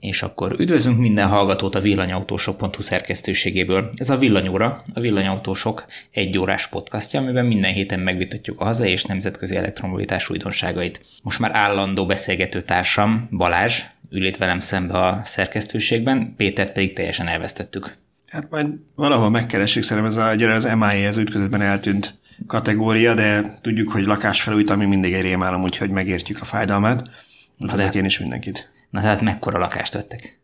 És 0.00 0.22
akkor 0.22 0.54
üdvözlünk 0.58 0.98
minden 0.98 1.28
hallgatót 1.28 1.74
a 1.74 1.80
villanyautósok.hu 1.80 2.82
szerkesztőségéből. 2.82 3.90
Ez 3.96 4.10
a 4.10 4.18
Villanyóra, 4.18 4.82
a 4.94 5.00
Villanyautósok 5.00 5.84
egy 6.10 6.38
órás 6.38 6.66
podcastja, 6.68 7.20
amiben 7.20 7.46
minden 7.46 7.72
héten 7.72 8.00
megvitatjuk 8.00 8.60
a 8.60 8.64
hazai 8.64 8.90
és 8.90 9.04
nemzetközi 9.04 9.56
elektromobilitás 9.56 10.30
újdonságait. 10.30 11.00
Most 11.22 11.38
már 11.38 11.54
állandó 11.54 12.06
beszélgető 12.06 12.62
társam 12.62 13.28
Balázs 13.30 13.82
ül 14.10 14.26
itt 14.26 14.36
velem 14.36 14.60
szembe 14.60 14.98
a 14.98 15.20
szerkesztőségben, 15.24 16.34
Pétert 16.36 16.72
pedig 16.72 16.92
teljesen 16.92 17.28
elvesztettük. 17.28 17.96
Hát 18.26 18.50
majd 18.50 18.66
valahol 18.94 19.30
megkeressük, 19.30 19.82
szerintem 19.82 20.12
ez 20.12 20.16
a, 20.16 20.34
gyere 20.34 20.54
az 20.54 20.64
MIA, 20.64 21.06
ez 21.06 21.16
ütközetben 21.16 21.60
eltűnt 21.60 22.18
kategória, 22.46 23.14
de 23.14 23.58
tudjuk, 23.62 23.90
hogy 23.90 24.02
lakásfelújít, 24.02 24.70
ami 24.70 24.84
mindig 24.84 25.12
egy 25.12 25.22
rémálom, 25.22 25.62
úgyhogy 25.62 25.90
megértjük 25.90 26.40
a 26.40 26.44
fájdalmát. 26.44 27.10
Úgyhogy 27.58 27.96
én 27.96 28.04
is 28.04 28.18
mindenkit. 28.18 28.70
Na 28.90 29.00
tehát 29.00 29.20
mekkora 29.20 29.58
lakást 29.58 29.92
vettek? 29.92 30.40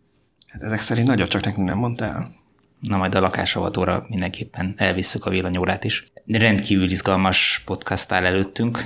Hát 0.47 0.63
ezek 0.63 0.81
szerint 0.81 1.07
nagyot 1.07 1.29
csak 1.29 1.45
nekünk 1.45 1.67
nem 1.67 1.79
mondtál. 1.79 2.35
Na 2.81 2.97
majd 2.97 3.15
a 3.15 3.21
lakásavatóra 3.21 4.05
mindenképpen 4.09 4.75
elvisszük 4.77 5.27
a 5.27 5.31
villanyórát 5.31 5.85
is. 5.85 6.07
Rendkívül 6.27 6.91
izgalmas 6.91 7.63
podcast 7.65 8.13
áll 8.13 8.25
előttünk. 8.25 8.79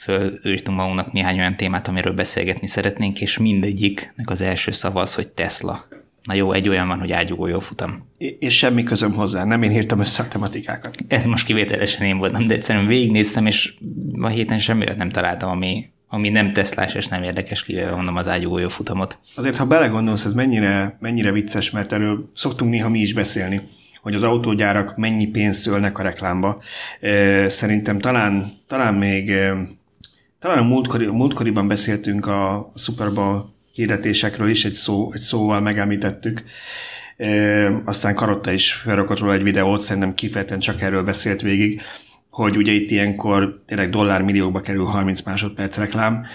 Fölírtunk 0.00 0.78
magunknak 0.78 1.12
néhány 1.12 1.38
olyan 1.38 1.56
témát, 1.56 1.88
amiről 1.88 2.14
beszélgetni 2.14 2.66
szeretnénk, 2.66 3.20
és 3.20 3.38
mindegyiknek 3.38 4.30
az 4.30 4.40
első 4.40 4.70
szava 4.70 5.00
az, 5.00 5.14
hogy 5.14 5.28
Tesla. 5.28 5.88
Na 6.22 6.34
jó, 6.34 6.52
egy 6.52 6.68
olyan 6.68 6.88
van, 6.88 6.98
hogy 6.98 7.12
ágyugó 7.12 7.46
jó 7.46 7.60
futam. 7.60 8.08
És 8.18 8.56
semmi 8.56 8.82
közöm 8.82 9.12
hozzá, 9.12 9.44
nem 9.44 9.62
én 9.62 9.70
írtam 9.70 10.00
össze 10.00 10.22
a 10.22 10.28
tematikákat. 10.28 10.96
Ez 11.08 11.24
most 11.24 11.46
kivételesen 11.46 12.06
én 12.06 12.18
voltam, 12.18 12.46
de 12.46 12.54
egyszerűen 12.54 12.86
végignéztem, 12.86 13.46
és 13.46 13.74
a 14.20 14.28
héten 14.28 14.58
semmi 14.58 14.84
nem 14.96 15.10
találtam, 15.10 15.50
ami 15.50 15.90
ami 16.12 16.28
nem 16.28 16.52
Teslás 16.52 16.94
és 16.94 17.08
nem 17.08 17.22
érdekes, 17.22 17.62
kivéve 17.62 17.94
mondom 17.94 18.16
az 18.16 18.28
ágyugójó 18.28 18.68
futamot. 18.68 19.18
Azért, 19.36 19.56
ha 19.56 19.66
belegondolsz, 19.66 20.24
ez 20.24 20.34
mennyire, 20.34 20.96
mennyire 21.00 21.32
vicces, 21.32 21.70
mert 21.70 21.92
erről 21.92 22.30
szoktunk 22.34 22.70
néha 22.70 22.88
mi 22.88 22.98
is 22.98 23.14
beszélni, 23.14 23.60
hogy 24.02 24.14
az 24.14 24.22
autógyárak 24.22 24.96
mennyi 24.96 25.26
pénzt 25.26 25.60
szülnek 25.60 25.98
a 25.98 26.02
reklámba. 26.02 26.62
Szerintem 27.48 27.98
talán, 27.98 28.52
talán 28.66 28.94
még 28.94 29.32
talán 30.38 30.58
a 30.58 30.62
múltkori, 30.62 31.06
múltkoriban 31.06 31.68
beszéltünk 31.68 32.26
a 32.26 32.72
Super 32.76 33.12
Bowl 33.12 33.52
hirdetésekről 33.72 34.48
is, 34.48 34.64
egy, 34.64 34.72
szó, 34.72 35.12
egy 35.14 35.20
szóval 35.20 35.60
megemlítettük. 35.60 36.42
E, 37.16 37.82
aztán 37.84 38.14
Karotta 38.14 38.52
is 38.52 38.72
felrakott 38.72 39.18
róla 39.18 39.32
egy 39.32 39.42
videót, 39.42 39.82
szerintem 39.82 40.14
kifejezetten 40.14 40.60
csak 40.60 40.80
erről 40.80 41.02
beszélt 41.02 41.40
végig 41.40 41.80
hogy 42.30 42.56
ugye 42.56 42.72
itt 42.72 42.90
ilyenkor 42.90 43.62
tényleg 43.66 43.90
dollármilliókba 43.90 44.60
kerül 44.60 44.84
30 44.84 45.22
másodperc 45.22 45.78
reklám, 45.78 46.26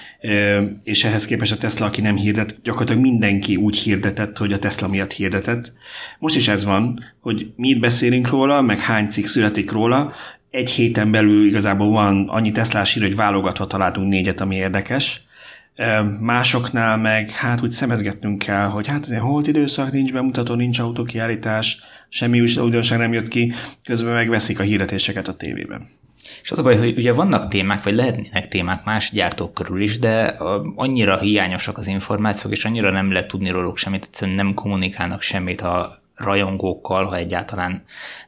és 0.83 1.03
ehhez 1.03 1.25
képest 1.25 1.51
a 1.51 1.57
Tesla, 1.57 1.85
aki 1.85 2.01
nem 2.01 2.15
hirdet, 2.15 2.55
gyakorlatilag 2.63 3.01
mindenki 3.01 3.55
úgy 3.55 3.77
hirdetett, 3.77 4.37
hogy 4.37 4.53
a 4.53 4.59
Tesla 4.59 4.87
miatt 4.87 5.11
hirdetett. 5.11 5.73
Most 6.19 6.35
is 6.35 6.47
ez 6.47 6.65
van, 6.65 7.03
hogy 7.19 7.51
mi 7.55 7.67
itt 7.67 7.79
beszélünk 7.79 8.29
róla, 8.29 8.61
meg 8.61 8.79
hány 8.79 9.07
cikk 9.07 9.25
születik 9.25 9.71
róla, 9.71 10.13
egy 10.49 10.69
héten 10.69 11.11
belül 11.11 11.47
igazából 11.47 11.89
van 11.89 12.29
annyi 12.29 12.51
Teslás 12.51 12.93
hír, 12.93 13.03
hogy 13.03 13.15
válogatva 13.15 13.67
találtunk 13.67 14.09
négyet, 14.09 14.41
ami 14.41 14.55
érdekes. 14.55 15.23
Másoknál 16.19 16.97
meg 16.97 17.29
hát 17.29 17.61
úgy 17.61 17.71
szemezgetnünk 17.71 18.37
kell, 18.37 18.67
hogy 18.67 18.87
hát 18.87 19.07
holt 19.07 19.47
időszak, 19.47 19.91
nincs 19.91 20.13
bemutató, 20.13 20.53
nincs 20.53 20.79
autókiállítás, 20.79 21.79
semmi 22.15 22.41
újdonság 22.41 22.99
nem 22.99 23.13
jött 23.13 23.27
ki, 23.27 23.53
közben 23.83 24.13
megveszik 24.13 24.59
a 24.59 24.63
hirdetéseket 24.63 25.27
a 25.27 25.35
tévében. 25.35 25.89
És 26.41 26.51
az 26.51 26.59
a 26.59 26.63
baj, 26.63 26.77
hogy 26.77 26.97
ugye 26.97 27.11
vannak 27.11 27.49
témák, 27.49 27.83
vagy 27.83 27.93
lehetnének 27.93 28.47
témák 28.47 28.83
más 28.83 29.11
gyártók 29.11 29.53
körül 29.53 29.81
is, 29.81 29.99
de 29.99 30.37
annyira 30.75 31.19
hiányosak 31.19 31.77
az 31.77 31.87
információk, 31.87 32.53
és 32.53 32.65
annyira 32.65 32.91
nem 32.91 33.11
lehet 33.11 33.27
tudni 33.27 33.49
róluk 33.49 33.77
semmit, 33.77 34.03
egyszerűen 34.03 34.37
nem 34.37 34.53
kommunikálnak 34.53 35.21
semmit 35.21 35.61
a 35.61 36.01
rajongókkal, 36.15 37.05
ha 37.05 37.15
egyáltalán 37.15 37.83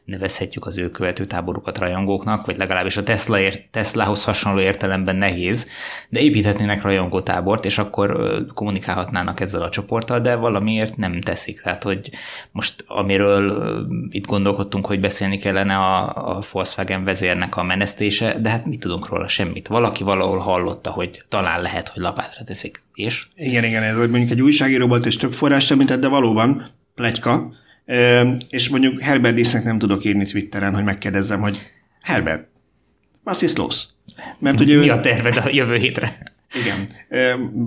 nevezhetjük 0.08 0.66
az 0.66 0.78
ő 0.78 0.90
követőtáborukat 0.90 1.78
rajongóknak, 1.78 2.46
vagy 2.46 2.58
legalábbis 2.58 2.98
a 2.98 3.04
Tesla 3.04 3.40
ért, 3.40 3.72
Teslahoz 3.72 4.24
hasonló 4.24 4.60
értelemben 4.60 5.16
nehéz, 5.16 5.68
de 6.10 6.20
építhetnének 6.20 6.82
rajongótábort, 6.82 7.66
és 7.66 7.78
akkor 7.78 8.36
kommunikálhatnának 8.54 9.40
ezzel 9.40 9.62
a 9.62 9.70
csoporttal, 9.70 10.20
de 10.20 10.36
valamiért 10.36 10.98
nem 10.98 11.22
teszik. 11.22 11.62
Tehát, 11.62 11.84
hogy 11.84 12.10
most 12.52 12.84
amiről 12.88 13.88
itt 14.10 14.26
gondolkodtunk, 14.26 14.86
hogy 14.86 15.00
beszélni 15.00 15.38
kellene 15.38 15.76
a, 15.76 16.36
a 16.36 16.44
Volkswagen 16.52 17.04
vezérnek 17.04 17.58
a 17.58 17.64
menesztése, 17.64 18.40
de 18.40 18.50
hát 18.50 18.66
mit 18.66 18.80
tudunk 18.80 19.10
róla 19.10 19.28
semmit. 19.28 19.68
Valaki 19.68 20.04
valahol 20.04 20.38
hallotta, 20.38 20.90
hogy 20.90 21.24
talán 21.30 21.62
lehet, 21.62 21.88
hogy 21.88 22.02
lapátra 22.02 22.44
teszik. 22.44 22.84
És? 22.94 23.28
Igen, 23.36 23.64
igen, 23.64 23.84
ez 23.84 23.98
mondjuk 23.98 24.30
egy 24.30 24.42
újságíró 24.42 24.88
volt, 24.88 25.06
és 25.06 25.18
több 25.18 25.34
forrás 25.34 25.72
említett, 25.72 26.00
de 26.00 26.08
valóban 26.08 26.72
plegyka, 26.96 27.52
és 28.50 28.70
mondjuk 28.70 29.02
Herbert 29.02 29.36
Dísznek 29.36 29.64
nem 29.64 29.78
tudok 29.78 30.06
írni 30.06 30.26
Twitteren, 30.26 30.74
hogy 30.74 30.84
megkérdezzem, 30.84 31.40
hogy 31.40 31.60
Herbert, 32.02 32.48
was 33.24 33.42
is 33.42 33.56
los? 33.56 33.84
Mert 34.40 34.60
ugye 34.60 34.78
Mi 34.78 34.90
a 34.90 35.00
terved 35.00 35.38
a 35.38 35.50
jövő 35.52 35.76
hétre? 35.76 36.18
Igen, 36.56 36.88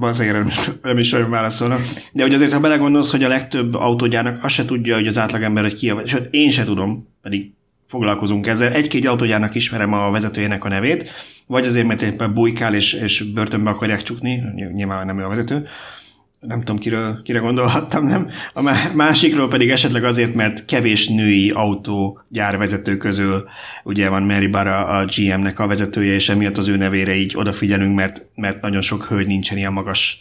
azért 0.00 0.32
nem, 0.32 0.50
nem 0.82 0.98
is 0.98 1.12
olyan 1.12 1.31
válaszolnak. 1.31 1.81
De 2.12 2.22
hogy 2.22 2.34
azért, 2.34 2.53
ha 2.53 2.60
belegondolsz, 2.60 3.10
hogy 3.10 3.25
a 3.25 3.28
legtöbb 3.28 3.75
autógyárnak 3.75 4.44
azt 4.44 4.54
se 4.54 4.64
tudja, 4.64 4.94
hogy 4.94 5.06
az 5.06 5.19
átlagember, 5.19 5.62
hogy 5.62 5.75
ki 5.75 5.91
a 5.91 6.06
sőt, 6.06 6.28
én 6.31 6.50
se 6.50 6.64
tudom, 6.64 7.08
pedig 7.22 7.52
foglalkozunk 7.87 8.47
ezzel. 8.47 8.72
Egy-két 8.72 9.06
autógyárnak 9.06 9.54
ismerem 9.54 9.92
a 9.92 10.10
vezetőjének 10.10 10.64
a 10.64 10.69
nevét, 10.69 11.10
vagy 11.47 11.66
azért, 11.66 11.87
mert 11.87 12.02
éppen 12.02 12.34
bujkál 12.34 12.75
és, 12.75 12.92
és 12.92 13.22
börtönbe 13.22 13.70
akarják 13.70 14.02
csukni, 14.02 14.42
nyilván 14.75 15.06
nem 15.06 15.19
ő 15.19 15.25
a 15.25 15.28
vezető, 15.28 15.66
nem 16.40 16.58
tudom, 16.58 16.78
kiről, 16.78 17.22
kire 17.22 17.38
gondolhattam, 17.38 18.06
nem? 18.06 18.30
A 18.54 18.62
másikról 18.94 19.48
pedig 19.48 19.70
esetleg 19.70 20.04
azért, 20.04 20.34
mert 20.34 20.64
kevés 20.64 21.08
női 21.08 21.50
autógyárvezető 21.50 22.96
közül 22.96 23.48
ugye 23.84 24.08
van 24.08 24.22
Mary 24.22 24.46
Barra 24.46 24.86
a 24.86 25.04
GM-nek 25.04 25.58
a 25.58 25.66
vezetője, 25.66 26.12
és 26.12 26.28
emiatt 26.28 26.58
az 26.58 26.68
ő 26.68 26.76
nevére 26.76 27.14
így 27.14 27.36
odafigyelünk, 27.36 27.94
mert, 27.94 28.24
mert 28.34 28.62
nagyon 28.62 28.80
sok 28.80 29.04
hölgy 29.04 29.26
nincsen 29.26 29.58
ilyen 29.58 29.72
magas 29.72 30.20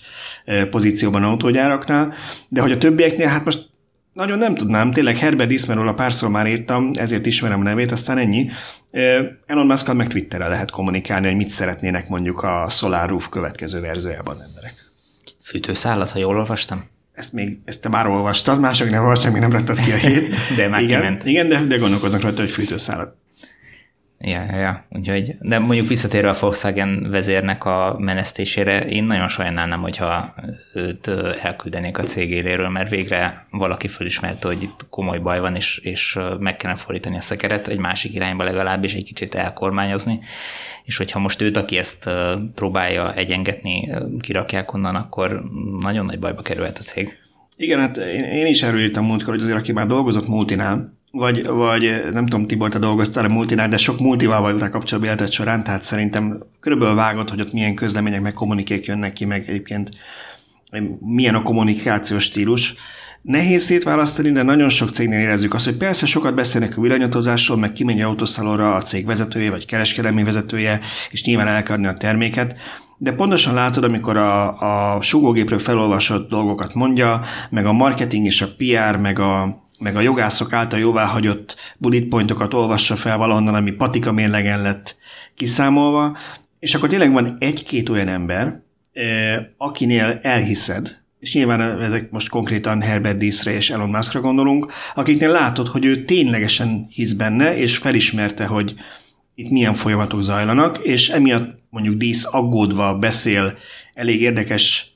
pozícióban 0.69 1.23
autógyáraknál. 1.23 2.13
De 2.47 2.61
hogy 2.61 2.71
a 2.71 2.77
többieknél, 2.77 3.27
hát 3.27 3.45
most 3.45 3.69
nagyon 4.13 4.37
nem 4.37 4.55
tudnám, 4.55 4.91
tényleg 4.91 5.17
Herbert 5.17 5.51
Ismerről 5.51 5.87
a 5.87 5.93
párszor 5.93 6.29
már 6.29 6.47
írtam, 6.47 6.91
ezért 6.93 7.25
ismerem 7.25 7.59
a 7.59 7.63
nevét, 7.63 7.91
aztán 7.91 8.17
ennyi. 8.17 8.49
Elon 9.45 9.65
musk 9.65 9.93
meg 9.93 10.07
Twitterre 10.07 10.47
lehet 10.47 10.71
kommunikálni, 10.71 11.27
hogy 11.27 11.35
mit 11.35 11.49
szeretnének 11.49 12.07
mondjuk 12.07 12.43
a 12.43 12.65
Solar 12.69 13.09
Roof 13.09 13.29
következő 13.29 13.79
verziójában 13.79 14.41
emberek. 14.41 14.78
Fűtőszállat, 15.49 16.09
ha 16.09 16.19
jól 16.19 16.37
olvastam? 16.37 16.83
Ezt 17.11 17.33
még, 17.33 17.59
ezt 17.65 17.81
te 17.81 17.89
már 17.89 18.07
olvastad, 18.07 18.59
mások 18.59 18.89
nem 18.89 19.01
olvasták, 19.01 19.31
még 19.31 19.41
nem 19.41 19.51
raktad 19.51 19.79
ki 19.79 19.91
a 19.91 19.95
hét. 19.95 20.33
de 20.57 20.67
már 20.67 20.81
igen, 20.81 21.01
kiment. 21.01 21.25
Igen, 21.25 21.47
de, 21.47 21.63
de 21.63 21.77
gondolkoznak 21.77 22.21
rajta, 22.21 22.41
hogy 22.41 22.51
fűtőszállat. 22.51 23.15
Ja, 24.21 24.45
ja, 24.51 24.57
ja, 24.57 24.85
úgyhogy, 24.89 25.35
de 25.39 25.59
mondjuk 25.59 25.87
visszatérve 25.87 26.29
a 26.29 26.37
Volkswagen 26.39 27.09
vezérnek 27.09 27.65
a 27.65 27.95
menesztésére, 27.99 28.85
én 28.85 29.03
nagyon 29.03 29.27
sajnálnám, 29.27 29.81
hogyha 29.81 30.33
őt 30.73 31.07
elküldenék 31.41 31.97
a 31.97 32.03
cég 32.03 32.31
éléről, 32.31 32.69
mert 32.69 32.89
végre 32.89 33.45
valaki 33.51 33.87
fölismerte, 33.87 34.47
hogy 34.47 34.63
itt 34.63 34.85
komoly 34.89 35.19
baj 35.19 35.39
van, 35.39 35.55
és, 35.55 35.77
és 35.77 36.17
meg 36.39 36.55
kellene 36.55 36.79
fordítani 36.79 37.17
a 37.17 37.21
szekeret 37.21 37.67
egy 37.67 37.77
másik 37.77 38.13
irányba 38.13 38.43
legalábbis 38.43 38.93
egy 38.93 39.03
kicsit 39.03 39.35
elkormányozni, 39.35 40.19
és 40.83 40.97
hogyha 40.97 41.19
most 41.19 41.41
őt, 41.41 41.57
aki 41.57 41.77
ezt 41.77 42.09
próbálja 42.55 43.13
egyengetni, 43.13 43.89
kirakják 44.19 44.73
onnan, 44.73 44.95
akkor 44.95 45.43
nagyon 45.79 46.05
nagy 46.05 46.19
bajba 46.19 46.41
kerülhet 46.41 46.77
a 46.77 46.83
cég. 46.83 47.17
Igen, 47.57 47.79
hát 47.79 47.97
én, 47.97 48.23
én 48.23 48.45
is 48.45 48.63
erről 48.63 48.81
írtam 48.81 49.05
múltkor, 49.05 49.33
hogy 49.33 49.43
azért 49.43 49.57
aki 49.57 49.71
már 49.71 49.87
dolgozott 49.87 50.27
multinál, 50.27 50.98
vagy, 51.11 51.45
vagy 51.45 52.01
nem 52.11 52.25
tudom, 52.25 52.47
Tibor, 52.47 52.69
te 52.69 52.79
dolgoztál 52.79 53.25
a 53.25 53.27
multinál, 53.27 53.67
de 53.69 53.77
sok 53.77 53.99
multival 53.99 54.41
voltál 54.41 54.69
kapcsolatban 54.69 55.13
életed 55.13 55.31
során, 55.31 55.63
tehát 55.63 55.81
szerintem 55.81 56.43
körülbelül 56.59 56.95
vágod, 56.95 57.29
hogy 57.29 57.41
ott 57.41 57.53
milyen 57.53 57.75
közlemények, 57.75 58.21
meg 58.21 58.33
kommunikék 58.33 58.85
jönnek 58.85 59.13
ki, 59.13 59.25
meg 59.25 59.49
egyébként 59.49 59.89
milyen 60.99 61.35
a 61.35 61.41
kommunikációs 61.41 62.23
stílus. 62.23 62.75
Nehéz 63.21 63.63
szétválasztani, 63.63 64.31
de 64.31 64.43
nagyon 64.43 64.69
sok 64.69 64.89
cégnél 64.89 65.19
érezzük 65.19 65.53
azt, 65.53 65.65
hogy 65.65 65.77
persze 65.77 66.05
sokat 66.05 66.35
beszélnek 66.35 66.77
a 66.77 66.81
villanyatozásról, 66.81 67.57
meg 67.57 67.71
kimegy 67.71 68.01
autószalonra 68.01 68.75
a 68.75 68.81
cég 68.81 69.05
vezetője, 69.05 69.49
vagy 69.49 69.65
kereskedelmi 69.65 70.23
vezetője, 70.23 70.79
és 71.11 71.23
nyilván 71.23 71.47
el 71.47 71.63
kell 71.63 71.75
adni 71.75 71.87
a 71.87 71.93
terméket, 71.93 72.55
de 72.97 73.11
pontosan 73.11 73.53
látod, 73.53 73.83
amikor 73.83 74.17
a, 74.17 74.95
a 74.95 75.01
sugógépről 75.01 75.59
felolvasott 75.59 76.29
dolgokat 76.29 76.73
mondja, 76.73 77.21
meg 77.49 77.65
a 77.65 77.73
marketing 77.73 78.25
és 78.25 78.41
a 78.41 78.55
PR, 78.57 78.95
meg 78.95 79.19
a, 79.19 79.63
meg 79.79 79.95
a 79.95 80.01
jogászok 80.01 80.53
által 80.53 80.79
jóváhagyott 80.79 81.55
bullet 81.77 82.03
pointokat 82.03 82.53
olvassa 82.53 82.95
fel 82.95 83.17
valahonnan, 83.17 83.53
ami 83.53 83.71
patika 83.71 84.11
mérlegen 84.11 84.61
lett 84.61 84.97
kiszámolva, 85.35 86.17
és 86.59 86.75
akkor 86.75 86.89
tényleg 86.89 87.11
van 87.11 87.35
egy-két 87.39 87.89
olyan 87.89 88.07
ember, 88.07 88.61
akinél 89.57 90.19
elhiszed, 90.21 90.97
és 91.19 91.33
nyilván 91.33 91.81
ezek 91.81 92.11
most 92.11 92.29
konkrétan 92.29 92.81
Herbert 92.81 93.17
Díszre 93.17 93.51
és 93.51 93.69
Elon 93.69 93.89
Muskra 93.89 94.21
gondolunk, 94.21 94.71
akiknél 94.95 95.31
látod, 95.31 95.67
hogy 95.67 95.85
ő 95.85 96.03
ténylegesen 96.03 96.87
hisz 96.89 97.13
benne, 97.13 97.57
és 97.57 97.77
felismerte, 97.77 98.45
hogy 98.45 98.73
itt 99.35 99.49
milyen 99.49 99.73
folyamatok 99.73 100.21
zajlanak, 100.21 100.77
és 100.77 101.09
emiatt 101.09 101.59
mondjuk 101.69 101.95
Dísz 101.95 102.27
aggódva 102.31 102.97
beszél 102.97 103.57
elég 103.93 104.21
érdekes 104.21 104.88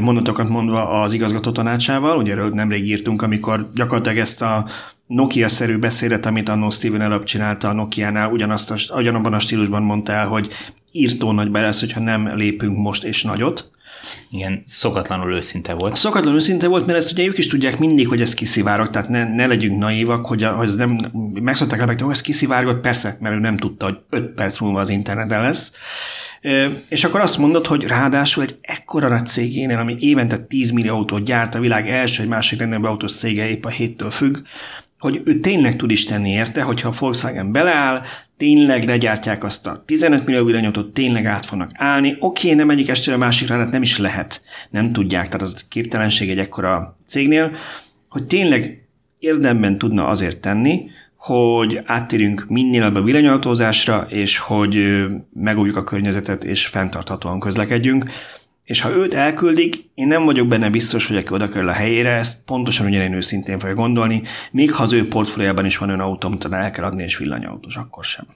mondatokat 0.00 0.48
mondva 0.48 0.88
az 0.88 1.12
igazgató 1.12 1.52
tanácsával, 1.52 2.18
ugye 2.18 2.32
erről 2.32 2.50
nemrég 2.50 2.86
írtunk, 2.86 3.22
amikor 3.22 3.70
gyakorlatilag 3.74 4.18
ezt 4.18 4.42
a 4.42 4.66
Nokia-szerű 5.06 5.78
beszédet, 5.78 6.26
amit 6.26 6.48
annó 6.48 6.70
Steven 6.70 7.00
Elop 7.00 7.24
csinálta 7.24 7.68
a 7.68 7.72
Nokia-nál, 7.72 8.30
ugyanazt 8.30 8.70
a, 8.70 8.96
ugyanabban 8.96 9.32
a 9.32 9.38
stílusban 9.38 9.82
mondta 9.82 10.12
el, 10.12 10.28
hogy 10.28 10.48
írtó 10.92 11.32
nagy 11.32 11.50
be 11.50 11.60
lesz, 11.60 11.80
hogyha 11.80 12.00
nem 12.00 12.36
lépünk 12.36 12.76
most 12.76 13.04
és 13.04 13.22
nagyot. 13.22 13.70
Igen, 14.30 14.62
szokatlanul 14.66 15.34
őszinte 15.34 15.72
volt. 15.72 15.96
Szokatlanul 15.96 16.38
őszinte 16.38 16.66
volt, 16.66 16.86
mert 16.86 16.98
ezt 16.98 17.12
ugye 17.12 17.26
ők 17.26 17.38
is 17.38 17.46
tudják 17.46 17.78
mindig, 17.78 18.08
hogy 18.08 18.20
ez 18.20 18.34
kiszivárog, 18.34 18.90
tehát 18.90 19.08
ne, 19.08 19.34
ne 19.34 19.46
legyünk 19.46 19.78
naívak, 19.78 20.26
hogy, 20.26 20.42
a, 20.42 20.52
hogy 20.52 20.68
ez 20.68 20.76
nem, 20.76 20.98
megszokták 21.32 21.80
el, 21.80 21.86
hogy 21.86 22.02
ez 22.10 22.20
kiszivárgott, 22.20 22.80
persze, 22.80 23.16
mert 23.20 23.34
ő 23.34 23.38
nem 23.38 23.56
tudta, 23.56 23.84
hogy 23.84 23.98
5 24.10 24.34
perc 24.34 24.58
múlva 24.58 24.80
az 24.80 24.88
interneten 24.88 25.42
lesz. 25.42 25.72
És 26.88 27.04
akkor 27.04 27.20
azt 27.20 27.38
mondod, 27.38 27.66
hogy 27.66 27.84
ráadásul 27.84 28.42
egy 28.42 28.58
ekkora 28.60 29.08
nagy 29.08 29.26
cégénél, 29.26 29.78
ami 29.78 29.96
évente 29.98 30.38
10 30.38 30.70
millió 30.70 30.94
autót 30.94 31.24
gyárt, 31.24 31.54
a 31.54 31.60
világ 31.60 31.88
első, 31.88 32.22
egy 32.22 32.28
másik 32.28 32.58
legnagyobb 32.58 32.84
autós 32.84 33.14
cége 33.14 33.48
épp 33.48 33.64
a 33.64 33.68
héttől 33.68 34.10
függ, 34.10 34.36
hogy 34.98 35.20
ő 35.24 35.38
tényleg 35.38 35.76
tud 35.76 35.90
is 35.90 36.04
tenni 36.04 36.30
érte, 36.30 36.62
hogyha 36.62 36.88
a 36.88 36.94
Volkswagen 36.98 37.52
beleáll, 37.52 38.02
tényleg 38.36 38.84
legyártják 38.84 39.44
azt 39.44 39.66
a 39.66 39.82
15 39.86 40.26
millió 40.26 40.44
villanyautót, 40.44 40.92
tényleg 40.92 41.26
át 41.26 41.46
fognak 41.46 41.70
állni. 41.74 42.16
Oké, 42.20 42.52
nem 42.52 42.70
egyik 42.70 42.88
estére 42.88 43.16
másikra, 43.16 43.58
hát 43.58 43.70
nem 43.70 43.82
is 43.82 43.98
lehet. 43.98 44.42
Nem 44.70 44.92
tudják, 44.92 45.24
tehát 45.24 45.42
az 45.42 45.64
képtelenség 45.68 46.30
egy 46.30 46.38
ekkora 46.38 46.98
cégnél, 47.06 47.56
hogy 48.08 48.26
tényleg 48.26 48.84
érdemben 49.18 49.78
tudna 49.78 50.06
azért 50.06 50.40
tenni, 50.40 50.90
hogy 51.16 51.80
áttérünk 51.84 52.44
minél 52.48 52.82
a 52.82 53.02
villanyautózásra, 53.02 54.06
és 54.08 54.38
hogy 54.38 55.04
megújjuk 55.32 55.76
a 55.76 55.84
környezetet, 55.84 56.44
és 56.44 56.66
fenntarthatóan 56.66 57.40
közlekedjünk. 57.40 58.10
És 58.64 58.80
ha 58.80 58.90
őt 58.90 59.14
elküldik, 59.14 59.90
én 59.94 60.06
nem 60.06 60.24
vagyok 60.24 60.48
benne 60.48 60.70
biztos, 60.70 61.06
hogy 61.06 61.16
aki 61.16 61.32
oda 61.32 61.48
kerül 61.48 61.68
a 61.68 61.72
helyére, 61.72 62.10
ezt 62.10 62.44
pontosan 62.44 62.86
ugyanén 62.86 63.12
őszintén 63.12 63.58
fogja 63.58 63.74
gondolni, 63.74 64.22
még 64.50 64.72
ha 64.72 64.82
az 64.82 64.92
ő 64.92 65.08
portfóliában 65.08 65.64
is 65.64 65.76
van 65.76 65.88
olyan 65.88 66.00
autó, 66.00 66.28
amit 66.28 66.44
el 66.44 66.70
kell 66.70 66.84
adni, 66.84 67.02
és 67.02 67.16
villanyautós, 67.16 67.76
akkor 67.76 68.04
sem. 68.04 68.26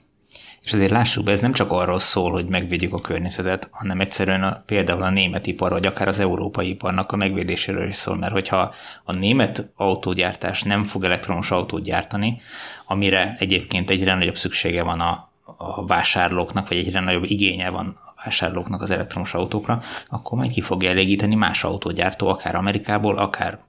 És 0.61 0.73
azért 0.73 0.91
lássuk 0.91 1.23
be, 1.23 1.31
ez 1.31 1.39
nem 1.39 1.53
csak 1.53 1.71
arról 1.71 1.99
szól, 1.99 2.31
hogy 2.31 2.45
megvédjük 2.45 2.93
a 2.93 2.99
környezetet, 2.99 3.67
hanem 3.71 3.99
egyszerűen 3.99 4.43
a, 4.43 4.63
például 4.65 5.03
a 5.03 5.09
német 5.09 5.47
ipar, 5.47 5.71
vagy 5.71 5.85
akár 5.85 6.07
az 6.07 6.19
európai 6.19 6.69
iparnak 6.69 7.11
a 7.11 7.15
megvédéséről 7.15 7.87
is 7.87 7.95
szól, 7.95 8.17
mert 8.17 8.31
hogyha 8.31 8.73
a 9.03 9.15
német 9.15 9.69
autógyártás 9.75 10.63
nem 10.63 10.83
fog 10.83 11.03
elektromos 11.03 11.51
autót 11.51 11.83
gyártani, 11.83 12.41
amire 12.85 13.35
egyébként 13.39 13.89
egyre 13.89 14.15
nagyobb 14.15 14.37
szüksége 14.37 14.83
van 14.83 14.99
a, 14.99 15.29
a 15.57 15.85
vásárlóknak, 15.85 16.67
vagy 16.67 16.77
egyre 16.77 16.99
nagyobb 16.99 17.23
igénye 17.23 17.69
van 17.69 18.08
vásárlóknak 18.23 18.81
az 18.81 18.91
elektromos 18.91 19.33
autókra, 19.33 19.81
akkor 20.09 20.37
majd 20.37 20.51
ki 20.51 20.61
fogja 20.61 20.89
elégíteni 20.89 21.35
más 21.35 21.63
autógyártó, 21.63 22.27
akár 22.27 22.55
Amerikából, 22.55 23.17
akár 23.17 23.59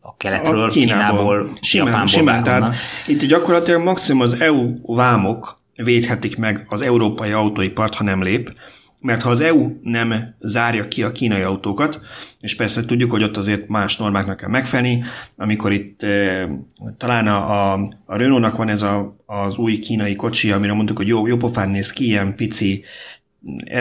a 0.00 0.16
keletről, 0.16 0.62
a 0.62 0.68
Kínából, 0.68 1.06
Kínából 1.08 1.58
simán, 1.60 1.86
Japánból, 1.86 2.08
simán. 2.08 2.42
Tehát 2.42 2.74
itt 3.06 3.24
gyakorlatilag 3.24 3.82
maximum 3.82 4.22
az 4.22 4.40
EU 4.40 4.94
vámok 4.94 5.58
védhetik 5.74 6.36
meg 6.36 6.66
az 6.68 6.82
európai 6.82 7.30
autóipart, 7.30 7.94
ha 7.94 8.04
nem 8.04 8.22
lép, 8.22 8.52
mert 9.00 9.22
ha 9.22 9.30
az 9.30 9.40
EU 9.40 9.78
nem 9.82 10.34
zárja 10.40 10.88
ki 10.88 11.02
a 11.02 11.12
kínai 11.12 11.42
autókat, 11.42 12.00
és 12.40 12.56
persze 12.56 12.84
tudjuk, 12.84 13.10
hogy 13.10 13.22
ott 13.22 13.36
azért 13.36 13.68
más 13.68 13.96
normáknak 13.96 14.36
kell 14.36 14.48
megfelelni, 14.48 15.04
amikor 15.36 15.72
itt 15.72 16.02
e, 16.02 16.48
talán 16.96 17.26
a, 17.26 17.72
a, 17.72 17.88
a 18.04 18.16
Renault-nak 18.16 18.56
van 18.56 18.68
ez 18.68 18.82
a, 18.82 19.16
az 19.26 19.56
új 19.56 19.78
kínai 19.78 20.16
kocsi, 20.16 20.50
amire 20.50 20.72
mondtuk, 20.72 20.96
hogy 20.96 21.06
jó, 21.06 21.26
jó 21.26 21.36
pofán 21.36 21.68
néz 21.68 21.92
ki, 21.92 22.04
ilyen 22.04 22.34
pici 22.34 22.84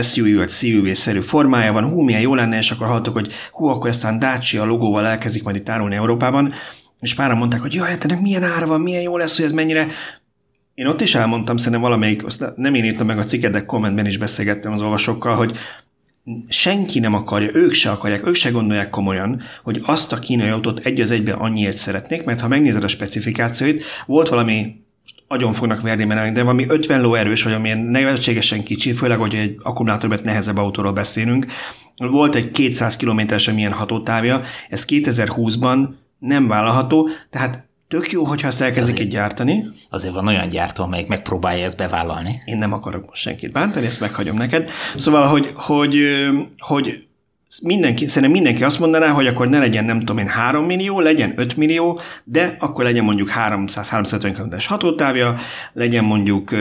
SUV 0.01 0.35
vagy 0.35 0.49
CUV-szerű 0.49 1.21
formája 1.21 1.71
van, 1.71 1.89
hú, 1.89 2.01
milyen 2.01 2.21
jó 2.21 2.35
lenne, 2.35 2.57
és 2.57 2.71
akkor 2.71 2.87
hallottuk, 2.87 3.13
hogy 3.13 3.31
hú, 3.51 3.67
akkor 3.67 3.89
aztán 3.89 4.19
Dacia 4.19 4.65
logóval 4.65 5.05
elkezdik 5.05 5.43
majd 5.43 5.55
itt 5.55 5.69
árulni 5.69 5.95
Európában, 5.95 6.53
és 6.99 7.15
páran 7.15 7.37
mondták, 7.37 7.61
hogy 7.61 7.73
jaj, 7.73 7.89
hát 7.89 8.03
ennek 8.03 8.21
milyen 8.21 8.43
ára 8.43 8.67
van, 8.67 8.81
milyen 8.81 9.01
jó 9.01 9.17
lesz, 9.17 9.35
hogy 9.35 9.45
ez 9.45 9.51
mennyire. 9.51 9.87
Én 10.73 10.87
ott 10.87 11.01
is 11.01 11.15
elmondtam, 11.15 11.57
szerintem 11.57 11.81
valamelyik, 11.81 12.25
azt 12.25 12.53
nem 12.55 12.73
én 12.73 12.85
írtam 12.85 13.05
meg 13.05 13.19
a 13.19 13.23
cikket, 13.23 13.51
de 13.51 13.65
kommentben 13.65 14.05
is 14.05 14.17
beszélgettem 14.17 14.71
az 14.71 14.81
olvasókkal, 14.81 15.35
hogy 15.35 15.57
senki 16.47 16.99
nem 16.99 17.13
akarja, 17.13 17.49
ők 17.53 17.73
se 17.73 17.91
akarják, 17.91 18.27
ők 18.27 18.35
se 18.35 18.49
gondolják 18.49 18.89
komolyan, 18.89 19.41
hogy 19.63 19.81
azt 19.83 20.13
a 20.13 20.19
kínai 20.19 20.49
autót 20.49 20.79
egy 20.79 21.01
az 21.01 21.11
egyben 21.11 21.35
annyiért 21.35 21.77
szeretnék, 21.77 22.23
mert 22.23 22.41
ha 22.41 22.47
megnézed 22.47 22.83
a 22.83 22.87
specifikációit, 22.87 23.83
volt 24.05 24.29
valami 24.29 24.81
agyon 25.31 25.53
fognak 25.53 25.81
verni, 25.81 26.03
mert 26.03 26.33
de 26.33 26.41
valami 26.41 26.65
50 26.67 27.01
ló 27.01 27.13
erős, 27.13 27.43
vagy 27.43 27.53
amilyen 27.53 27.77
nevetségesen 27.77 28.63
kicsi, 28.63 28.93
főleg, 28.93 29.19
hogy 29.19 29.35
egy 29.35 29.55
akkumulátorbet 29.63 30.23
nehezebb 30.23 30.57
autóról 30.57 30.93
beszélünk. 30.93 31.45
Volt 31.97 32.35
egy 32.35 32.51
200 32.51 32.95
km-es 32.95 33.51
milyen 33.51 33.71
hatótávja, 33.71 34.41
ez 34.69 34.85
2020-ban 34.87 35.87
nem 36.19 36.47
vállalható, 36.47 37.09
tehát 37.29 37.67
Tök 37.87 38.11
jó, 38.11 38.23
hogyha 38.23 38.47
ezt 38.47 38.61
elkezdik 38.61 38.93
azért, 38.93 39.07
így 39.07 39.13
gyártani. 39.13 39.65
Azért 39.89 40.13
van 40.13 40.27
olyan 40.27 40.49
gyártó, 40.49 40.83
amelyik 40.83 41.07
megpróbálja 41.07 41.65
ezt 41.65 41.77
bevállalni. 41.77 42.41
Én 42.45 42.57
nem 42.57 42.73
akarok 42.73 43.05
most 43.05 43.21
senkit 43.21 43.51
bántani, 43.51 43.85
ezt 43.85 43.99
meghagyom 43.99 44.37
neked. 44.37 44.69
Szóval, 44.95 45.27
hogy, 45.27 45.51
hogy, 45.55 45.95
hogy 46.57 47.07
mindenki, 47.61 48.07
szerintem 48.07 48.31
mindenki 48.31 48.63
azt 48.63 48.79
mondaná, 48.79 49.07
hogy 49.07 49.27
akkor 49.27 49.47
ne 49.47 49.59
legyen 49.59 49.85
nem 49.85 49.99
tudom 49.99 50.17
én 50.17 50.27
3 50.27 50.65
millió, 50.65 50.99
legyen 50.99 51.33
5 51.35 51.57
millió, 51.57 51.99
de 52.23 52.55
akkor 52.59 52.83
legyen 52.83 53.03
mondjuk 53.03 53.31
300-350 53.35 54.33
km 54.35 54.55
hatótávja, 54.67 55.35
legyen 55.73 56.03
mondjuk 56.03 56.51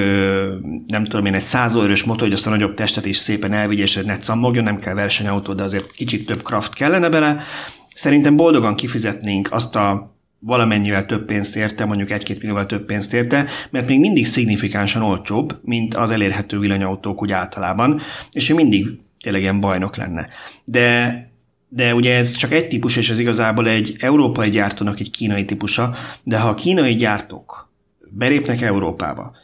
nem 0.86 1.04
tudom 1.04 1.26
én 1.26 1.34
egy 1.34 1.40
100 1.40 1.74
lóerős 1.74 2.04
motor, 2.04 2.22
hogy 2.22 2.32
azt 2.32 2.46
a 2.46 2.50
nagyobb 2.50 2.74
testet 2.74 3.06
is 3.06 3.16
szépen 3.16 3.52
elvigye, 3.52 3.82
és 3.82 4.00
ne 4.04 4.18
cammogjon, 4.18 4.64
nem 4.64 4.78
kell 4.78 4.94
versenyautó, 4.94 5.52
de 5.52 5.62
azért 5.62 5.90
kicsit 5.90 6.26
több 6.26 6.42
kraft 6.42 6.74
kellene 6.74 7.08
bele. 7.08 7.42
Szerintem 7.94 8.36
boldogan 8.36 8.74
kifizetnénk 8.74 9.52
azt 9.52 9.76
a 9.76 10.16
valamennyivel 10.40 11.06
több 11.06 11.24
pénzt 11.24 11.56
érte, 11.56 11.84
mondjuk 11.84 12.10
egy-két 12.10 12.40
millióval 12.40 12.66
több 12.66 12.84
pénzt 12.84 13.14
érte, 13.14 13.46
mert 13.70 13.86
még 13.88 14.00
mindig 14.00 14.26
szignifikánsan 14.26 15.02
olcsóbb, 15.02 15.58
mint 15.62 15.94
az 15.94 16.10
elérhető 16.10 16.58
villanyautók 16.58 17.22
úgy 17.22 17.32
általában, 17.32 18.00
és 18.32 18.50
ő 18.50 18.54
mindig 18.54 18.86
tényleg 19.20 19.42
ilyen 19.42 19.60
bajnok 19.60 19.96
lenne. 19.96 20.28
De 20.64 21.26
de 21.68 21.94
ugye 21.94 22.16
ez 22.16 22.32
csak 22.32 22.52
egy 22.52 22.68
típus, 22.68 22.96
és 22.96 23.10
ez 23.10 23.18
igazából 23.18 23.68
egy 23.68 23.96
európai 23.98 24.50
gyártónak 24.50 25.00
egy 25.00 25.10
kínai 25.10 25.44
típusa, 25.44 25.94
de 26.22 26.38
ha 26.38 26.48
a 26.48 26.54
kínai 26.54 26.94
gyártók 26.94 27.70
belépnek 28.10 28.60
Európába, 28.60 29.36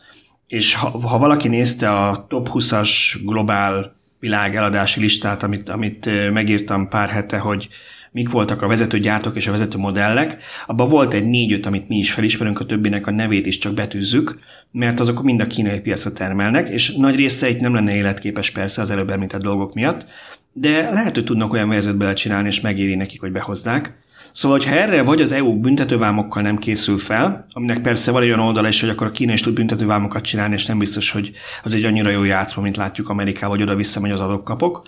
és 0.46 0.74
ha, 0.74 0.88
ha 0.88 1.18
valaki 1.18 1.48
nézte 1.48 1.90
a 1.90 2.26
top 2.28 2.48
20-as 2.52 2.90
globál 3.24 3.96
világ 4.18 4.56
eladási 4.56 5.00
listát, 5.00 5.42
amit, 5.42 5.68
amit 5.68 6.30
megírtam 6.32 6.88
pár 6.88 7.08
hete, 7.08 7.38
hogy 7.38 7.68
mik 8.14 8.30
voltak 8.30 8.62
a 8.62 8.66
vezető 8.66 8.98
gyártók 8.98 9.36
és 9.36 9.46
a 9.46 9.50
vezető 9.50 9.78
modellek, 9.78 10.42
abban 10.66 10.88
volt 10.88 11.14
egy 11.14 11.26
négy-öt, 11.26 11.66
amit 11.66 11.88
mi 11.88 11.96
is 11.96 12.12
felismerünk, 12.12 12.60
a 12.60 12.66
többinek 12.66 13.06
a 13.06 13.10
nevét 13.10 13.46
is 13.46 13.58
csak 13.58 13.74
betűzzük, 13.74 14.38
mert 14.70 15.00
azok 15.00 15.22
mind 15.22 15.40
a 15.40 15.46
kínai 15.46 15.80
piacra 15.80 16.12
termelnek, 16.12 16.68
és 16.68 16.94
nagy 16.94 17.16
része 17.16 17.48
itt 17.48 17.60
nem 17.60 17.74
lenne 17.74 17.94
életképes 17.94 18.50
persze 18.50 18.82
az 18.82 18.90
előbb 18.90 19.10
említett 19.10 19.42
dolgok 19.42 19.74
miatt, 19.74 20.06
de 20.52 20.90
lehet, 20.90 21.14
hogy 21.14 21.24
tudnak 21.24 21.52
olyan 21.52 21.68
vezetőt 21.68 22.16
csinálni, 22.16 22.48
és 22.48 22.60
megéri 22.60 22.94
nekik, 22.94 23.20
hogy 23.20 23.32
behozzák. 23.32 23.94
Szóval, 24.32 24.60
ha 24.64 24.70
erre 24.70 25.02
vagy 25.02 25.20
az 25.20 25.32
EU 25.32 25.60
büntetővámokkal 25.60 26.42
nem 26.42 26.58
készül 26.58 26.98
fel, 26.98 27.46
aminek 27.52 27.80
persze 27.80 28.10
van 28.10 28.22
olyan 28.22 28.40
oldala 28.40 28.68
is, 28.68 28.80
hogy 28.80 28.88
akkor 28.88 29.06
a 29.06 29.10
Kína 29.10 29.32
is 29.32 29.40
tud 29.40 29.54
büntetővámokat 29.54 30.24
csinálni, 30.24 30.54
és 30.54 30.66
nem 30.66 30.78
biztos, 30.78 31.10
hogy 31.10 31.32
az 31.62 31.74
egy 31.74 31.84
annyira 31.84 32.10
jó 32.10 32.24
játszma, 32.24 32.62
mint 32.62 32.76
látjuk 32.76 33.08
Amerikában, 33.08 33.56
hogy 33.56 33.62
oda-vissza 33.62 34.00
megy 34.00 34.10
az 34.10 34.20
adok-kapok, 34.20 34.82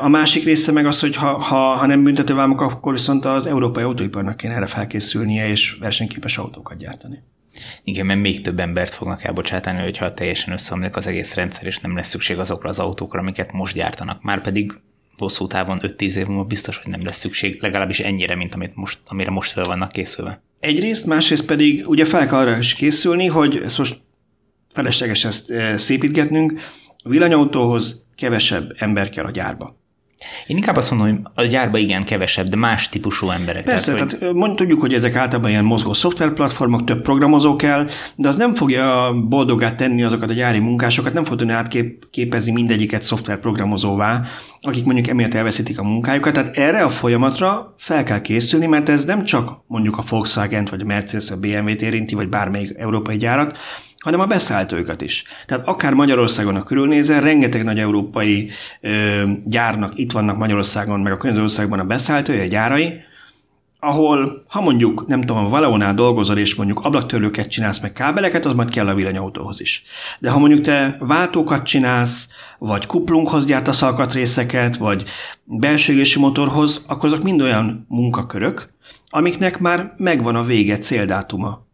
a 0.00 0.08
másik 0.08 0.44
része 0.44 0.72
meg 0.72 0.86
az, 0.86 1.00
hogy 1.00 1.16
ha, 1.16 1.38
ha, 1.38 1.56
ha 1.56 1.86
nem 1.86 2.02
büntetővámok, 2.02 2.60
akkor 2.60 2.92
viszont 2.92 3.24
az 3.24 3.46
európai 3.46 3.82
autóiparnak 3.82 4.36
kéne 4.36 4.54
erre 4.54 4.66
felkészülnie 4.66 5.48
és 5.48 5.76
versenyképes 5.80 6.38
autókat 6.38 6.78
gyártani. 6.78 7.22
Igen, 7.84 8.06
mert 8.06 8.20
még 8.20 8.40
több 8.40 8.60
embert 8.60 8.94
fognak 8.94 9.24
elbocsátani, 9.24 9.82
hogyha 9.82 10.14
teljesen 10.14 10.52
összeomlik 10.52 10.96
az 10.96 11.06
egész 11.06 11.34
rendszer, 11.34 11.66
és 11.66 11.78
nem 11.78 11.96
lesz 11.96 12.08
szükség 12.08 12.38
azokra 12.38 12.68
az 12.68 12.78
autókra, 12.78 13.20
amiket 13.20 13.52
most 13.52 13.74
gyártanak. 13.74 14.22
Már 14.22 14.40
pedig 14.40 14.72
hosszú 15.18 15.46
távon 15.46 15.80
5-10 15.82 16.14
év 16.14 16.26
múlva 16.26 16.44
biztos, 16.44 16.76
hogy 16.76 16.90
nem 16.90 17.04
lesz 17.04 17.18
szükség, 17.18 17.62
legalábbis 17.62 18.00
ennyire, 18.00 18.36
mint 18.36 18.54
amit 18.54 18.74
most, 18.74 18.98
amire 19.06 19.30
most 19.30 19.52
fel 19.52 19.64
vannak 19.64 19.92
készülve. 19.92 20.42
Egyrészt, 20.60 21.06
másrészt 21.06 21.44
pedig 21.44 21.88
ugye 21.88 22.04
fel 22.04 22.26
kell 22.26 22.38
arra 22.38 22.58
is 22.58 22.74
készülni, 22.74 23.26
hogy 23.26 23.56
ezt 23.56 23.78
most 23.78 24.00
felesleges 24.72 25.24
ezt 25.24 25.52
szépítgetnünk, 25.74 26.60
a 27.02 27.08
villanyautóhoz 27.08 28.08
kevesebb 28.20 28.74
ember 28.78 29.08
kell 29.08 29.24
a 29.24 29.30
gyárba. 29.30 29.78
Én 30.46 30.56
inkább 30.56 30.76
azt 30.76 30.90
mondom, 30.90 31.08
hogy 31.08 31.44
a 31.44 31.48
gyárba 31.48 31.78
igen 31.78 32.04
kevesebb, 32.04 32.48
de 32.48 32.56
más 32.56 32.88
típusú 32.88 33.30
emberek. 33.30 33.64
Persze, 33.64 33.94
tehát, 33.94 34.18
tehát 34.18 34.34
hogy... 34.34 34.54
tudjuk, 34.54 34.80
hogy 34.80 34.94
ezek 34.94 35.14
általában 35.14 35.50
ilyen 35.50 35.64
mozgó 35.64 35.92
szoftverplatformok, 35.92 36.84
több 36.84 37.02
programozó 37.02 37.56
kell, 37.56 37.88
de 38.16 38.28
az 38.28 38.36
nem 38.36 38.54
fogja 38.54 39.14
boldogát 39.28 39.76
tenni 39.76 40.02
azokat 40.02 40.30
a 40.30 40.32
gyári 40.32 40.58
munkásokat, 40.58 41.12
nem 41.12 41.24
fog 41.24 41.36
tudni 41.36 41.52
átképezni 41.52 42.52
mindegyiket 42.52 43.02
szoftverprogramozóvá, 43.02 44.22
akik 44.60 44.84
mondjuk 44.84 45.08
emiatt 45.08 45.34
elveszítik 45.34 45.78
a 45.78 45.82
munkájukat. 45.82 46.32
Tehát 46.32 46.56
erre 46.56 46.82
a 46.82 46.90
folyamatra 46.90 47.74
fel 47.78 48.02
kell 48.02 48.20
készülni, 48.20 48.66
mert 48.66 48.88
ez 48.88 49.04
nem 49.04 49.24
csak 49.24 49.62
mondjuk 49.66 49.98
a 49.98 50.04
Volkswagen 50.08 50.66
vagy 50.70 50.80
a 50.80 50.84
Mercedes, 50.84 51.30
a 51.30 51.36
BMW-t 51.36 51.82
érinti, 51.82 52.14
vagy 52.14 52.28
bármelyik 52.28 52.74
európai 52.78 53.16
gyárat, 53.16 53.56
hanem 54.00 54.20
a 54.20 54.26
beszállítóikat 54.26 55.00
is. 55.00 55.24
Tehát 55.46 55.66
akár 55.66 55.92
Magyarországon 55.94 56.56
a 56.56 56.62
körülnézel, 56.62 57.20
rengeteg 57.20 57.64
nagy 57.64 57.78
európai 57.78 58.50
ö, 58.80 59.22
gyárnak 59.44 59.98
itt 59.98 60.12
vannak 60.12 60.36
Magyarországon, 60.36 61.00
meg 61.00 61.12
a 61.12 61.16
környező 61.16 61.42
országban 61.42 61.78
a 61.78 61.84
beszállítói, 61.84 62.40
a 62.40 62.46
gyárai, 62.46 63.00
ahol, 63.80 64.44
ha 64.48 64.60
mondjuk, 64.60 65.06
nem 65.06 65.20
tudom, 65.20 65.48
valahonál 65.48 65.94
dolgozol, 65.94 66.38
és 66.38 66.54
mondjuk 66.54 66.80
ablaktörlőket 66.80 67.50
csinálsz, 67.50 67.80
meg 67.80 67.92
kábeleket, 67.92 68.44
az 68.44 68.52
majd 68.52 68.70
kell 68.70 68.88
a 68.88 68.94
villanyautóhoz 68.94 69.60
is. 69.60 69.84
De 70.18 70.30
ha 70.30 70.38
mondjuk 70.38 70.60
te 70.60 70.96
váltókat 70.98 71.64
csinálsz, 71.64 72.28
vagy 72.58 72.86
kuplunghoz 72.86 73.44
gyártasz 73.44 73.82
alkatrészeket, 73.82 74.76
vagy 74.76 75.04
belső 75.44 76.02
motorhoz, 76.18 76.84
akkor 76.88 77.04
azok 77.04 77.22
mind 77.22 77.40
olyan 77.40 77.86
munkakörök, 77.88 78.72
amiknek 79.08 79.58
már 79.58 79.94
megvan 79.96 80.36
a 80.36 80.42
vége, 80.42 80.78
céldátuma 80.78 81.66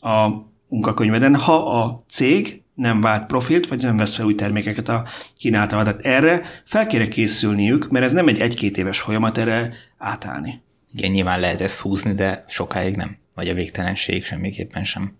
a 0.00 0.50
munkakönyveden, 0.72 1.36
ha 1.36 1.82
a 1.82 2.04
cég 2.08 2.62
nem 2.74 3.00
vált 3.00 3.26
profilt, 3.26 3.66
vagy 3.66 3.82
nem 3.82 3.96
vesz 3.96 4.14
fel 4.14 4.24
új 4.24 4.34
termékeket 4.34 4.88
a 4.88 5.08
kínáltal. 5.36 5.84
Tehát 5.84 6.04
erre 6.04 6.42
fel 6.64 6.86
kéne 6.86 7.08
készülniük, 7.08 7.90
mert 7.90 8.04
ez 8.04 8.12
nem 8.12 8.28
egy 8.28 8.40
egy-két 8.40 8.76
éves 8.76 9.00
folyamat 9.00 9.38
erre 9.38 9.74
átállni. 9.98 10.60
Igen, 10.94 11.10
nyilván 11.10 11.40
lehet 11.40 11.60
ezt 11.60 11.80
húzni, 11.80 12.14
de 12.14 12.44
sokáig 12.48 12.96
nem. 12.96 13.16
Vagy 13.34 13.48
a 13.48 13.54
végtelenség 13.54 14.24
semmiképpen 14.24 14.84
sem. 14.84 15.16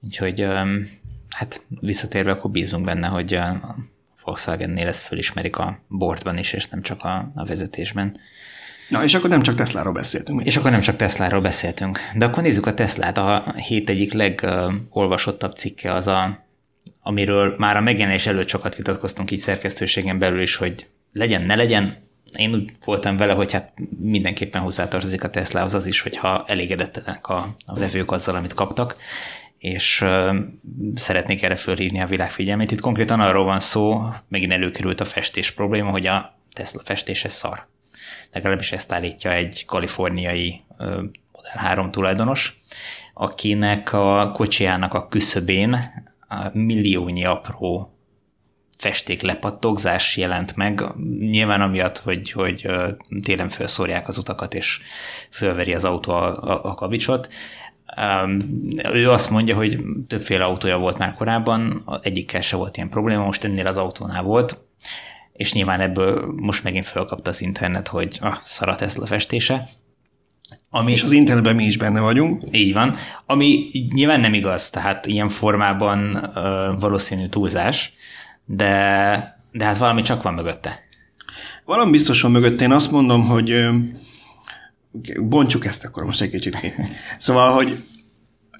Úgyhogy 0.00 0.46
hát 1.28 1.64
visszatérve, 1.80 2.30
akkor 2.30 2.50
bízunk 2.50 2.84
benne, 2.84 3.06
hogy 3.06 3.34
a 3.34 3.76
Volkswagen-nél 4.24 4.86
ezt 4.86 5.02
fölismerik 5.02 5.56
a 5.56 5.78
bordban 5.88 6.38
is, 6.38 6.52
és 6.52 6.68
nem 6.68 6.82
csak 6.82 7.02
a, 7.02 7.32
a 7.34 7.44
vezetésben. 7.44 8.16
Na, 8.92 9.04
és 9.04 9.14
akkor 9.14 9.30
nem 9.30 9.42
csak 9.42 9.54
Tesláról 9.54 9.92
beszéltünk. 9.92 10.44
És 10.44 10.56
akkor 10.56 10.70
nem 10.70 10.80
csak 10.80 10.96
Tesláról 10.96 11.40
beszéltünk. 11.40 11.98
De 12.14 12.24
akkor 12.24 12.42
nézzük 12.42 12.66
a 12.66 12.74
Teslát. 12.74 13.18
A 13.18 13.54
hét 13.56 13.88
egyik 13.88 14.12
legolvasottabb 14.12 15.56
cikke 15.56 15.92
az 15.92 16.06
a, 16.06 16.44
amiről 17.02 17.54
már 17.58 17.76
a 17.76 17.80
megjelenés 17.80 18.26
előtt 18.26 18.48
sokat 18.48 18.76
vitatkoztunk 18.76 19.30
így 19.30 19.38
szerkesztőségen 19.38 20.18
belül 20.18 20.42
is, 20.42 20.56
hogy 20.56 20.86
legyen, 21.12 21.42
ne 21.42 21.54
legyen, 21.54 21.96
én 22.36 22.54
úgy 22.54 22.72
voltam 22.84 23.16
vele, 23.16 23.32
hogy 23.32 23.52
hát 23.52 23.72
mindenképpen 24.00 24.60
hozzátartozik 24.60 25.24
a 25.24 25.30
Teslahoz 25.30 25.74
az 25.74 25.86
is, 25.86 26.00
hogyha 26.00 26.44
elégedettenek 26.46 27.26
a, 27.26 27.56
a 27.66 27.78
vevők 27.78 28.10
azzal, 28.10 28.34
amit 28.34 28.54
kaptak, 28.54 28.96
és 29.58 30.00
uh, 30.00 30.36
szeretnék 30.94 31.42
erre 31.42 31.56
fölhívni 31.56 32.00
a 32.00 32.06
világ 32.06 32.30
figyelmét. 32.30 32.70
Itt 32.70 32.80
konkrétan 32.80 33.20
arról 33.20 33.44
van 33.44 33.60
szó, 33.60 34.02
megint 34.28 34.52
előkerült 34.52 35.00
a 35.00 35.04
festés 35.04 35.50
probléma, 35.50 35.90
hogy 35.90 36.06
a 36.06 36.38
Tesla 36.52 36.80
festése 36.84 37.28
szar. 37.28 37.70
Legalábbis 38.32 38.72
ezt 38.72 38.92
állítja 38.92 39.32
egy 39.32 39.64
kaliforniai 39.64 40.60
Model 41.32 41.56
3 41.56 41.90
tulajdonos, 41.90 42.60
akinek 43.14 43.92
a 43.92 44.30
kocsijának 44.34 44.94
a 44.94 45.08
küszöbén 45.08 45.74
a 46.28 46.50
milliónyi 46.52 47.24
apró 47.24 47.96
festék 48.76 49.22
lepattogzás 49.22 50.16
jelent 50.16 50.56
meg, 50.56 50.84
nyilván 51.18 51.60
amiatt, 51.60 51.98
hogy, 51.98 52.30
hogy 52.30 52.68
télen 53.22 53.48
felszórják 53.48 54.08
az 54.08 54.18
utakat, 54.18 54.54
és 54.54 54.80
fölveri 55.30 55.74
az 55.74 55.84
autó 55.84 56.12
a, 56.12 56.42
a, 56.42 56.64
a 56.64 56.74
kavicsot. 56.74 57.28
Ő 58.92 59.10
azt 59.10 59.30
mondja, 59.30 59.56
hogy 59.56 59.78
többféle 60.08 60.44
autója 60.44 60.78
volt 60.78 60.98
már 60.98 61.14
korábban, 61.14 61.84
egyikkel 62.02 62.40
se 62.40 62.56
volt 62.56 62.76
ilyen 62.76 62.88
probléma, 62.88 63.24
most 63.24 63.44
ennél 63.44 63.66
az 63.66 63.76
autónál 63.76 64.22
volt, 64.22 64.64
és 65.32 65.52
nyilván 65.52 65.80
ebből 65.80 66.34
most 66.36 66.62
megint 66.64 66.86
felkapta 66.86 67.30
az 67.30 67.40
internet, 67.40 67.88
hogy 67.88 68.18
ah, 68.20 68.36
szar 68.42 68.68
a 68.68 68.74
Tesla 68.74 69.06
festése. 69.06 69.68
Ami, 70.70 70.92
és 70.92 71.02
az 71.02 71.12
internetben 71.12 71.54
mi 71.54 71.64
is 71.64 71.76
benne 71.76 72.00
vagyunk. 72.00 72.42
Így 72.50 72.72
van. 72.72 72.96
Ami 73.26 73.70
nyilván 73.92 74.20
nem 74.20 74.34
igaz, 74.34 74.70
tehát 74.70 75.06
ilyen 75.06 75.28
formában 75.28 76.16
uh, 76.16 76.80
valószínű 76.80 77.26
túlzás, 77.26 77.92
de, 78.44 79.40
de 79.52 79.64
hát 79.64 79.78
valami 79.78 80.02
csak 80.02 80.22
van 80.22 80.34
mögötte. 80.34 80.78
Valami 81.64 81.90
biztos 81.90 82.20
van 82.20 82.30
mögötte. 82.30 82.64
Én 82.64 82.72
azt 82.72 82.90
mondom, 82.90 83.26
hogy 83.26 83.68
bontsuk 85.20 85.66
ezt 85.66 85.84
akkor 85.84 86.04
most 86.04 86.20
egy 86.20 86.30
kicsit 86.30 86.60
ki. 86.60 86.72
Szóval, 87.18 87.52
hogy 87.52 87.84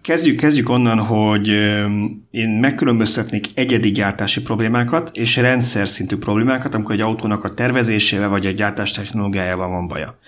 kezdjük, 0.02 0.36
kezdjük 0.36 0.68
onnan, 0.68 0.98
hogy 0.98 1.48
én 2.30 2.48
megkülönböztetnék 2.60 3.46
egyedi 3.54 3.90
gyártási 3.90 4.42
problémákat 4.42 5.10
és 5.12 5.36
rendszer 5.36 5.88
szintű 5.88 6.16
problémákat, 6.16 6.74
amikor 6.74 6.94
egy 6.94 7.00
autónak 7.00 7.44
a 7.44 7.54
tervezésével 7.54 8.28
vagy 8.28 8.46
a 8.46 8.50
gyártás 8.50 8.90
technológiájával 8.90 9.68
van 9.68 9.88
baja. 9.88 10.18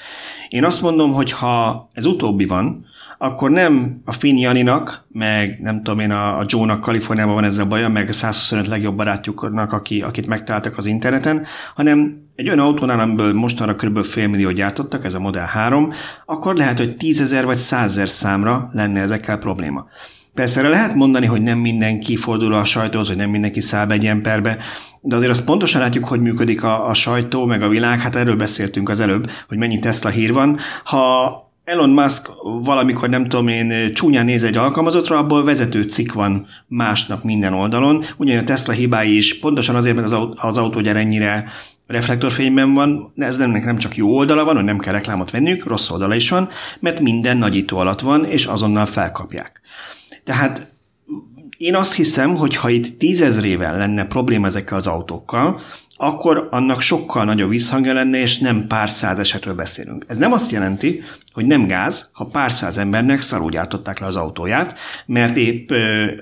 Én 0.49 0.64
azt 0.64 0.83
mondom, 0.83 1.12
hogy 1.12 1.33
ha 1.33 1.90
ez 1.93 2.04
utóbbi 2.04 2.47
van, 2.47 2.87
akkor 3.18 3.50
nem 3.50 4.00
a 4.04 4.12
Finn 4.12 4.37
Janinak, 4.37 5.06
meg 5.12 5.59
nem 5.61 5.83
tudom 5.83 5.99
én, 5.99 6.11
a, 6.11 6.38
a 6.38 6.44
Joe-nak 6.47 6.80
Kaliforniában 6.80 7.35
van 7.35 7.44
ezzel 7.44 7.64
baja, 7.64 7.88
meg 7.88 8.09
a 8.09 8.12
125 8.12 8.66
legjobb 8.66 8.97
barátjuknak, 8.97 9.73
aki, 9.73 10.02
akit 10.02 10.26
megtaláltak 10.26 10.76
az 10.76 10.87
interneten, 10.87 11.47
hanem 11.75 12.23
egy 12.37 12.47
olyan 12.47 12.59
autónál, 12.59 13.00
amiből 13.00 13.33
mostanra 13.33 13.75
kb. 13.75 14.04
fél 14.04 14.28
millió 14.28 14.50
gyártottak, 14.50 15.04
ez 15.04 15.14
a 15.14 15.21
Model 15.21 15.47
3, 15.47 15.92
akkor 16.26 16.54
lehet, 16.54 16.78
hogy 16.78 16.97
10 16.97 17.42
vagy 17.44 17.56
100 17.56 18.11
számra 18.11 18.68
lenne 18.73 19.00
ezekkel 19.00 19.38
probléma. 19.38 19.87
Persze 20.35 20.61
erre 20.61 20.68
lehet 20.68 20.94
mondani, 20.94 21.26
hogy 21.26 21.42
nem 21.42 21.59
mindenki 21.59 22.16
fordul 22.16 22.54
a 22.54 22.64
sajtóhoz, 22.64 23.09
hogy 23.09 23.16
nem 23.16 23.30
mindenki 23.30 23.61
száll 23.61 23.90
egy 23.90 24.06
emberbe, 24.06 24.59
de 25.00 25.16
azért 25.16 25.30
azt 25.30 25.44
pontosan 25.44 25.80
látjuk, 25.80 26.04
hogy 26.04 26.21
működik 26.21 26.62
a, 26.62 26.88
a 26.88 26.94
sajtó, 26.94 27.44
meg 27.44 27.62
a 27.62 27.68
világ, 27.68 28.00
hát 28.00 28.14
erről 28.14 28.37
beszéltünk 28.37 28.88
az 28.88 29.00
előbb, 29.00 29.30
hogy 29.49 29.59
mennyi 29.59 29.78
Tesla 29.78 30.11
hír 30.11 30.33
van. 30.33 30.59
Ha 30.85 31.43
Elon 31.64 31.90
Musk 31.90 32.30
valamikor, 32.42 33.09
nem 33.09 33.28
tudom 33.28 33.49
én, 33.49 33.92
csúnyán 33.92 34.25
néz 34.25 34.44
egy 34.44 34.56
alkalmazottra, 34.56 35.18
abból 35.18 35.44
vezető 35.44 35.83
cikk 35.83 36.12
van 36.12 36.47
másnap 36.66 37.23
minden 37.23 37.52
oldalon. 37.52 38.04
Ugyan 38.16 38.38
a 38.38 38.44
Tesla 38.44 38.73
hibái 38.73 39.16
is 39.16 39.38
pontosan 39.38 39.75
azért, 39.75 39.97
mert 39.97 40.12
az 40.35 40.56
autógyár 40.56 40.97
ennyire 40.97 41.44
reflektorfényben 41.87 42.75
van, 42.75 43.12
ez 43.16 43.37
nem, 43.37 43.50
nem 43.50 43.78
csak 43.78 43.97
jó 43.97 44.16
oldala 44.16 44.44
van, 44.44 44.54
hogy 44.54 44.64
nem 44.64 44.78
kell 44.78 44.92
reklámot 44.92 45.30
venniük, 45.30 45.66
rossz 45.66 45.90
oldala 45.90 46.14
is 46.14 46.30
van, 46.30 46.49
mert 46.80 47.00
minden 47.00 47.37
nagyító 47.37 47.78
alatt 47.78 48.00
van, 48.00 48.25
és 48.25 48.47
azonnal 48.47 48.87
felkapják. 48.87 49.61
Tehát 50.25 50.73
én 51.56 51.75
azt 51.75 51.94
hiszem, 51.94 52.35
hogy 52.35 52.56
ha 52.56 52.68
itt 52.68 52.99
tízezrével 52.99 53.76
lenne 53.76 54.04
probléma 54.04 54.47
ezekkel 54.47 54.76
az 54.76 54.87
autókkal, 54.87 55.61
akkor 56.04 56.49
annak 56.50 56.80
sokkal 56.80 57.25
nagyobb 57.25 57.49
visszhangja 57.49 57.92
lenne, 57.92 58.20
és 58.20 58.38
nem 58.38 58.66
pár 58.66 58.90
száz 58.90 59.18
esetről 59.18 59.54
beszélünk. 59.54 60.04
Ez 60.08 60.16
nem 60.16 60.32
azt 60.32 60.50
jelenti, 60.50 61.02
hogy 61.32 61.46
nem 61.46 61.66
gáz, 61.66 62.11
ha 62.12 62.26
pár 62.26 62.52
száz 62.52 62.78
embernek 62.78 63.20
szarul 63.20 63.50
gyártották 63.50 63.99
le 63.99 64.06
az 64.06 64.16
autóját, 64.16 64.78
mert 65.06 65.37
épp 65.37 65.70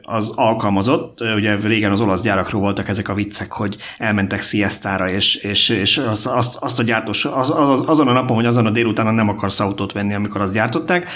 az 0.03 0.33
alkalmazott, 0.35 1.21
ugye 1.21 1.57
régen 1.57 1.93
az 1.93 2.01
olasz 2.01 2.23
gyárakról 2.23 2.61
voltak 2.61 2.89
ezek 2.89 3.09
a 3.09 3.15
viccek, 3.15 3.53
hogy 3.53 3.77
elmentek 3.99 4.43
siestára, 4.43 5.09
és, 5.09 5.35
és, 5.35 5.69
és 5.69 5.99
azt, 5.99 6.27
azt, 6.27 6.57
azt 6.57 6.79
a 6.79 6.83
gyártós, 6.83 7.25
az, 7.25 7.51
az, 7.51 7.83
azon 7.87 8.09
a 8.09 8.13
napon, 8.13 8.37
vagy 8.37 8.47
azon 8.47 8.67
a 8.67 8.71
délutánon 8.71 9.15
nem 9.15 9.29
akarsz 9.29 9.61
autót 9.61 9.93
venni, 9.93 10.15
amikor 10.15 10.41
azt 10.41 10.53
gyártották. 10.53 11.09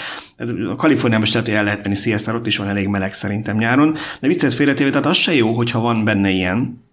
A 0.71 0.75
Kaliforniában 0.75 1.25
is 1.25 1.33
lehet, 1.33 1.47
hogy 1.47 1.57
el 1.57 1.63
lehet 1.63 1.83
venni 1.83 1.95
siestára, 1.95 2.37
ott 2.37 2.47
is 2.47 2.57
van 2.57 2.67
elég 2.67 2.87
meleg 2.87 3.13
szerintem 3.13 3.57
nyáron, 3.57 3.97
de 4.19 4.27
viccet 4.27 4.53
félretéve, 4.53 4.89
tehát 4.89 5.05
az 5.05 5.17
se 5.17 5.33
jó, 5.33 5.53
hogyha 5.53 5.79
van 5.79 6.03
benne 6.03 6.29
ilyen, 6.29 6.85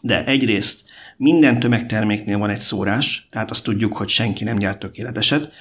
de 0.00 0.24
egyrészt 0.24 0.83
minden 1.16 1.60
tömegterméknél 1.60 2.38
van 2.38 2.50
egy 2.50 2.60
szórás, 2.60 3.28
tehát 3.30 3.50
azt 3.50 3.64
tudjuk, 3.64 3.96
hogy 3.96 4.08
senki 4.08 4.44
nem 4.44 4.58
gyárt 4.58 4.78
tökéleteset. 4.78 5.52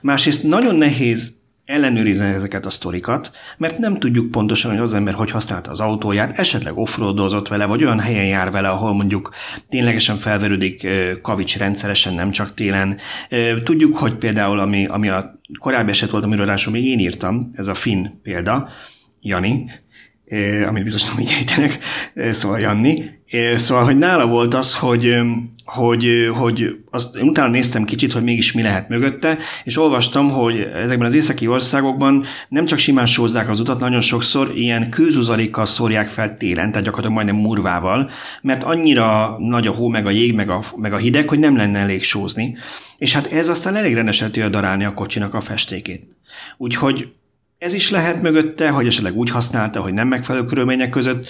Másrészt 0.00 0.42
nagyon 0.42 0.74
nehéz 0.74 1.40
ellenőrizni 1.64 2.26
ezeket 2.26 2.66
a 2.66 2.70
sztorikat, 2.70 3.30
mert 3.56 3.78
nem 3.78 3.98
tudjuk 3.98 4.30
pontosan, 4.30 4.70
hogy 4.70 4.80
az 4.80 4.94
ember 4.94 5.14
hogy 5.14 5.30
használta 5.30 5.70
az 5.70 5.80
autóját, 5.80 6.38
esetleg 6.38 6.78
offroadozott 6.78 7.48
vele, 7.48 7.64
vagy 7.64 7.84
olyan 7.84 8.00
helyen 8.00 8.26
jár 8.26 8.50
vele, 8.50 8.68
ahol 8.68 8.94
mondjuk 8.94 9.34
ténylegesen 9.68 10.16
felverődik 10.16 10.86
kavics 11.22 11.58
rendszeresen, 11.58 12.14
nem 12.14 12.30
csak 12.30 12.54
télen. 12.54 12.98
Tudjuk, 13.64 13.96
hogy 13.96 14.14
például, 14.14 14.58
ami, 14.58 14.86
ami 14.86 15.08
a 15.08 15.40
korábbi 15.58 15.90
eset 15.90 16.10
volt, 16.10 16.24
amiről 16.24 16.58
még 16.70 16.84
én 16.84 16.98
írtam, 16.98 17.50
ez 17.54 17.66
a 17.66 17.74
Finn 17.74 18.06
példa, 18.22 18.68
Jani, 19.20 19.70
amit 20.66 20.84
biztos 20.84 21.08
nem 21.08 21.18
így 21.18 21.34
ejtenek, 21.38 21.78
szóval 22.34 22.60
Janni. 22.60 23.20
Szóval, 23.56 23.84
hogy 23.84 23.96
nála 23.96 24.26
volt 24.26 24.54
az, 24.54 24.74
hogy, 24.74 25.16
hogy, 25.64 26.30
hogy 26.34 26.76
azt, 26.90 27.16
én 27.16 27.28
utána 27.28 27.48
néztem 27.48 27.84
kicsit, 27.84 28.12
hogy 28.12 28.22
mégis 28.22 28.52
mi 28.52 28.62
lehet 28.62 28.88
mögötte, 28.88 29.38
és 29.64 29.78
olvastam, 29.78 30.30
hogy 30.30 30.60
ezekben 30.60 31.06
az 31.06 31.14
északi 31.14 31.46
országokban 31.46 32.24
nem 32.48 32.66
csak 32.66 32.78
simán 32.78 33.06
sózzák 33.06 33.48
az 33.48 33.60
utat, 33.60 33.80
nagyon 33.80 34.00
sokszor 34.00 34.52
ilyen 34.54 34.90
kőzuzalikkal 34.90 35.66
szórják 35.66 36.08
fel 36.08 36.36
télen, 36.36 36.68
tehát 36.68 36.84
gyakorlatilag 36.84 37.14
majdnem 37.14 37.36
murvával, 37.36 38.10
mert 38.42 38.62
annyira 38.62 39.36
nagy 39.38 39.66
a 39.66 39.72
hó, 39.72 39.88
meg 39.88 40.06
a 40.06 40.10
jég, 40.10 40.34
meg 40.34 40.50
a, 40.50 40.64
meg 40.76 40.92
a 40.92 40.96
hideg, 40.96 41.28
hogy 41.28 41.38
nem 41.38 41.56
lenne 41.56 41.78
elég 41.78 42.02
sózni. 42.02 42.56
És 42.96 43.12
hát 43.12 43.32
ez 43.32 43.48
aztán 43.48 43.76
elég 43.76 43.94
rendesen 43.94 44.32
tudja 44.32 44.48
darálni 44.48 44.84
a 44.84 44.94
kocsinak 44.94 45.34
a 45.34 45.40
festékét. 45.40 46.16
Úgyhogy 46.56 47.12
ez 47.58 47.74
is 47.74 47.90
lehet 47.90 48.22
mögötte, 48.22 48.68
hogy 48.70 48.86
esetleg 48.86 49.16
úgy 49.16 49.30
használta, 49.30 49.80
hogy 49.80 49.92
nem 49.92 50.08
megfelelő 50.08 50.44
körülmények 50.44 50.90
között. 50.90 51.28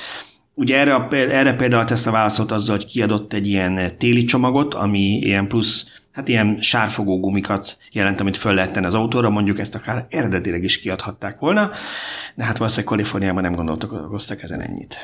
Ugye 0.54 0.78
erre, 0.78 1.08
erre 1.10 1.54
például 1.54 1.84
Tesla 1.84 2.10
válaszolt 2.10 2.52
azzal, 2.52 2.76
hogy 2.76 2.86
kiadott 2.86 3.32
egy 3.32 3.46
ilyen 3.46 3.96
téli 3.98 4.24
csomagot, 4.24 4.74
ami 4.74 5.00
ilyen 5.00 5.46
plusz 5.46 5.86
hát 6.12 6.28
ilyen 6.28 6.58
sárfogó 6.60 7.20
gumikat 7.20 7.76
jelent, 7.90 8.20
amit 8.20 8.36
föl 8.36 8.54
lehet 8.54 8.72
tenni 8.72 8.86
az 8.86 8.94
autóra, 8.94 9.30
mondjuk 9.30 9.58
ezt 9.58 9.74
akár 9.74 10.06
eredetileg 10.10 10.64
is 10.64 10.80
kiadhatták 10.80 11.38
volna, 11.38 11.70
de 12.34 12.44
hát 12.44 12.58
valószínűleg 12.58 12.92
Kaliforniában 12.92 13.42
nem 13.42 13.54
gondoltak 13.54 14.42
ezen 14.42 14.60
ennyit. 14.60 14.98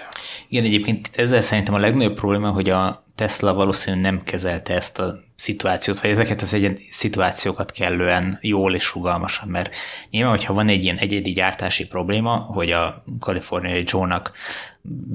Igen, 0.49 0.65
egyébként 0.65 1.11
ezzel 1.17 1.41
szerintem 1.41 1.75
a 1.75 1.79
legnagyobb 1.79 2.15
probléma, 2.15 2.51
hogy 2.51 2.71
a 2.71 3.03
Tesla 3.15 3.55
valószínűleg 3.55 4.05
nem 4.05 4.23
kezelte 4.25 4.75
ezt 4.75 4.99
a 4.99 5.19
szituációt, 5.37 6.01
vagy 6.01 6.11
ezeket 6.11 6.43
az 6.43 6.55
egyen 6.55 6.79
szituációkat 6.91 7.71
kellően 7.71 8.39
jól 8.41 8.75
és 8.75 8.95
rugalmasan, 8.95 9.49
mert 9.49 9.75
nyilván, 10.11 10.31
hogyha 10.31 10.53
van 10.53 10.69
egy 10.69 10.83
ilyen 10.83 10.97
egyedi 10.97 11.33
gyártási 11.33 11.87
probléma, 11.87 12.37
hogy 12.37 12.71
a 12.71 13.05
kaliforniai 13.21 13.83
Joe-nak 13.87 14.33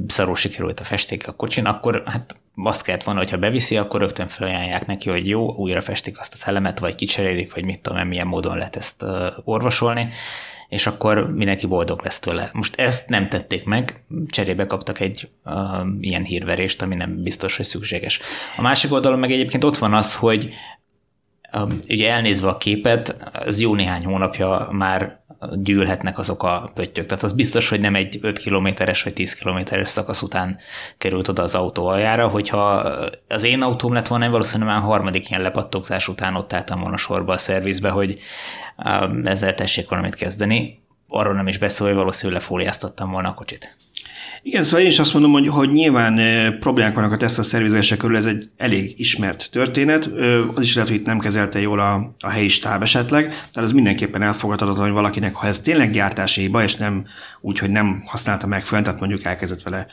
szarul 0.07 0.35
sikerült 0.35 0.79
a 0.79 0.83
festék 0.83 1.27
a 1.27 1.31
kocsin, 1.31 1.65
akkor 1.65 2.03
hát 2.05 2.35
azt 2.55 2.83
kellett 2.83 3.03
volna, 3.03 3.19
hogyha 3.19 3.37
beviszi, 3.37 3.77
akkor 3.77 3.99
rögtön 3.99 4.27
felajánlják 4.27 4.85
neki, 4.85 5.09
hogy 5.09 5.27
jó, 5.27 5.55
újra 5.55 5.81
festik 5.81 6.19
azt 6.19 6.33
az 6.33 6.47
elemet, 6.47 6.79
vagy 6.79 6.95
kicserélik, 6.95 7.53
vagy 7.53 7.65
mit 7.65 7.79
tudom, 7.79 8.07
milyen 8.07 8.27
módon 8.27 8.57
lehet 8.57 8.75
ezt 8.75 9.05
orvosolni, 9.43 10.09
és 10.69 10.87
akkor 10.87 11.33
mindenki 11.33 11.67
boldog 11.67 12.01
lesz 12.03 12.19
tőle. 12.19 12.49
Most 12.53 12.79
ezt 12.79 13.09
nem 13.09 13.29
tették 13.29 13.65
meg, 13.65 14.03
cserébe 14.27 14.67
kaptak 14.67 14.99
egy 14.99 15.29
uh, 15.45 15.53
ilyen 15.99 16.23
hírverést, 16.23 16.81
ami 16.81 16.95
nem 16.95 17.23
biztos, 17.23 17.57
hogy 17.57 17.65
szükséges. 17.65 18.19
A 18.57 18.61
másik 18.61 18.91
oldalon 18.91 19.19
meg 19.19 19.31
egyébként 19.31 19.63
ott 19.63 19.77
van 19.77 19.93
az, 19.93 20.15
hogy 20.15 20.53
ugye 21.89 22.11
elnézve 22.11 22.47
a 22.47 22.57
képet, 22.57 23.31
az 23.45 23.59
jó 23.59 23.75
néhány 23.75 24.05
hónapja 24.05 24.67
már 24.71 25.23
gyűlhetnek 25.51 26.17
azok 26.17 26.43
a 26.43 26.71
pöttyök. 26.73 27.05
Tehát 27.05 27.23
az 27.23 27.33
biztos, 27.33 27.69
hogy 27.69 27.79
nem 27.79 27.95
egy 27.95 28.19
5 28.21 28.39
kilométeres 28.39 29.03
vagy 29.03 29.13
10 29.13 29.33
kilométeres 29.33 29.89
szakasz 29.89 30.21
után 30.21 30.57
került 30.97 31.27
oda 31.27 31.41
az 31.41 31.55
autó 31.55 31.87
aljára, 31.87 32.27
hogyha 32.27 32.63
az 33.27 33.43
én 33.43 33.61
autóm 33.61 33.93
lett 33.93 34.07
volna, 34.07 34.29
valószínűleg 34.29 34.73
már 34.73 34.83
harmadik 34.83 35.29
ilyen 35.29 35.41
lepattogzás 35.41 36.07
után 36.07 36.35
ott 36.35 36.53
álltam 36.53 36.79
volna 36.79 36.97
sorba 36.97 37.33
a 37.33 37.37
szervizbe, 37.37 37.89
hogy 37.89 38.19
um, 38.85 39.25
ezzel 39.25 39.55
tessék 39.55 39.89
valamit 39.89 40.15
kezdeni. 40.15 40.81
Arról 41.07 41.33
nem 41.33 41.47
is 41.47 41.57
beszél, 41.57 41.87
hogy 41.87 41.95
valószínűleg 41.95 42.41
lefóliáztattam 42.41 43.11
volna 43.11 43.29
a 43.29 43.33
kocsit. 43.33 43.77
Igen, 44.45 44.63
szóval 44.63 44.81
én 44.81 44.87
is 44.87 44.99
azt 44.99 45.13
mondom, 45.13 45.31
hogy, 45.31 45.47
hogy 45.47 45.71
nyilván 45.71 46.19
problémák 46.59 46.93
vannak 46.93 47.11
a 47.11 47.17
Tesla 47.17 47.43
szervizése 47.43 47.97
körül, 47.97 48.17
ez 48.17 48.25
egy 48.25 48.49
elég 48.57 48.93
ismert 48.97 49.49
történet. 49.51 50.09
Az 50.55 50.61
is 50.61 50.73
lehet, 50.75 50.89
hogy 50.89 50.99
itt 50.99 51.05
nem 51.05 51.19
kezelte 51.19 51.59
jól 51.59 51.79
a, 51.79 52.15
a 52.19 52.29
helyi 52.29 52.47
stáb 52.47 52.81
esetleg, 52.81 53.27
tehát 53.27 53.69
az 53.69 53.71
mindenképpen 53.71 54.21
elfogadhatatlan, 54.21 54.85
hogy 54.85 54.93
valakinek, 54.93 55.35
ha 55.35 55.47
ez 55.47 55.59
tényleg 55.59 55.91
gyártási 55.91 56.41
hiba, 56.41 56.63
és 56.63 56.75
nem 56.75 57.05
úgy, 57.41 57.59
hogy 57.59 57.69
nem 57.69 58.03
használta 58.05 58.47
megfelelően, 58.47 58.83
tehát 58.83 58.99
mondjuk 58.99 59.25
elkezdett 59.25 59.61
vele 59.61 59.87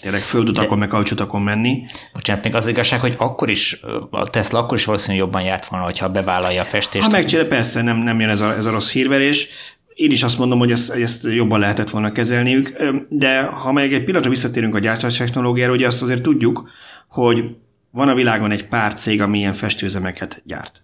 tényleg 0.00 0.20
földutakon, 0.20 0.78
meg 0.78 0.88
kaucsutakon 0.88 1.42
menni. 1.42 1.84
Bocsánat, 2.12 2.44
még 2.44 2.54
az 2.54 2.66
igazság, 2.66 3.00
hogy 3.00 3.14
akkor 3.18 3.50
is, 3.50 3.80
a 4.10 4.30
Tesla 4.30 4.58
akkor 4.58 4.78
is 4.78 4.84
valószínűleg 4.84 5.24
jobban 5.24 5.42
járt 5.42 5.66
volna, 5.66 5.84
hogyha 5.84 6.08
bevállalja 6.08 6.60
a 6.60 6.64
festést. 6.64 7.04
Ha 7.04 7.10
megcsinálja, 7.10 7.48
persze 7.50 7.82
nem, 7.82 7.96
nem 7.96 8.20
jön 8.20 8.28
ez 8.28 8.40
a, 8.40 8.56
ez 8.56 8.64
a 8.64 8.70
rossz 8.70 8.92
hírverés, 8.92 9.48
én 9.94 10.10
is 10.10 10.22
azt 10.22 10.38
mondom, 10.38 10.58
hogy 10.58 10.70
ezt, 10.70 10.90
ezt 10.90 11.24
jobban 11.24 11.60
lehetett 11.60 11.90
volna 11.90 12.12
kezelniük, 12.12 12.76
de 13.08 13.42
ha 13.42 13.72
meg 13.72 13.92
egy 13.92 14.04
pillanatra 14.04 14.30
visszatérünk 14.30 14.74
a 14.74 14.78
gyártás 14.78 15.16
technológiára, 15.16 15.72
ugye 15.72 15.86
azt 15.86 16.02
azért 16.02 16.22
tudjuk, 16.22 16.70
hogy 17.08 17.44
van 17.90 18.08
a 18.08 18.14
világon 18.14 18.50
egy 18.50 18.66
pár 18.66 18.94
cég, 18.94 19.20
ami 19.20 19.38
ilyen 19.38 19.54
festőzemeket 19.54 20.42
gyárt. 20.44 20.82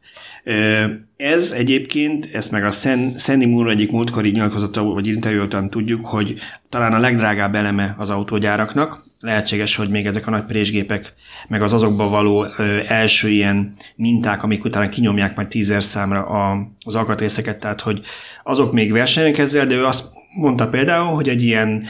Ez 1.16 1.52
egyébként, 1.52 2.28
ezt 2.32 2.50
meg 2.50 2.64
a 2.64 2.70
Sandy 3.16 3.46
Moore 3.46 3.70
egyik 3.70 3.90
múltkori 3.90 4.30
nyilatkozata, 4.30 4.82
vagy 4.82 5.06
interjú 5.06 5.46
tudjuk, 5.68 6.06
hogy 6.06 6.34
talán 6.68 6.92
a 6.92 6.98
legdrágább 6.98 7.54
eleme 7.54 7.94
az 7.98 8.10
autógyáraknak. 8.10 9.06
Lehetséges, 9.20 9.76
hogy 9.76 9.88
még 9.88 10.06
ezek 10.06 10.26
a 10.26 10.30
nagy 10.30 10.44
présgépek, 10.44 11.14
meg 11.48 11.62
az 11.62 11.72
azokba 11.72 12.08
való 12.08 12.46
első 12.86 13.28
ilyen 13.28 13.74
minták, 13.96 14.42
amik 14.42 14.64
utána 14.64 14.88
kinyomják 14.88 15.36
majd 15.36 15.48
tízer 15.48 15.84
számra 15.84 16.26
a, 16.26 16.68
az 16.84 16.94
alkatrészeket, 16.94 17.60
tehát 17.60 17.80
hogy 17.80 18.00
azok 18.42 18.72
még 18.72 18.92
versenyek 18.92 19.38
ezzel, 19.38 19.66
de 19.66 19.74
ő 19.74 19.84
azt 19.84 20.04
mondta 20.36 20.68
például, 20.68 21.14
hogy 21.14 21.28
egy 21.28 21.42
ilyen 21.42 21.86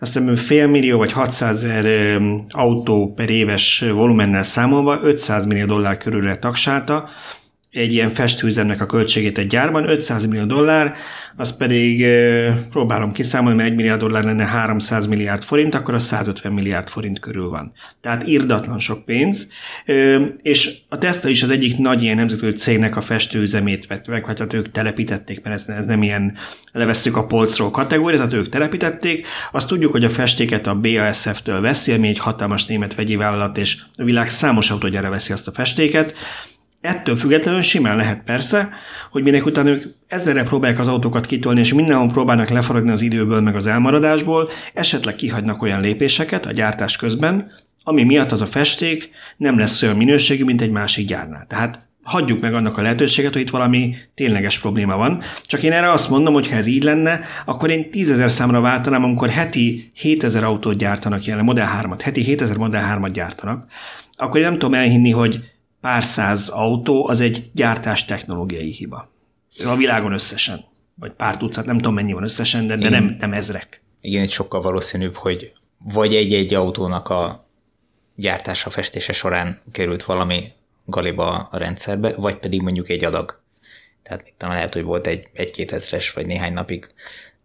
azt 0.00 0.18
hiszem 0.18 0.36
fél 0.36 0.66
millió 0.66 0.98
vagy 0.98 1.12
600 1.12 1.64
ezer 1.64 2.18
autó 2.48 3.12
per 3.16 3.30
éves 3.30 3.84
volumennel 3.92 4.42
számolva 4.42 5.00
500 5.02 5.46
millió 5.46 5.66
dollár 5.66 5.96
körülre 5.96 6.36
tagsálta, 6.36 7.08
egy 7.70 7.92
ilyen 7.92 8.10
festőüzemnek 8.10 8.80
a 8.80 8.86
költségét 8.86 9.38
egy 9.38 9.46
gyárban, 9.46 9.88
500 9.88 10.26
millió 10.26 10.44
dollár, 10.44 10.94
az 11.36 11.56
pedig 11.56 12.06
próbálom 12.70 13.12
kiszámolni, 13.12 13.56
mert 13.56 13.68
1 13.68 13.74
milliárd 13.74 14.00
dollár 14.00 14.24
lenne 14.24 14.44
300 14.44 15.06
milliárd 15.06 15.42
forint, 15.42 15.74
akkor 15.74 15.94
az 15.94 16.04
150 16.04 16.52
milliárd 16.52 16.88
forint 16.88 17.18
körül 17.18 17.48
van. 17.48 17.72
Tehát 18.00 18.22
irdatlan 18.22 18.78
sok 18.78 19.04
pénz, 19.04 19.48
és 20.42 20.76
a 20.88 20.98
Tesla 20.98 21.28
is 21.28 21.42
az 21.42 21.50
egyik 21.50 21.76
nagy 21.76 22.02
ilyen 22.02 22.16
nemzetközi 22.16 22.56
cégnek 22.56 22.96
a 22.96 23.00
festőüzemét 23.00 23.86
vett 23.86 24.06
meg, 24.06 24.26
hát 24.26 24.52
ők 24.52 24.70
telepítették, 24.70 25.42
mert 25.42 25.56
ez, 25.56 25.76
ez 25.76 25.86
nem 25.86 26.02
ilyen 26.02 26.36
levesszük 26.72 27.16
a 27.16 27.26
polcról 27.26 27.70
kategória, 27.70 28.16
tehát 28.16 28.32
ők 28.32 28.48
telepítették. 28.48 29.26
Azt 29.52 29.68
tudjuk, 29.68 29.92
hogy 29.92 30.04
a 30.04 30.10
festéket 30.10 30.66
a 30.66 30.80
BASF-től 30.80 31.60
veszi, 31.60 31.92
ami 31.92 32.08
egy 32.08 32.18
hatalmas 32.18 32.66
német 32.66 32.94
vegyi 32.94 33.16
vállalat, 33.16 33.58
és 33.58 33.78
a 33.94 34.04
világ 34.04 34.28
számos 34.28 34.70
autógyára 34.70 35.10
veszi 35.10 35.32
azt 35.32 35.48
a 35.48 35.52
festéket, 35.52 36.14
Ettől 36.80 37.16
függetlenül 37.16 37.62
simán 37.62 37.96
lehet 37.96 38.22
persze, 38.24 38.68
hogy 39.10 39.22
minek 39.22 39.46
után 39.46 39.66
ők 39.66 39.84
ezerre 40.06 40.42
próbálják 40.42 40.78
az 40.78 40.86
autókat 40.86 41.26
kitolni, 41.26 41.60
és 41.60 41.72
mindenhol 41.72 42.08
próbálnak 42.08 42.48
lefaragni 42.48 42.90
az 42.90 43.00
időből, 43.00 43.40
meg 43.40 43.56
az 43.56 43.66
elmaradásból, 43.66 44.50
esetleg 44.74 45.14
kihagynak 45.14 45.62
olyan 45.62 45.80
lépéseket 45.80 46.46
a 46.46 46.52
gyártás 46.52 46.96
közben, 46.96 47.50
ami 47.82 48.02
miatt 48.04 48.32
az 48.32 48.40
a 48.40 48.46
festék 48.46 49.10
nem 49.36 49.58
lesz 49.58 49.82
olyan 49.82 49.96
minőségű, 49.96 50.44
mint 50.44 50.62
egy 50.62 50.70
másik 50.70 51.06
gyárnál. 51.06 51.46
Tehát 51.46 51.86
hagyjuk 52.02 52.40
meg 52.40 52.54
annak 52.54 52.76
a 52.76 52.82
lehetőséget, 52.82 53.32
hogy 53.32 53.42
itt 53.42 53.50
valami 53.50 53.94
tényleges 54.14 54.58
probléma 54.58 54.96
van. 54.96 55.22
Csak 55.42 55.62
én 55.62 55.72
erre 55.72 55.90
azt 55.90 56.10
mondom, 56.10 56.34
hogy 56.34 56.48
ha 56.48 56.56
ez 56.56 56.66
így 56.66 56.82
lenne, 56.82 57.20
akkor 57.44 57.70
én 57.70 57.90
tízezer 57.90 58.32
számra 58.32 58.60
váltanám, 58.60 59.04
amikor 59.04 59.28
heti 59.28 59.90
7000 59.94 60.44
autót 60.44 60.76
gyártanak 60.76 61.24
jelen, 61.24 61.44
Model 61.44 61.80
3-at, 61.82 62.00
heti 62.02 62.22
7000 62.22 62.56
Model 62.56 62.98
3-at 62.98 63.10
gyártanak, 63.12 63.66
akkor 64.16 64.36
én 64.40 64.46
nem 64.46 64.52
tudom 64.52 64.74
elhinni, 64.74 65.10
hogy 65.10 65.40
pár 65.80 66.04
száz 66.04 66.48
autó 66.48 67.08
az 67.08 67.20
egy 67.20 67.50
gyártás 67.54 68.04
technológiai 68.04 68.70
hiba. 68.70 69.10
A 69.64 69.76
világon 69.76 70.12
összesen. 70.12 70.64
Vagy 70.94 71.12
pár 71.12 71.36
tucat, 71.36 71.66
nem 71.66 71.76
tudom 71.76 71.94
mennyi 71.94 72.12
van 72.12 72.22
összesen, 72.22 72.66
de, 72.66 72.76
de 72.76 72.88
nem, 72.88 73.16
nem 73.20 73.32
ezrek. 73.32 73.82
Igen, 74.00 74.22
itt 74.22 74.30
sokkal 74.30 74.60
valószínűbb, 74.60 75.14
hogy 75.14 75.52
vagy 75.78 76.14
egy-egy 76.14 76.54
autónak 76.54 77.08
a 77.08 77.46
gyártása, 78.14 78.70
festése 78.70 79.12
során 79.12 79.60
került 79.72 80.04
valami 80.04 80.52
galiba 80.84 81.48
a 81.50 81.58
rendszerbe, 81.58 82.14
vagy 82.16 82.36
pedig 82.36 82.62
mondjuk 82.62 82.88
egy 82.88 83.04
adag. 83.04 83.40
Tehát 84.02 84.22
mit 84.24 84.34
tudom, 84.36 84.54
lehet, 84.54 84.74
hogy 84.74 84.82
volt 84.82 85.06
egy, 85.06 85.28
egy-két 85.32 85.72
ezres, 85.72 86.12
vagy 86.12 86.26
néhány 86.26 86.52
napig 86.52 86.90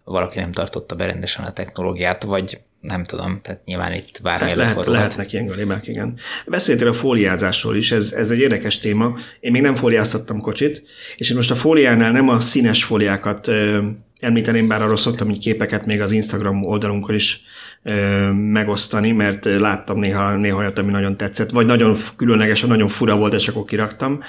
valaki 0.04 0.40
nem 0.40 0.52
tartotta 0.52 0.96
be 0.96 1.06
rendesen 1.06 1.46
a 1.46 1.54
technológiát, 1.54 2.24
vagy 2.24 2.62
nem 2.84 3.04
tudom, 3.04 3.40
tehát 3.42 3.66
nyilván 3.66 3.94
itt 3.94 4.20
bármi 4.24 4.50
Le, 4.50 4.56
lehet, 4.56 4.86
Lehetnek 4.86 5.34
ilyen 5.34 5.46
galibák, 5.46 5.88
igen. 5.88 6.20
Beszéltél 6.46 6.88
a 6.88 6.94
fóliázásról 6.94 7.76
is, 7.76 7.92
ez, 7.92 8.12
ez 8.12 8.30
egy 8.30 8.40
érdekes 8.40 8.80
téma. 8.80 9.18
Én 9.40 9.52
még 9.52 9.62
nem 9.62 9.76
fóliáztattam 9.76 10.42
kocsit, 10.42 10.84
és 11.16 11.30
én 11.30 11.36
most 11.36 11.52
a 11.52 11.56
fóliánál 11.56 12.12
nem 12.12 12.30
a 12.30 12.42
színes 12.42 12.84
fóliákat 12.84 13.48
ö, 13.48 13.88
említeném, 14.20 14.68
bár 14.68 14.82
arról 14.82 14.98
szoktam 14.98 15.28
hogy 15.28 15.40
képeket 15.40 15.86
még 15.86 16.02
az 16.02 16.12
Instagram 16.12 16.64
oldalunkon 16.64 17.16
is 17.16 17.42
ö, 17.84 17.94
megosztani, 18.32 19.12
mert 19.12 19.46
láttam 19.46 20.00
néha, 20.00 20.36
néha 20.36 20.58
olyat, 20.58 20.78
ami 20.80 20.92
nagyon 20.92 21.18
tetszett, 21.18 21.50
vagy 21.50 21.66
nagyon 21.66 21.96
különleges, 22.16 22.62
nagyon 22.62 22.88
fura 22.88 23.16
volt, 23.16 23.34
és 23.34 23.48
akkor 23.48 23.66
kiraktam 23.66 24.24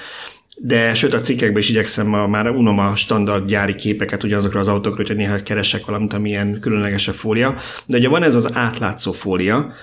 de 0.57 0.93
sőt 0.93 1.13
a 1.13 1.19
cikkekben 1.19 1.61
is 1.61 1.69
igyekszem, 1.69 2.13
a, 2.13 2.27
már 2.27 2.49
unom 2.49 2.79
a 2.79 2.95
standard 2.95 3.47
gyári 3.47 3.75
képeket 3.75 4.23
ugyanazokra 4.23 4.59
az 4.59 4.67
autókról, 4.67 5.05
hogy 5.07 5.15
néha 5.15 5.43
keresek 5.43 5.85
valamit, 5.85 6.13
ami 6.13 6.29
ilyen 6.29 6.59
különlegesebb 6.59 7.15
fólia. 7.15 7.55
De 7.85 7.97
ugye 7.97 8.09
van 8.09 8.23
ez 8.23 8.35
az 8.35 8.49
átlátszó 8.53 9.11
fólia, 9.11 9.73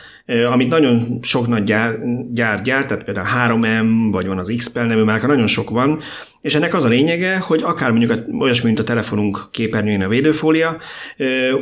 amit 0.52 0.68
nagyon 0.68 1.18
sok 1.22 1.46
nagy 1.46 1.64
gyár, 1.64 1.98
gyár 2.32 2.62
gyár, 2.62 2.86
tehát 2.86 3.04
például 3.04 3.28
3M, 3.48 4.08
vagy 4.10 4.26
van 4.26 4.38
az 4.38 4.54
XPEL 4.56 4.86
nevű 4.86 5.02
márka, 5.02 5.26
nagyon 5.26 5.46
sok 5.46 5.70
van, 5.70 6.00
és 6.40 6.54
ennek 6.54 6.74
az 6.74 6.84
a 6.84 6.88
lényege, 6.88 7.38
hogy 7.38 7.62
akár 7.62 7.90
mondjuk 7.90 8.40
olyasmi, 8.40 8.66
mint 8.66 8.78
a 8.78 8.84
telefonunk 8.84 9.48
képernyőjén 9.50 10.02
a 10.02 10.08
védőfólia, 10.08 10.76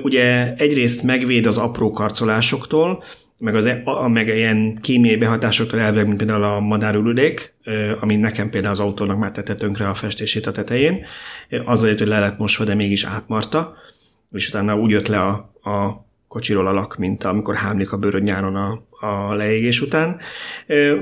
ugye 0.02 0.54
egyrészt 0.56 1.02
megvéd 1.02 1.46
az 1.46 1.56
apró 1.56 1.90
karcolásoktól, 1.90 3.04
meg, 3.40 3.54
az, 3.54 3.66
e- 3.66 3.80
a, 3.84 4.08
meg 4.08 4.28
ilyen 4.28 4.78
kémiai 4.80 5.16
behatásoktól 5.16 5.80
elvileg, 5.80 6.06
mint 6.06 6.18
például 6.18 6.44
a 6.44 6.60
madárülődék, 6.60 7.54
ami 8.00 8.16
nekem 8.16 8.50
például 8.50 8.72
az 8.72 8.80
autónak 8.80 9.18
már 9.18 9.32
tette 9.32 9.54
tönkre 9.54 9.88
a 9.88 9.94
festését 9.94 10.46
a 10.46 10.52
tetején, 10.52 11.04
azért, 11.64 11.98
hogy 11.98 12.08
le 12.08 12.18
lett 12.18 12.38
mosva, 12.38 12.64
de 12.64 12.74
mégis 12.74 13.04
átmarta, 13.04 13.76
és 14.32 14.48
utána 14.48 14.78
úgy 14.78 14.90
jött 14.90 15.06
le 15.06 15.18
a, 15.18 15.30
a 15.70 16.06
kocsiról 16.28 16.66
a 16.66 16.72
lak, 16.72 16.96
mint 16.96 17.24
amikor 17.24 17.54
hámlik 17.54 17.92
a 17.92 17.96
bőröd 17.96 18.22
nyáron 18.22 18.56
a, 18.56 18.82
a 19.06 19.34
leégés 19.34 19.80
után. 19.80 20.18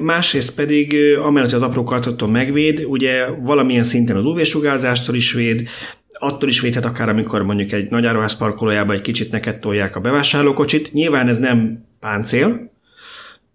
Másrészt 0.01 0.55
pedig, 0.55 0.97
amellett, 1.23 1.51
hogy 1.51 1.63
az 1.63 1.69
apró 1.69 1.85
karcottól 1.85 2.29
megvéd, 2.29 2.85
ugye 2.85 3.31
valamilyen 3.31 3.83
szinten 3.83 4.17
az 4.17 4.25
UV-sugárzástól 4.25 5.15
is 5.15 5.33
véd, 5.33 5.69
attól 6.13 6.49
is 6.49 6.61
védhet 6.61 6.85
akár, 6.85 7.09
amikor 7.09 7.43
mondjuk 7.43 7.73
egy 7.73 7.91
nagy 7.91 8.07
áruház 8.07 8.37
parkolójában 8.37 8.97
egy 8.97 9.03
kicsit 9.03 9.31
neked 9.31 9.59
tolják 9.59 9.97
a 9.97 10.01
bevásárlókocsit. 10.01 10.93
Nyilván 10.93 11.29
ez 11.29 11.39
nem 11.39 11.87
páncél, 12.01 12.71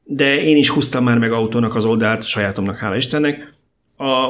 de 0.04 0.44
én 0.44 0.58
is 0.58 0.70
húztam 0.70 1.04
már 1.04 1.18
meg 1.18 1.32
autónak 1.32 1.76
az 1.76 1.86
oldalt, 1.86 2.26
sajátomnak, 2.26 2.78
hála 2.78 2.96
Istennek, 2.96 3.54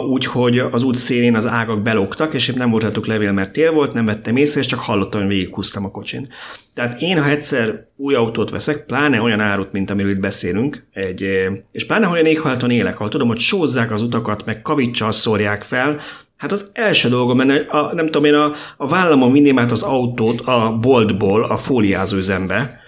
úgyhogy 0.09 0.59
az 0.59 0.83
út 0.83 0.95
szélén 0.95 1.35
az 1.35 1.47
ágak 1.47 1.81
belógtak, 1.81 2.33
és 2.33 2.47
épp 2.47 2.55
nem 2.55 2.69
voltatok 2.69 3.05
levél, 3.05 3.31
mert 3.31 3.51
tél 3.51 3.71
volt, 3.71 3.93
nem 3.93 4.05
vettem 4.05 4.35
észre, 4.35 4.59
és 4.59 4.65
csak 4.65 4.79
hallottam, 4.79 5.19
hogy 5.21 5.29
végighúztam 5.29 5.85
a 5.85 5.91
kocsin. 5.91 6.27
Tehát 6.73 7.01
én, 7.01 7.21
ha 7.21 7.29
egyszer 7.29 7.87
új 7.95 8.13
autót 8.13 8.49
veszek, 8.49 8.85
pláne 8.85 9.21
olyan 9.21 9.39
árut, 9.39 9.71
mint 9.71 9.89
amiről 9.89 10.11
itt 10.11 10.19
beszélünk, 10.19 10.85
egy, 10.91 11.49
és 11.71 11.85
pláne 11.85 12.07
olyan 12.07 12.25
éghajlaton 12.25 12.69
élek, 12.69 12.95
ahol 12.95 13.09
tudom, 13.09 13.27
hogy 13.27 13.39
sózzák 13.39 13.91
az 13.91 14.01
utakat, 14.01 14.45
meg 14.45 14.61
kavicsal 14.61 15.11
szórják 15.11 15.63
fel, 15.63 15.99
Hát 16.37 16.51
az 16.51 16.69
első 16.73 17.09
dolgom, 17.09 17.37
mert 17.37 17.69
a, 17.69 17.91
nem 17.93 18.05
tudom 18.05 18.25
én, 18.25 18.33
a, 18.33 18.51
a 18.77 18.87
vállamon 18.87 19.31
vinném 19.31 19.59
át 19.59 19.71
az 19.71 19.81
autót 19.81 20.41
a 20.41 20.77
boltból 20.81 21.43
a 21.43 21.57
fóliázó 21.57 22.17
üzembe, 22.17 22.79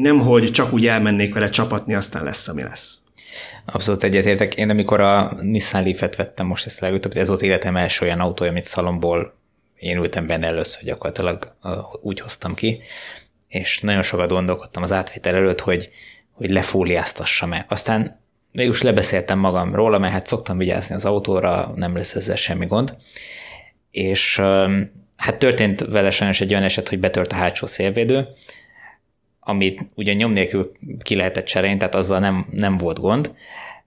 nem 0.00 0.18
hogy 0.18 0.50
csak 0.50 0.72
úgy 0.72 0.86
elmennék 0.86 1.34
vele 1.34 1.48
csapatni, 1.48 1.94
aztán 1.94 2.24
lesz, 2.24 2.48
ami 2.48 2.62
lesz. 2.62 2.98
Abszolút 3.64 4.04
egyetértek. 4.04 4.56
Én 4.56 4.70
amikor 4.70 5.00
a 5.00 5.36
Nissan 5.40 5.82
Leaf-et 5.82 6.16
vettem 6.16 6.46
most 6.46 6.66
ezt 6.66 6.80
legutóbb, 6.80 7.16
ez 7.16 7.28
volt 7.28 7.42
életem 7.42 7.76
első 7.76 8.04
olyan 8.04 8.20
autója, 8.20 8.50
amit 8.50 8.64
szalomból 8.64 9.38
én 9.76 9.96
ültem 9.96 10.26
benne 10.26 10.46
először, 10.46 10.82
gyakorlatilag 10.82 11.54
úgy 12.02 12.20
hoztam 12.20 12.54
ki, 12.54 12.80
és 13.48 13.80
nagyon 13.80 14.02
sokat 14.02 14.30
gondolkodtam 14.30 14.82
az 14.82 14.92
átvétel 14.92 15.34
előtt, 15.34 15.60
hogy, 15.60 15.90
hogy 16.32 16.50
lefóliáztassam-e. 16.50 17.64
Aztán 17.68 18.20
mégis 18.52 18.82
lebeszéltem 18.82 19.38
magam 19.38 19.74
róla, 19.74 19.98
mert 19.98 20.12
hát 20.12 20.26
szoktam 20.26 20.58
vigyázni 20.58 20.94
az 20.94 21.04
autóra, 21.04 21.72
nem 21.76 21.96
lesz 21.96 22.14
ezzel 22.14 22.36
semmi 22.36 22.66
gond. 22.66 22.96
És 23.90 24.40
hát 25.16 25.38
történt 25.38 25.80
vele 25.80 26.10
sajnos 26.10 26.40
egy 26.40 26.50
olyan 26.50 26.64
eset, 26.64 26.88
hogy 26.88 27.00
betört 27.00 27.32
a 27.32 27.36
hátsó 27.36 27.66
szélvédő, 27.66 28.28
amit 29.50 29.80
ugye 29.94 30.12
nyom 30.12 30.32
nélkül 30.32 30.72
ki 31.02 31.14
lehetett 31.14 31.44
cserélni, 31.44 31.76
tehát 31.76 31.94
azzal 31.94 32.18
nem, 32.18 32.46
nem 32.50 32.76
volt 32.76 33.00
gond, 33.00 33.34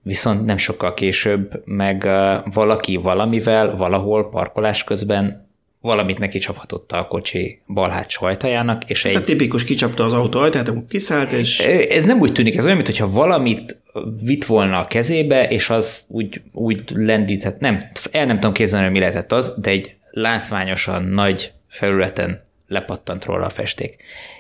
viszont 0.02 0.46
nem 0.46 0.58
sokkal 0.58 0.94
később 0.94 1.62
meg 1.66 2.08
valaki 2.54 2.96
valamivel 2.96 3.76
valahol 3.76 4.30
parkolás 4.30 4.84
közben 4.84 5.52
valamit 5.82 6.20
neki 6.20 6.40
csaphatott 6.40 6.92
a 6.92 7.08
kocsi 7.08 7.62
bal 7.68 7.90
hátsó 7.90 8.26
ajtajának. 8.26 8.90
És 8.90 9.04
hát 9.04 9.12
egy... 9.12 9.18
A 9.18 9.22
tipikus 9.22 9.64
kicsapta 9.64 10.04
az 10.04 10.14
autó 10.14 10.40
ajtaját, 10.40 10.68
akkor 10.68 10.86
kiszállt, 10.90 11.32
és... 11.32 11.60
Ez 11.60 12.06
nem 12.06 12.20
úgy 12.20 12.32
tűnik, 12.32 12.58
ez 12.58 12.66
olyan, 12.66 12.78
mintha 12.78 13.10
valamit 13.10 13.78
vitt 14.24 14.46
volna 14.46 14.80
a 14.80 14.86
kezébe, 14.86 15.48
és 15.50 15.70
az 15.70 16.06
úgy, 16.08 16.42
úgy 16.52 16.84
lendített, 16.94 17.60
nem, 17.60 17.84
el 18.12 18.26
nem 18.26 18.36
tudom 18.36 18.54
képzelni, 18.54 18.86
hogy 18.86 18.94
mi 18.94 19.00
lehetett 19.00 19.32
az, 19.32 19.54
de 19.58 19.70
egy 19.70 19.96
látványosan 20.12 21.04
nagy 21.04 21.52
felületen 21.68 22.44
lepattant 22.74 23.26
róla 23.26 23.46
a 23.46 23.50
festék. 23.50 23.96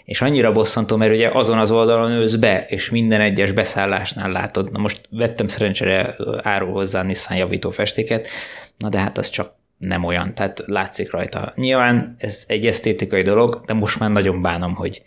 És 0.05 0.21
annyira 0.21 0.51
bosszantó, 0.51 0.95
mert 0.95 1.13
ugye 1.13 1.29
azon 1.29 1.59
az 1.59 1.71
oldalon 1.71 2.11
ősz 2.11 2.35
be, 2.35 2.65
és 2.69 2.89
minden 2.89 3.21
egyes 3.21 3.51
beszállásnál 3.51 4.31
látod. 4.31 4.71
Na 4.71 4.79
most 4.79 5.01
vettem 5.09 5.47
szerencsére 5.47 6.15
árul 6.41 6.71
hozzá 6.71 7.03
Nissan 7.03 7.37
javító 7.37 7.69
festéket, 7.69 8.27
na 8.77 8.89
de 8.89 8.97
hát 8.97 9.17
az 9.17 9.29
csak 9.29 9.53
nem 9.77 10.03
olyan, 10.03 10.33
tehát 10.33 10.63
látszik 10.65 11.11
rajta. 11.11 11.53
Nyilván 11.55 12.15
ez 12.17 12.43
egy 12.47 12.65
esztétikai 12.65 13.21
dolog, 13.21 13.61
de 13.65 13.73
most 13.73 13.99
már 13.99 14.09
nagyon 14.09 14.41
bánom, 14.41 14.75
hogy, 14.75 15.01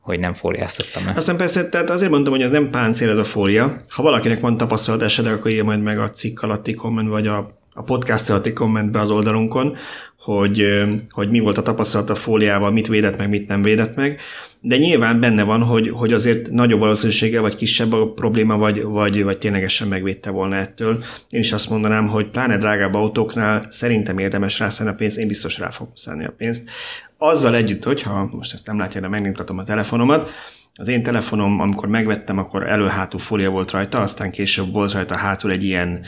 hogy 0.00 0.18
nem 0.18 0.34
fóliáztattam 0.34 1.06
le. 1.06 1.12
Aztán 1.16 1.36
persze, 1.36 1.68
tehát 1.68 1.90
azért 1.90 2.10
mondom, 2.10 2.32
hogy 2.32 2.42
ez 2.42 2.50
nem 2.50 2.70
páncél 2.70 3.10
ez 3.10 3.16
a 3.16 3.24
fólia. 3.24 3.84
Ha 3.88 4.02
valakinek 4.02 4.40
van 4.40 4.56
tapasztalat 4.56 5.02
esetleg, 5.02 5.34
akkor 5.34 5.50
írja 5.50 5.64
majd 5.64 5.82
meg 5.82 5.98
a 5.98 6.10
cikk 6.10 6.42
alatti 6.42 6.74
komment, 6.74 7.08
vagy 7.08 7.26
a, 7.26 7.58
a 7.74 7.82
podcast 7.82 8.30
alatti 8.30 8.52
kommentbe 8.52 9.00
az 9.00 9.10
oldalunkon, 9.10 9.76
hogy, 10.24 10.82
hogy 11.10 11.30
mi 11.30 11.38
volt 11.38 11.58
a 11.58 11.62
tapasztalat 11.62 12.10
a 12.10 12.14
fóliával, 12.14 12.70
mit 12.70 12.86
védett 12.86 13.16
meg, 13.16 13.28
mit 13.28 13.48
nem 13.48 13.62
védett 13.62 13.94
meg, 13.96 14.20
de 14.60 14.76
nyilván 14.76 15.20
benne 15.20 15.42
van, 15.42 15.62
hogy, 15.62 15.88
hogy 15.88 16.12
azért 16.12 16.50
nagyobb 16.50 16.78
valószínűséggel, 16.78 17.42
vagy 17.42 17.56
kisebb 17.56 17.92
a 17.92 18.12
probléma, 18.12 18.56
vagy, 18.56 18.82
vagy, 18.82 19.22
vagy 19.22 19.38
ténylegesen 19.38 19.88
megvédte 19.88 20.30
volna 20.30 20.56
ettől. 20.56 21.04
Én 21.28 21.40
is 21.40 21.52
azt 21.52 21.70
mondanám, 21.70 22.08
hogy 22.08 22.30
pláne 22.30 22.58
drágább 22.58 22.94
autóknál 22.94 23.66
szerintem 23.68 24.18
érdemes 24.18 24.58
rászállni 24.58 24.92
a 24.92 24.96
pénzt, 24.96 25.18
én 25.18 25.28
biztos 25.28 25.58
rá 25.58 25.70
fogom 25.70 25.94
szállni 25.94 26.24
a 26.24 26.34
pénzt. 26.36 26.70
Azzal 27.18 27.54
együtt, 27.54 27.84
hogyha 27.84 28.28
most 28.32 28.52
ezt 28.52 28.66
nem 28.66 28.78
látja, 28.78 29.00
de 29.00 29.08
megnyugtatom 29.08 29.58
a 29.58 29.64
telefonomat, 29.64 30.30
az 30.74 30.88
én 30.88 31.02
telefonom, 31.02 31.60
amikor 31.60 31.88
megvettem, 31.88 32.38
akkor 32.38 32.68
elő-hátul 32.68 33.20
fólia 33.20 33.50
volt 33.50 33.70
rajta, 33.70 34.00
aztán 34.00 34.30
később 34.30 34.72
volt 34.72 34.92
rajta 34.92 35.16
hátul 35.16 35.50
egy 35.50 35.64
ilyen 35.64 36.04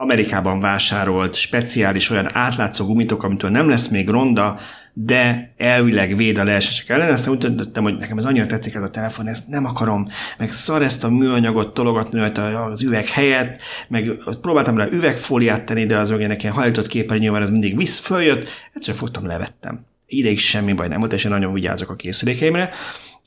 Amerikában 0.00 0.60
vásárolt 0.60 1.34
speciális 1.34 2.10
olyan 2.10 2.36
átlátszó 2.36 2.86
gumitok, 2.86 3.22
amitől 3.22 3.50
nem 3.50 3.68
lesz 3.68 3.88
még 3.88 4.08
ronda, 4.08 4.58
de 4.92 5.52
elvileg 5.56 6.16
véd 6.16 6.38
a 6.38 6.44
leesések 6.44 6.88
ellen. 6.88 7.10
Aztán 7.10 7.32
úgy 7.32 7.38
döntöttem, 7.38 7.82
hogy 7.82 7.96
nekem 7.96 8.18
ez 8.18 8.24
annyira 8.24 8.46
tetszik 8.46 8.74
ez 8.74 8.82
a 8.82 8.90
telefon, 8.90 9.26
ezt 9.26 9.48
nem 9.48 9.64
akarom, 9.64 10.08
meg 10.38 10.52
szar 10.52 10.82
ezt 10.82 11.04
a 11.04 11.10
műanyagot 11.10 11.74
tologatni 11.74 12.18
rajta 12.18 12.64
az 12.64 12.82
üveg 12.82 13.08
helyett, 13.08 13.60
meg 13.88 14.10
próbáltam 14.40 14.76
rá 14.76 14.86
üvegfóliát 14.90 15.64
tenni, 15.64 15.86
de 15.86 15.98
az 15.98 16.10
meg 16.10 16.42
ilyen 16.42 16.54
hajtott 16.54 16.86
képernyővel 16.86 17.42
ez 17.42 17.50
mindig 17.50 17.76
visz, 17.76 17.98
följött, 17.98 18.48
egyszer 18.74 18.94
fogtam, 18.94 19.26
levettem. 19.26 19.86
Ideig 20.06 20.38
semmi 20.38 20.72
baj 20.72 20.88
nem 20.88 20.98
volt, 20.98 21.12
és 21.12 21.24
én 21.24 21.30
nagyon 21.30 21.52
vigyázok 21.52 21.90
a 21.90 21.96
készülékeimre. 21.96 22.70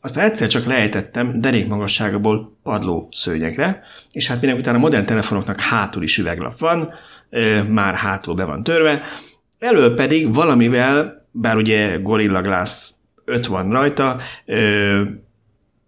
Aztán 0.06 0.26
egyszer 0.26 0.48
csak 0.48 0.66
lejtettem 0.66 1.42
derék 1.42 1.68
magasságából 1.68 2.58
padló 2.64 3.08
szőnyegre, 3.12 3.84
és 4.12 4.28
hát 4.28 4.42
minek 4.42 4.58
utána 4.58 4.78
a 4.78 4.80
modern 4.80 5.06
telefonoknak 5.06 5.62
hátul 5.62 6.04
is 6.04 6.18
üveglap 6.18 6.60
van, 6.60 6.94
már 7.68 7.96
hátul 7.96 8.36
be 8.36 8.44
van 8.44 8.64
törve, 8.64 9.02
elől 9.60 9.96
pedig 9.96 10.34
valamivel, 10.34 11.28
bár 11.32 11.58
ugye 11.58 11.98
Gorilla 11.98 12.42
Glass 12.42 12.92
5 13.26 13.48
van 13.48 13.70
rajta, 13.70 14.20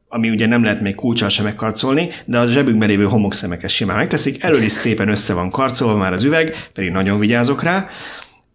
ami 0.07 0.29
ugye 0.29 0.45
nem 0.45 0.63
lehet 0.63 0.81
még 0.81 0.95
kulcsal 0.95 1.29
sem 1.29 1.45
megkarcolni, 1.45 2.09
de 2.25 2.39
a 2.39 2.47
zsebünkben 2.47 2.89
lévő 2.89 3.05
homokszemeket 3.05 3.69
simán 3.69 3.97
megteszik, 3.97 4.43
elől 4.43 4.61
is 4.61 4.71
szépen 4.71 5.09
össze 5.09 5.33
van 5.33 5.49
karcolva 5.49 5.97
már 5.97 6.13
az 6.13 6.23
üveg, 6.23 6.69
pedig 6.73 6.91
nagyon 6.91 7.19
vigyázok 7.19 7.63
rá, 7.63 7.87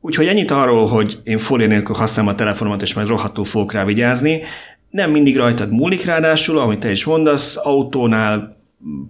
Úgyhogy 0.03 0.27
ennyit 0.27 0.51
arról, 0.51 0.87
hogy 0.87 1.21
én 1.25 1.39
fólia 1.39 1.67
nélkül 1.67 1.95
használom 1.95 2.31
a 2.31 2.35
telefonomat, 2.35 2.83
és 2.83 2.95
majd 2.95 3.09
rohadtul 3.09 3.45
fogok 3.45 3.73
rá 3.73 3.85
vigyázni 3.85 4.43
nem 4.91 5.11
mindig 5.11 5.37
rajtad 5.37 5.71
múlik 5.71 6.05
ráadásul, 6.05 6.59
amit 6.59 6.81
te 6.81 6.91
is 6.91 7.05
mondasz, 7.05 7.57
autónál 7.57 8.57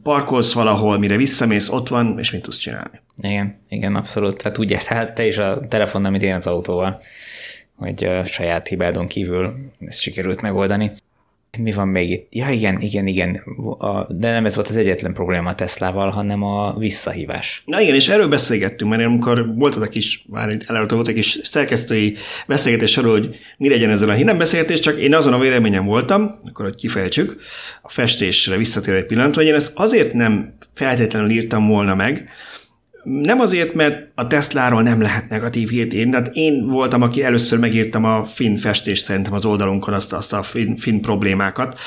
parkolsz 0.03 0.53
valahol, 0.53 0.99
mire 0.99 1.17
visszamész, 1.17 1.69
ott 1.69 1.89
van, 1.89 2.19
és 2.19 2.31
mit 2.31 2.43
tudsz 2.43 2.57
csinálni. 2.57 3.01
Igen, 3.21 3.59
igen, 3.69 3.97
abszolút. 3.97 4.37
Tehát 4.37 4.59
úgy 4.59 4.71
érted, 4.71 5.13
te 5.13 5.27
is 5.27 5.39
a 5.39 5.61
telefon, 5.69 6.05
amit 6.05 6.23
én 6.23 6.35
az 6.35 6.47
autóval, 6.47 7.01
hogy 7.77 8.05
a 8.05 8.25
saját 8.25 8.69
hibádon 8.69 9.07
kívül 9.07 9.55
ezt 9.87 10.01
sikerült 10.01 10.41
megoldani. 10.41 10.93
Mi 11.59 11.73
van 11.73 11.89
még 11.89 12.11
itt? 12.11 12.27
Ja, 12.31 12.51
igen, 12.51 12.81
igen, 12.81 13.07
igen. 13.07 13.35
A, 13.79 14.13
de 14.13 14.33
nem 14.33 14.45
ez 14.45 14.55
volt 14.55 14.69
az 14.69 14.77
egyetlen 14.77 15.13
probléma 15.13 15.51
a 15.51 15.55
Teslával, 15.55 16.11
hanem 16.11 16.43
a 16.43 16.75
visszahívás. 16.79 17.63
Na 17.67 17.81
igen, 17.81 17.95
és 17.95 18.09
erről 18.09 18.29
beszélgettünk, 18.29 18.91
mert 18.91 19.05
amikor 19.05 19.55
volt 19.55 19.75
az 19.75 19.83
a 19.83 19.89
kis, 19.89 20.25
már 20.29 20.57
előtt 20.67 20.91
volt 20.91 21.09
egy 21.09 21.15
kis 21.15 21.39
szerkesztői 21.43 22.17
beszélgetés 22.47 22.97
arról, 22.97 23.19
hogy 23.19 23.37
mi 23.57 23.69
legyen 23.69 23.91
ezzel 23.91 24.09
a 24.09 24.13
hír. 24.13 24.25
Nem 24.25 24.39
beszélgetés, 24.39 24.81
csak 24.81 24.99
én 24.99 25.15
azon 25.15 25.33
a 25.33 25.39
véleményem 25.39 25.85
voltam, 25.85 26.39
akkor 26.49 26.65
hogy 26.65 26.75
kifejtsük, 26.75 27.41
a 27.83 27.91
festésre 27.91 28.57
visszatérő 28.57 28.97
egy 28.97 29.07
pillanat, 29.07 29.35
hogy 29.35 29.47
én 29.47 29.55
ezt 29.55 29.73
azért 29.75 30.13
nem 30.13 30.55
feltétlenül 30.75 31.31
írtam 31.31 31.69
volna 31.69 31.95
meg, 31.95 32.29
nem 33.05 33.41
azért, 33.41 33.75
mert 33.75 34.11
a 34.15 34.27
Tesláról 34.27 34.83
nem 34.83 35.01
lehet 35.01 35.29
negatív 35.29 35.69
hírt 35.69 35.93
írni, 35.93 36.11
tehát 36.11 36.31
én 36.33 36.67
voltam, 36.67 37.03
aki 37.03 37.23
először 37.23 37.59
megírtam 37.59 38.05
a 38.05 38.27
finn 38.27 38.57
festést 38.57 39.05
szerintem 39.05 39.33
az 39.33 39.45
oldalunkon 39.45 39.95
azt, 39.95 40.13
azt 40.13 40.33
a 40.33 40.43
finn, 40.43 40.77
finn 40.77 41.01
problémákat, 41.01 41.79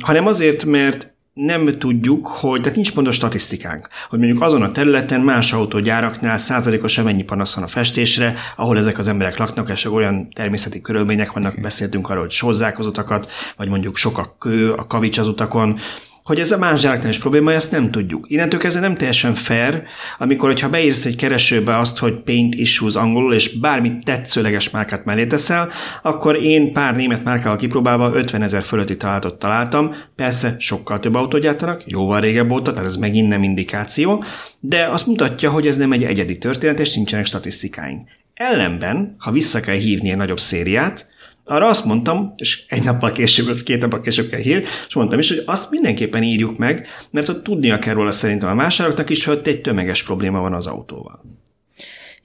hanem 0.00 0.26
azért, 0.26 0.64
mert 0.64 1.12
nem 1.32 1.78
tudjuk, 1.78 2.26
hogy, 2.26 2.60
tehát 2.60 2.76
nincs 2.76 2.92
pontos 2.92 3.14
statisztikánk, 3.14 3.88
hogy 4.08 4.18
mondjuk 4.18 4.42
azon 4.42 4.62
a 4.62 4.72
területen 4.72 5.20
más 5.20 5.52
autógyáraknál 5.52 6.38
százalékosan 6.38 7.04
mennyi 7.04 7.22
panasz 7.22 7.54
van 7.54 7.64
a 7.64 7.68
festésre, 7.68 8.34
ahol 8.56 8.78
ezek 8.78 8.98
az 8.98 9.08
emberek 9.08 9.36
laknak, 9.36 9.70
és 9.70 9.84
olyan 9.84 10.28
természeti 10.34 10.80
körülmények 10.80 11.32
vannak, 11.32 11.60
beszéltünk 11.60 12.08
arról, 12.08 12.22
hogy 12.22 12.30
sozzák 12.30 12.78
az 12.78 12.86
utakat, 12.86 13.30
vagy 13.56 13.68
mondjuk 13.68 13.96
sok 13.96 14.18
a 14.18 14.36
kő, 14.38 14.72
a 14.72 14.86
kavics 14.86 15.18
az 15.18 15.28
utakon, 15.28 15.78
hogy 16.24 16.40
ez 16.40 16.52
a 16.52 16.58
más 16.58 16.80
gyáraknál 16.80 17.10
is 17.10 17.18
probléma, 17.18 17.52
ezt 17.52 17.70
nem 17.70 17.90
tudjuk. 17.90 18.26
Innentől 18.28 18.60
kezdve 18.60 18.80
nem 18.80 18.96
teljesen 18.96 19.34
fair, 19.34 19.82
amikor, 20.18 20.48
hogyha 20.48 20.68
beírsz 20.68 21.04
egy 21.04 21.16
keresőbe 21.16 21.78
azt, 21.78 21.98
hogy 21.98 22.14
paint 22.14 22.54
issues 22.54 22.94
angolul, 22.94 23.34
és 23.34 23.58
bármit 23.58 24.04
tetszőleges 24.04 24.70
márkát 24.70 25.04
mellé 25.04 25.26
teszel, 25.26 25.70
akkor 26.02 26.36
én 26.36 26.72
pár 26.72 26.96
német 26.96 27.24
márkával 27.24 27.56
kipróbálva 27.56 28.14
50 28.14 28.42
ezer 28.42 28.62
fölötti 28.62 28.96
találatot 28.96 29.38
találtam. 29.38 29.94
Persze 30.16 30.54
sokkal 30.58 30.98
több 30.98 31.14
autót 31.14 31.40
gyártanak, 31.40 31.82
jóval 31.86 32.20
régebb 32.20 32.50
óta, 32.50 32.72
tehát 32.72 32.88
ez 32.88 32.96
megint 32.96 33.28
nem 33.28 33.42
indikáció, 33.42 34.24
de 34.60 34.86
azt 34.86 35.06
mutatja, 35.06 35.50
hogy 35.50 35.66
ez 35.66 35.76
nem 35.76 35.92
egy 35.92 36.04
egyedi 36.04 36.38
történet, 36.38 36.80
és 36.80 36.94
nincsenek 36.94 37.26
statisztikáink. 37.26 38.08
Ellenben, 38.34 39.14
ha 39.18 39.30
vissza 39.30 39.60
kell 39.60 39.74
hívni 39.74 40.10
egy 40.10 40.16
nagyobb 40.16 40.40
szériát, 40.40 41.06
arra 41.44 41.68
azt 41.68 41.84
mondtam, 41.84 42.34
és 42.36 42.62
egy 42.68 42.82
nappal 42.82 43.12
később, 43.12 43.56
két 43.64 43.80
nappal 43.80 44.00
később 44.00 44.28
kell 44.28 44.40
hír, 44.40 44.62
és 44.88 44.94
mondtam 44.94 45.18
is, 45.18 45.28
hogy 45.28 45.42
azt 45.46 45.70
mindenképpen 45.70 46.22
írjuk 46.22 46.58
meg, 46.58 46.86
mert 47.10 47.28
ott 47.28 47.42
tudnia 47.42 47.78
kell 47.78 47.94
róla 47.94 48.10
szerintem 48.10 48.48
a 48.48 48.54
másároknak 48.54 49.10
is, 49.10 49.24
hogy 49.24 49.40
egy 49.44 49.60
tömeges 49.60 50.02
probléma 50.02 50.40
van 50.40 50.54
az 50.54 50.66
autóval. 50.66 51.24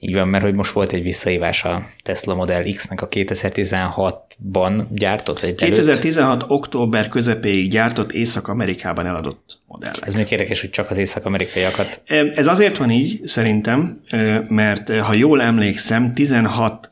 Így 0.00 0.14
van, 0.14 0.28
mert 0.28 0.44
hogy 0.44 0.54
most 0.54 0.72
volt 0.72 0.92
egy 0.92 1.02
visszaívás 1.02 1.64
a 1.64 1.86
Tesla 2.02 2.34
Model 2.34 2.64
X-nek 2.64 3.02
a 3.02 3.08
2016-ban 3.08 4.84
gyártott, 4.90 5.40
vagy 5.40 5.54
2016 5.54 6.32
előtt. 6.32 6.50
október 6.50 7.08
közepéig 7.08 7.70
gyártott 7.70 8.12
Észak-Amerikában 8.12 9.06
eladott 9.06 9.60
modell. 9.66 9.92
Ez 10.00 10.14
még 10.14 10.30
érdekes, 10.30 10.60
hogy 10.60 10.70
csak 10.70 10.90
az 10.90 10.98
észak-amerikaiakat. 10.98 12.00
Ez 12.34 12.46
azért 12.46 12.76
van 12.76 12.90
így, 12.90 13.20
szerintem, 13.24 14.00
mert 14.48 14.98
ha 14.98 15.14
jól 15.14 15.42
emlékszem, 15.42 16.14
16 16.14 16.88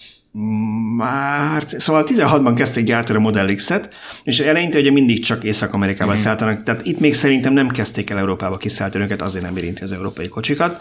március, 0.96 1.83
szóval 1.83 2.05
16-ban 2.07 2.53
kezdték 2.57 2.85
gyártani 2.85 3.18
a 3.18 3.22
Model 3.22 3.55
X-et, 3.55 3.88
és 4.25 4.40
eleinte 4.40 4.79
ugye 4.79 4.90
mindig 4.90 5.25
csak 5.25 5.44
Észak-Amerikába 5.44 6.11
mm. 6.11 6.14
szálltanak, 6.14 6.62
tehát 6.62 6.87
itt 6.87 6.99
még 6.99 7.14
szerintem 7.14 7.53
nem 7.53 7.68
kezdték 7.68 8.11
el 8.11 8.18
Európába 8.18 8.57
kiszállítani 8.57 9.05
őket, 9.05 9.22
azért 9.22 9.44
nem 9.44 9.57
érinti 9.57 9.83
az 9.83 9.92
európai 9.92 10.29
kocsikat. 10.29 10.81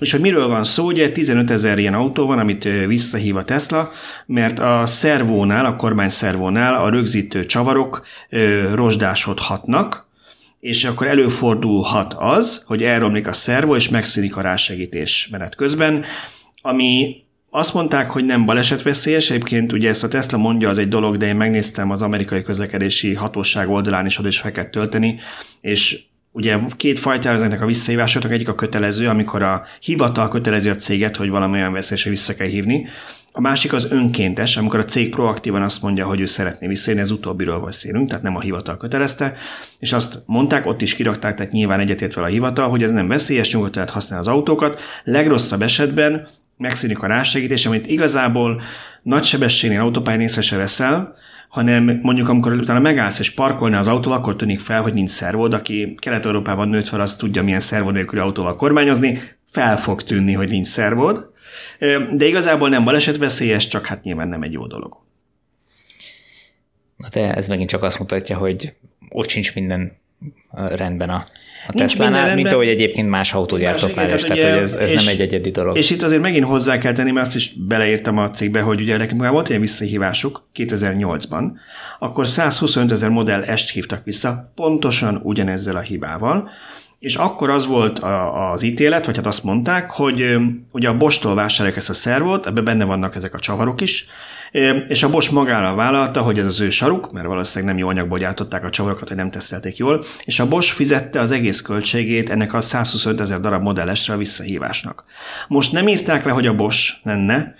És 0.00 0.12
hogy 0.12 0.20
miről 0.20 0.46
van 0.46 0.64
szó, 0.64 0.86
ugye 0.86 1.10
15 1.10 1.50
ezer 1.50 1.78
ilyen 1.78 1.94
autó 1.94 2.26
van, 2.26 2.38
amit 2.38 2.64
visszahív 2.86 3.36
a 3.36 3.44
Tesla, 3.44 3.90
mert 4.26 4.58
a 4.58 4.86
szervónál, 4.86 5.66
a 5.66 5.76
kormány 5.76 6.08
szervónál 6.08 6.74
a 6.74 6.88
rögzítő 6.88 7.46
csavarok 7.46 8.06
rozsdásodhatnak, 8.74 10.08
és 10.60 10.84
akkor 10.84 11.06
előfordulhat 11.06 12.14
az, 12.18 12.62
hogy 12.66 12.82
elromlik 12.82 13.26
a 13.26 13.32
szervó, 13.32 13.76
és 13.76 13.88
megszűnik 13.88 14.36
a 14.36 14.40
rásegítés 14.40 15.28
menet 15.30 15.54
közben, 15.54 16.04
ami 16.62 17.23
azt 17.56 17.74
mondták, 17.74 18.10
hogy 18.10 18.24
nem 18.24 18.44
balesetveszélyes, 18.44 19.30
egyébként 19.30 19.72
ugye 19.72 19.88
ezt 19.88 20.04
a 20.04 20.08
Tesla 20.08 20.38
mondja, 20.38 20.68
az 20.68 20.78
egy 20.78 20.88
dolog, 20.88 21.16
de 21.16 21.26
én 21.26 21.36
megnéztem 21.36 21.90
az 21.90 22.02
amerikai 22.02 22.42
közlekedési 22.42 23.14
hatóság 23.14 23.68
oldalán 23.68 24.06
is, 24.06 24.18
oda 24.18 24.28
is 24.28 24.38
fel 24.38 24.52
kell 24.52 24.64
tölteni, 24.64 25.20
és 25.60 26.02
ugye 26.32 26.58
két 26.76 26.98
fajta 26.98 27.28
ezeknek 27.28 27.60
a 27.60 27.66
visszahívásoknak, 27.66 28.32
egyik 28.32 28.48
a 28.48 28.54
kötelező, 28.54 29.08
amikor 29.08 29.42
a 29.42 29.64
hivatal 29.80 30.28
kötelezi 30.28 30.68
a 30.68 30.74
céget, 30.74 31.16
hogy 31.16 31.28
valamilyen 31.28 31.72
veszélyesre 31.72 32.10
vissza 32.10 32.34
kell 32.34 32.46
hívni, 32.46 32.86
a 33.32 33.40
másik 33.40 33.72
az 33.72 33.86
önkéntes, 33.90 34.56
amikor 34.56 34.78
a 34.78 34.84
cég 34.84 35.10
proaktívan 35.10 35.62
azt 35.62 35.82
mondja, 35.82 36.06
hogy 36.06 36.20
ő 36.20 36.26
szeretné 36.26 36.66
visszajönni, 36.66 37.02
ez 37.02 37.10
utóbbiről 37.10 37.58
beszélünk, 37.58 38.08
tehát 38.08 38.22
nem 38.22 38.36
a 38.36 38.40
hivatal 38.40 38.76
kötelezte, 38.76 39.34
és 39.78 39.92
azt 39.92 40.22
mondták, 40.26 40.66
ott 40.66 40.82
is 40.82 40.94
kirakták, 40.94 41.34
tehát 41.34 41.52
nyilván 41.52 41.80
egyetért 41.80 42.14
vele 42.14 42.26
a 42.26 42.30
hivatal, 42.30 42.68
hogy 42.68 42.82
ez 42.82 42.90
nem 42.90 43.08
veszélyes, 43.08 43.52
nyugodtan 43.52 43.74
lehet 43.74 43.90
használni 43.90 44.26
az 44.26 44.32
autókat. 44.32 44.80
Legrosszabb 45.04 45.62
esetben 45.62 46.28
megszűnik 46.56 47.02
a 47.02 47.06
rásegítés, 47.06 47.66
amit 47.66 47.86
igazából 47.86 48.62
nagy 49.02 49.24
sebességnél 49.24 49.80
autópályán 49.80 50.20
észre 50.20 50.40
se 50.40 50.56
veszel, 50.56 51.16
hanem 51.48 51.98
mondjuk 52.02 52.28
amikor 52.28 52.52
utána 52.52 52.80
megállsz 52.80 53.18
és 53.18 53.30
parkolni 53.30 53.76
az 53.76 53.88
autó, 53.88 54.10
akkor 54.10 54.36
tűnik 54.36 54.60
fel, 54.60 54.82
hogy 54.82 54.94
nincs 54.94 55.10
szervod, 55.10 55.52
aki 55.52 55.94
Kelet-Európában 55.98 56.68
nőtt 56.68 56.88
fel, 56.88 57.00
az 57.00 57.16
tudja, 57.16 57.42
milyen 57.42 57.60
szervod 57.60 57.94
nélküli 57.94 58.20
autóval 58.20 58.56
kormányozni, 58.56 59.22
fel 59.50 59.78
fog 59.78 60.02
tűnni, 60.02 60.32
hogy 60.32 60.48
nincs 60.48 60.66
szervod, 60.66 61.32
de 62.12 62.26
igazából 62.26 62.68
nem 62.68 62.84
balesetveszélyes, 62.84 63.68
csak 63.68 63.86
hát 63.86 64.02
nyilván 64.02 64.28
nem 64.28 64.42
egy 64.42 64.52
jó 64.52 64.66
dolog. 64.66 64.96
Na 66.96 67.08
de 67.08 67.34
ez 67.34 67.48
megint 67.48 67.68
csak 67.68 67.82
azt 67.82 67.98
mutatja, 67.98 68.36
hogy 68.36 68.74
ott 69.08 69.28
sincs 69.28 69.54
minden 69.54 69.96
rendben 70.50 71.10
a 71.10 71.26
a 71.66 71.72
Tesla-nál, 71.72 72.34
mint 72.34 72.52
ahogy 72.52 72.68
egyébként 72.68 73.08
más 73.08 73.34
autógyártóknál 73.34 74.14
is, 74.14 74.22
tehát 74.22 74.42
hogy 74.42 74.60
ez, 74.62 74.74
ez 74.74 74.90
és, 74.90 75.04
nem 75.04 75.14
egy 75.14 75.20
egyedi 75.20 75.50
dolog. 75.50 75.76
És 75.76 75.90
itt 75.90 76.02
azért 76.02 76.20
megint 76.20 76.44
hozzá 76.44 76.78
kell 76.78 76.92
tenni, 76.92 77.10
mert 77.10 77.26
azt 77.26 77.36
is 77.36 77.52
beleírtam 77.56 78.18
a 78.18 78.30
cikkbe, 78.30 78.60
hogy 78.60 78.80
ugye 78.80 78.96
nekünk 78.96 79.20
már 79.20 79.30
volt 79.30 79.48
ilyen 79.48 79.60
visszahívásuk 79.60 80.42
2008-ban, 80.56 81.50
akkor 81.98 82.28
125 82.28 82.92
ezer 82.92 83.10
modell 83.10 83.42
est 83.42 83.70
hívtak 83.70 84.04
vissza, 84.04 84.52
pontosan 84.54 85.20
ugyanezzel 85.22 85.76
a 85.76 85.80
hibával, 85.80 86.50
és 86.98 87.16
akkor 87.16 87.50
az 87.50 87.66
volt 87.66 87.98
a, 87.98 88.50
az 88.50 88.62
ítélet, 88.62 89.06
vagy 89.06 89.16
hát 89.16 89.26
azt 89.26 89.44
mondták, 89.44 89.90
hogy 89.90 90.36
ugye 90.72 90.88
a 90.88 90.96
Bostól 90.96 91.34
vásárolják 91.34 91.78
ezt 91.78 91.90
a 91.90 91.94
szervot, 91.94 92.46
ebben 92.46 92.64
benne 92.64 92.84
vannak 92.84 93.16
ezek 93.16 93.34
a 93.34 93.38
csavarok 93.38 93.80
is, 93.80 94.06
és 94.86 95.02
a 95.02 95.10
Bosch 95.10 95.32
magára 95.32 95.74
vállalta, 95.74 96.22
hogy 96.22 96.38
ez 96.38 96.46
az 96.46 96.60
ő 96.60 96.70
saruk, 96.70 97.12
mert 97.12 97.26
valószínűleg 97.26 97.74
nem 97.74 97.82
jó 97.82 97.88
anyagból 97.88 98.18
gyártották 98.18 98.64
a 98.64 98.70
csavarokat, 98.70 99.08
hogy 99.08 99.16
nem 99.16 99.30
tesztelték 99.30 99.76
jól, 99.76 100.04
és 100.24 100.40
a 100.40 100.48
Bosch 100.48 100.74
fizette 100.74 101.20
az 101.20 101.30
egész 101.30 101.60
költségét 101.60 102.30
ennek 102.30 102.52
a 102.52 102.60
125 102.60 103.20
ezer 103.20 103.40
darab 103.40 103.62
modellesre 103.62 104.14
a 104.14 104.16
visszahívásnak. 104.16 105.04
Most 105.48 105.72
nem 105.72 105.88
írták 105.88 106.24
le, 106.24 106.32
hogy 106.32 106.46
a 106.46 106.54
Bosch 106.54 106.94
lenne, 107.02 107.54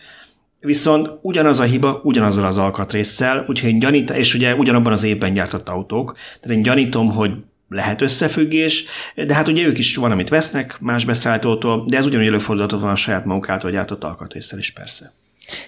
Viszont 0.61 1.11
ugyanaz 1.20 1.61
a 1.61 1.64
hiba, 1.64 2.00
ugyanazzal 2.02 2.44
az 2.44 2.59
alkatrészsel, 2.59 3.44
úgyhogy 3.48 3.68
én 3.68 3.78
gyanítom, 3.78 4.16
és 4.16 4.35
ugye 4.35 4.54
ugyanabban 4.54 4.92
az 4.92 5.02
évben 5.02 5.33
gyártott 5.33 5.68
autók, 5.68 6.16
tehát 6.40 6.57
én 6.57 6.62
gyanítom, 6.62 7.11
hogy 7.11 7.33
lehet 7.68 8.02
összefüggés, 8.02 8.85
de 9.14 9.35
hát 9.35 9.48
ugye 9.48 9.66
ők 9.66 9.78
is 9.78 9.96
van, 9.96 10.11
amit 10.11 10.28
vesznek 10.28 10.76
más 10.80 11.04
beszállítótól, 11.04 11.85
de 11.88 11.96
ez 11.96 12.07
ugyanúgy 12.07 12.26
előfordulhatott 12.26 12.80
van 12.80 12.90
a 12.90 12.96
saját 12.96 13.24
maguk 13.24 13.48
által 13.48 13.70
gyártott 13.70 14.04
alkatrészsel 14.04 14.59
is 14.59 14.70
persze. 14.70 15.12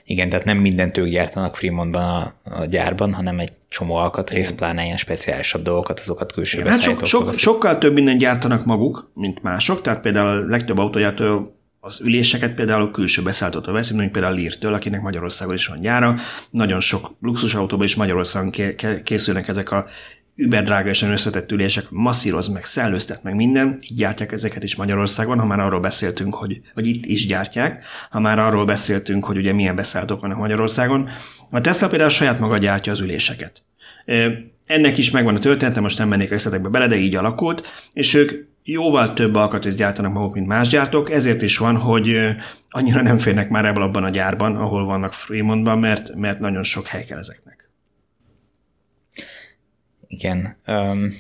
Igen, 0.05 0.29
tehát 0.29 0.45
nem 0.45 0.59
mindent 0.59 0.99
ők 0.99 1.07
gyártanak 1.07 1.57
Fremontban 1.57 2.03
a, 2.03 2.35
a 2.61 2.65
gyárban, 2.65 3.15
hanem 3.15 3.39
egy 3.39 3.53
csomó 3.69 3.95
alkatrész, 3.95 4.51
pláne 4.51 4.85
ilyen 4.85 4.97
speciálisabb 4.97 5.63
dolgokat, 5.63 6.01
azokat 6.01 6.33
külső 6.33 6.63
hát 6.63 6.81
sok, 6.81 7.05
sok, 7.05 7.35
sokkal 7.35 7.79
több 7.79 7.93
mindent 7.93 8.19
gyártanak 8.19 8.65
maguk, 8.65 9.11
mint 9.15 9.43
mások, 9.43 9.81
tehát 9.81 10.01
például 10.01 10.29
a 10.29 10.49
legtöbb 10.49 10.79
autógyártó 10.79 11.57
az 11.87 12.01
üléseket 12.01 12.55
például 12.55 12.91
külső 12.91 13.23
beszállítótól 13.23 13.75
veszi, 13.75 13.95
mint 13.95 14.11
például 14.11 14.35
a 14.35 14.37
Lear-től, 14.37 14.75
akinek 14.75 15.01
Magyarországon 15.01 15.55
is 15.55 15.67
van 15.67 15.81
gyára. 15.81 16.15
Nagyon 16.51 16.81
sok 16.81 17.11
luxusautóban 17.21 17.87
is 17.87 17.95
Magyarországon 17.95 18.53
készülnek 19.05 19.49
ezek 19.49 19.71
a 19.71 19.87
überdrága 20.37 20.89
és 20.89 21.03
összetett 21.03 21.53
ülések, 21.53 21.91
masszíroz 21.91 22.49
meg, 22.49 22.65
szellőztet 22.65 23.23
meg 23.23 23.35
minden, 23.35 23.79
így 23.81 23.97
gyártják 23.97 24.33
ezeket 24.33 24.63
is 24.63 24.77
Magyarországon, 24.77 25.39
ha 25.39 25.47
már 25.47 25.61
arról 25.61 25.81
beszéltünk, 25.81 26.35
hogy, 26.35 26.61
hogy 26.75 26.87
itt 26.87 27.05
is 27.05 27.27
gyártják, 27.27 27.85
ha 28.11 28.21
már 28.21 28.39
arról 28.39 28.65
beszéltünk, 28.65 29.25
hogy 29.25 29.37
ugye 29.37 29.53
milyen 29.53 29.77
beszállítók 29.77 30.21
vannak 30.21 30.39
Magyarországon. 30.39 31.09
A 31.51 31.61
Tesla 31.61 31.89
például 31.89 32.11
saját 32.11 32.39
maga 32.39 32.59
gyártja 32.59 32.93
az 32.93 33.01
üléseket. 33.01 33.63
Ennek 34.67 34.99
is 34.99 35.11
megvan 35.11 35.37
a 35.37 35.39
története, 35.39 35.81
most 35.81 35.99
nem 35.99 36.09
mennék 36.09 36.31
részletekbe 36.31 36.69
bele, 36.69 36.87
de 36.87 36.97
így 36.97 37.15
alakult, 37.15 37.63
és 37.93 38.15
ők 38.15 38.33
jóval 38.63 39.13
több 39.13 39.35
alkatrészt 39.35 39.77
gyártanak 39.77 40.13
maguk, 40.13 40.35
mint 40.35 40.47
más 40.47 40.69
gyártók, 40.69 41.11
ezért 41.11 41.43
is 41.43 41.59
van, 41.59 41.77
hogy 41.77 42.19
annyira 42.71 43.03
nem 43.03 43.19
férnek 43.19 43.49
már 43.49 43.65
ebből 43.65 43.83
abban 43.83 44.05
a 44.05 44.11
gyárban, 44.11 44.57
ahol 44.57 44.85
vannak 44.85 45.13
Fremontban, 45.13 45.79
mert, 45.79 46.15
mert 46.15 46.41
nagyon 46.41 46.63
sok 46.63 46.87
hely 46.87 47.05
kell 47.05 47.19
ezeknek. 47.19 47.66
Igen. 50.07 50.57
Um, 50.67 51.15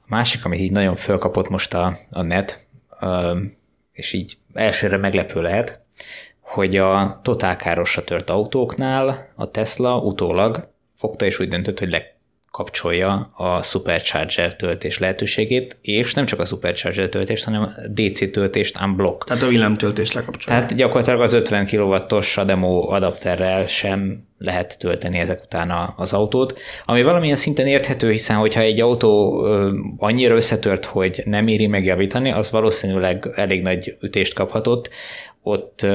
a 0.00 0.06
másik, 0.06 0.44
ami 0.44 0.56
így 0.56 0.70
nagyon 0.70 0.96
fölkapott 0.96 1.48
most 1.48 1.74
a, 1.74 1.98
a 2.10 2.22
net, 2.22 2.66
um, 3.00 3.56
és 3.92 4.12
így 4.12 4.38
elsőre 4.52 4.96
meglepő 4.96 5.40
lehet, 5.40 5.80
hogy 6.40 6.76
a 6.76 7.20
totálkárosra 7.22 8.04
tört 8.04 8.30
autóknál 8.30 9.32
a 9.34 9.50
Tesla 9.50 9.98
utólag 9.98 10.68
fogta 10.96 11.24
és 11.24 11.38
úgy 11.38 11.48
döntött, 11.48 11.78
hogy 11.78 11.90
le, 11.90 12.19
kapcsolja 12.50 13.32
a 13.36 13.62
Supercharger 13.62 14.56
töltés 14.56 14.98
lehetőségét, 14.98 15.76
és 15.80 16.14
nem 16.14 16.26
csak 16.26 16.40
a 16.40 16.44
Supercharger 16.44 17.08
töltést, 17.08 17.44
hanem 17.44 17.62
a 17.62 17.70
DC 17.88 18.30
töltést 18.30 18.80
unblock. 18.82 19.24
Tehát 19.24 19.42
a 19.42 19.46
villámtöltést 19.46 20.12
lekapcsolja. 20.12 20.60
Tehát 20.60 20.76
gyakorlatilag 20.76 21.20
az 21.20 21.32
50 21.32 21.66
kW-os 21.66 22.36
a 22.36 22.44
demo 22.44 22.88
adapterrel 22.90 23.66
sem 23.66 24.28
lehet 24.38 24.78
tölteni 24.78 25.18
ezek 25.18 25.42
után 25.42 25.92
az 25.96 26.12
autót, 26.12 26.58
ami 26.84 27.02
valamilyen 27.02 27.36
szinten 27.36 27.66
érthető, 27.66 28.10
hiszen 28.10 28.36
hogyha 28.36 28.60
egy 28.60 28.80
autó 28.80 29.44
annyira 29.98 30.34
összetört, 30.34 30.84
hogy 30.84 31.22
nem 31.24 31.48
éri 31.48 31.66
megjavítani, 31.66 32.30
az 32.30 32.50
valószínűleg 32.50 33.32
elég 33.34 33.62
nagy 33.62 33.96
ütést 34.00 34.34
kaphatott, 34.34 34.90
ott 35.42 35.86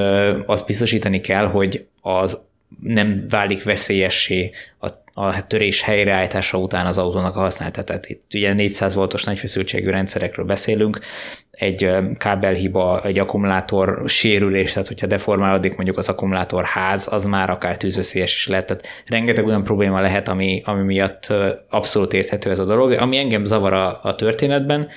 azt 0.46 0.66
biztosítani 0.66 1.20
kell, 1.20 1.46
hogy 1.46 1.86
az 2.00 2.38
nem 2.82 3.24
válik 3.28 3.62
veszélyessé 3.64 4.50
a 4.80 4.88
a 5.18 5.46
törés 5.46 5.82
helyreállítása 5.82 6.58
után 6.58 6.86
az 6.86 6.98
autónak 6.98 7.36
a 7.36 7.40
használatát. 7.40 8.08
Itt 8.08 8.34
ugye 8.34 8.52
400 8.52 8.94
voltos 8.94 9.24
nagyfeszültségű 9.24 9.90
rendszerekről 9.90 10.46
beszélünk, 10.46 10.98
egy 11.50 11.90
kábelhiba, 12.18 13.02
egy 13.04 13.18
akkumulátor 13.18 14.02
sérülés, 14.06 14.72
tehát 14.72 14.88
hogyha 14.88 15.06
deformálódik 15.06 15.74
mondjuk 15.74 15.98
az 15.98 16.08
akkumulátor 16.08 16.64
ház, 16.64 17.08
az 17.10 17.24
már 17.24 17.50
akár 17.50 17.76
tűzveszélyes 17.76 18.34
is 18.34 18.46
lehet. 18.46 18.66
Tehát 18.66 18.86
rengeteg 19.06 19.46
olyan 19.46 19.64
probléma 19.64 20.00
lehet, 20.00 20.28
ami, 20.28 20.62
ami 20.64 20.82
miatt 20.82 21.32
abszolút 21.68 22.12
érthető 22.12 22.50
ez 22.50 22.58
a 22.58 22.64
dolog. 22.64 22.90
Ami 22.92 23.16
engem 23.16 23.44
zavar 23.44 23.72
a, 23.72 24.00
a 24.02 24.14
történetben, 24.14 24.88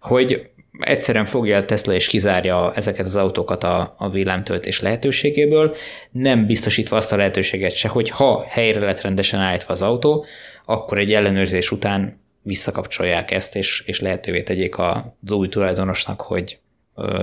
hogy 0.00 0.50
egyszerűen 0.78 1.26
fogja 1.26 1.56
a 1.56 1.64
Tesla 1.64 1.94
és 1.94 2.06
kizárja 2.06 2.72
ezeket 2.74 3.06
az 3.06 3.16
autókat 3.16 3.64
a, 3.64 3.94
a 3.98 4.10
villámtöltés 4.10 4.80
lehetőségéből, 4.80 5.76
nem 6.10 6.46
biztosítva 6.46 6.96
azt 6.96 7.12
a 7.12 7.16
lehetőséget 7.16 7.74
se, 7.74 7.88
hogy 7.88 8.10
ha 8.10 8.44
helyre 8.48 8.80
lett 8.80 9.00
rendesen 9.00 9.40
állítva 9.40 9.72
az 9.72 9.82
autó, 9.82 10.24
akkor 10.64 10.98
egy 10.98 11.12
ellenőrzés 11.12 11.70
után 11.70 12.20
visszakapcsolják 12.42 13.30
ezt, 13.30 13.56
és, 13.56 13.82
és 13.86 14.00
lehetővé 14.00 14.42
tegyék 14.42 14.78
az 14.78 15.32
új 15.32 15.48
tulajdonosnak, 15.48 16.20
hogy 16.20 16.58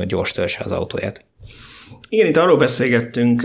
gyors 0.06 0.32
töltse 0.32 0.64
az 0.64 0.72
autóját. 0.72 1.26
Igen, 2.10 2.28
itt 2.28 2.38
arról 2.38 2.58
beszélgettünk 2.58 3.42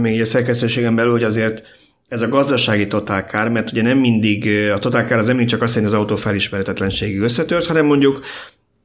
még 0.00 0.20
a 0.20 0.24
szerkesztőségen 0.24 0.94
belül, 0.94 1.12
hogy 1.12 1.22
azért 1.22 1.62
ez 2.08 2.22
a 2.22 2.28
gazdasági 2.28 2.86
totálkár, 2.86 3.48
mert 3.48 3.70
ugye 3.70 3.82
nem 3.82 3.98
mindig, 3.98 4.68
a 4.70 4.78
totálkár 4.78 5.18
az 5.18 5.26
nem 5.26 5.46
csak 5.46 5.62
azt 5.62 5.74
jelenti, 5.74 5.94
az 5.96 6.00
autó 6.00 6.16
felismeretetlenségig 6.16 7.20
összetört, 7.20 7.66
hanem 7.66 7.86
mondjuk 7.86 8.24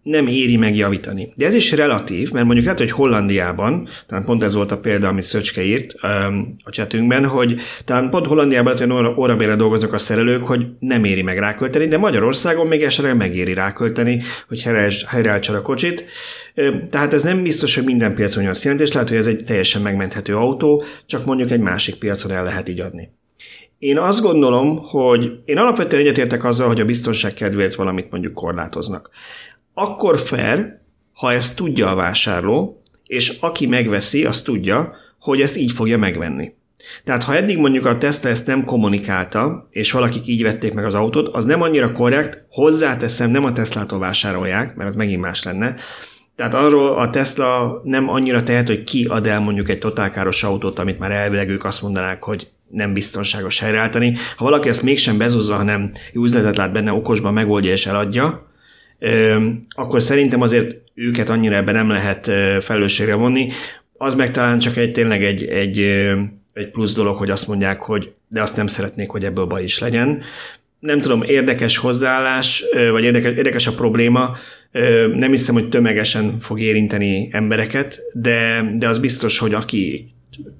nem 0.09 0.27
éri 0.27 0.57
meg 0.57 0.75
javítani. 0.75 1.33
De 1.35 1.45
ez 1.45 1.53
is 1.53 1.71
relatív, 1.71 2.31
mert 2.31 2.45
mondjuk 2.45 2.65
lehet, 2.65 2.79
hogy 2.79 2.91
Hollandiában, 2.91 3.87
talán 4.07 4.23
pont 4.25 4.43
ez 4.43 4.53
volt 4.53 4.71
a 4.71 4.77
példa, 4.77 5.07
amit 5.07 5.23
Szöcske 5.23 5.63
írt 5.63 5.95
um, 6.03 6.55
a 6.63 6.69
csetünkben, 6.69 7.25
hogy 7.25 7.61
talán 7.85 8.09
pont 8.09 8.25
Hollandiában 8.25 8.91
olyan 8.91 9.17
órabére 9.17 9.55
dolgoznak 9.55 9.93
a 9.93 9.97
szerelők, 9.97 10.43
hogy 10.43 10.65
nem 10.79 11.03
éri 11.03 11.21
meg 11.21 11.37
rákölteni, 11.37 11.87
de 11.87 11.97
Magyarországon 11.97 12.67
még 12.67 12.81
esetleg 12.81 13.17
megéri 13.17 13.53
rákölteni, 13.53 14.21
hogy 14.47 14.61
helyreálltsa 15.07 15.55
a 15.55 15.61
kocsit. 15.61 16.05
Tehát 16.89 17.13
ez 17.13 17.23
nem 17.23 17.43
biztos, 17.43 17.75
hogy 17.75 17.83
minden 17.83 18.15
piacon 18.15 18.45
azt 18.45 18.63
jelenti, 18.63 18.85
és 18.85 18.91
lehet, 18.91 19.09
hogy 19.09 19.17
ez 19.17 19.27
egy 19.27 19.43
teljesen 19.43 19.81
megmenthető 19.81 20.35
autó, 20.35 20.83
csak 21.05 21.25
mondjuk 21.25 21.51
egy 21.51 21.59
másik 21.59 21.95
piacon 21.95 22.31
el 22.31 22.43
lehet 22.43 22.69
így 22.69 22.79
adni. 22.79 23.09
Én 23.79 23.97
azt 23.97 24.21
gondolom, 24.21 24.77
hogy 24.77 25.31
én 25.45 25.57
alapvetően 25.57 26.01
egyetértek 26.01 26.43
azzal, 26.43 26.67
hogy 26.67 26.79
a 26.79 26.85
biztonság 26.85 27.33
kedvéért 27.33 27.75
valamit 27.75 28.11
mondjuk 28.11 28.33
korlátoznak. 28.33 29.09
Akkor 29.73 30.19
fair, 30.19 30.79
ha 31.13 31.33
ezt 31.33 31.55
tudja 31.55 31.89
a 31.89 31.95
vásárló, 31.95 32.81
és 33.03 33.37
aki 33.39 33.67
megveszi, 33.67 34.25
azt 34.25 34.43
tudja, 34.43 34.95
hogy 35.19 35.41
ezt 35.41 35.57
így 35.57 35.71
fogja 35.71 35.97
megvenni. 35.97 36.53
Tehát 37.03 37.23
ha 37.23 37.35
eddig 37.35 37.57
mondjuk 37.57 37.85
a 37.85 37.97
Tesla 37.97 38.29
ezt 38.29 38.47
nem 38.47 38.65
kommunikálta, 38.65 39.67
és 39.71 39.91
valakik 39.91 40.27
így 40.27 40.43
vették 40.43 40.73
meg 40.73 40.85
az 40.85 40.93
autót, 40.93 41.27
az 41.27 41.45
nem 41.45 41.61
annyira 41.61 41.91
korrekt, 41.91 42.45
hozzáteszem, 42.49 43.31
nem 43.31 43.43
a 43.43 43.51
Teslától 43.51 43.99
vásárolják, 43.99 44.75
mert 44.75 44.89
az 44.89 44.95
megint 44.95 45.21
más 45.21 45.43
lenne, 45.43 45.75
tehát 46.39 46.53
arról 46.53 46.97
a 46.97 47.09
Tesla 47.09 47.81
nem 47.83 48.09
annyira 48.09 48.43
tehet, 48.43 48.67
hogy 48.67 48.83
ki 48.83 49.05
ad 49.05 49.27
el 49.27 49.39
mondjuk 49.39 49.69
egy 49.69 49.77
totálkáros 49.77 50.43
autót, 50.43 50.79
amit 50.79 50.99
már 50.99 51.11
elvileg 51.11 51.49
ők 51.49 51.63
azt 51.63 51.81
mondanák, 51.81 52.23
hogy 52.23 52.49
nem 52.67 52.93
biztonságos 52.93 53.59
helyreállítani. 53.59 54.15
Ha 54.35 54.43
valaki 54.43 54.69
ezt 54.69 54.81
mégsem 54.81 55.17
bezúzza, 55.17 55.55
hanem 55.55 55.91
jó 56.13 56.23
üzletet 56.23 56.57
lát 56.57 56.71
benne, 56.71 56.93
okosban 56.93 57.33
megoldja 57.33 57.71
és 57.71 57.85
eladja, 57.85 58.48
akkor 59.69 60.01
szerintem 60.01 60.41
azért 60.41 60.75
őket 60.93 61.29
annyira 61.29 61.55
ebben 61.55 61.73
nem 61.73 61.89
lehet 61.89 62.25
felelősségre 62.63 63.15
vonni. 63.15 63.49
Az 63.97 64.15
meg 64.15 64.31
talán 64.31 64.57
csak 64.57 64.77
egy 64.77 64.91
tényleg 64.91 65.23
egy, 65.23 65.43
egy, 65.43 65.79
egy 66.53 66.69
plusz 66.71 66.93
dolog, 66.93 67.17
hogy 67.17 67.29
azt 67.29 67.47
mondják, 67.47 67.81
hogy 67.81 68.11
de 68.27 68.41
azt 68.41 68.55
nem 68.55 68.67
szeretnék, 68.67 69.09
hogy 69.09 69.25
ebből 69.25 69.45
baj 69.45 69.63
is 69.63 69.79
legyen. 69.79 70.21
Nem 70.79 71.01
tudom, 71.01 71.23
érdekes 71.23 71.77
hozzáállás, 71.77 72.63
vagy 72.91 73.03
érdekes, 73.03 73.35
érdekes 73.35 73.67
a 73.67 73.73
probléma, 73.75 74.37
nem 75.15 75.29
hiszem, 75.29 75.55
hogy 75.55 75.69
tömegesen 75.69 76.39
fog 76.39 76.59
érinteni 76.59 77.29
embereket, 77.31 78.01
de, 78.13 78.69
de 78.77 78.87
az 78.87 78.99
biztos, 78.99 79.37
hogy 79.37 79.53
aki 79.53 80.11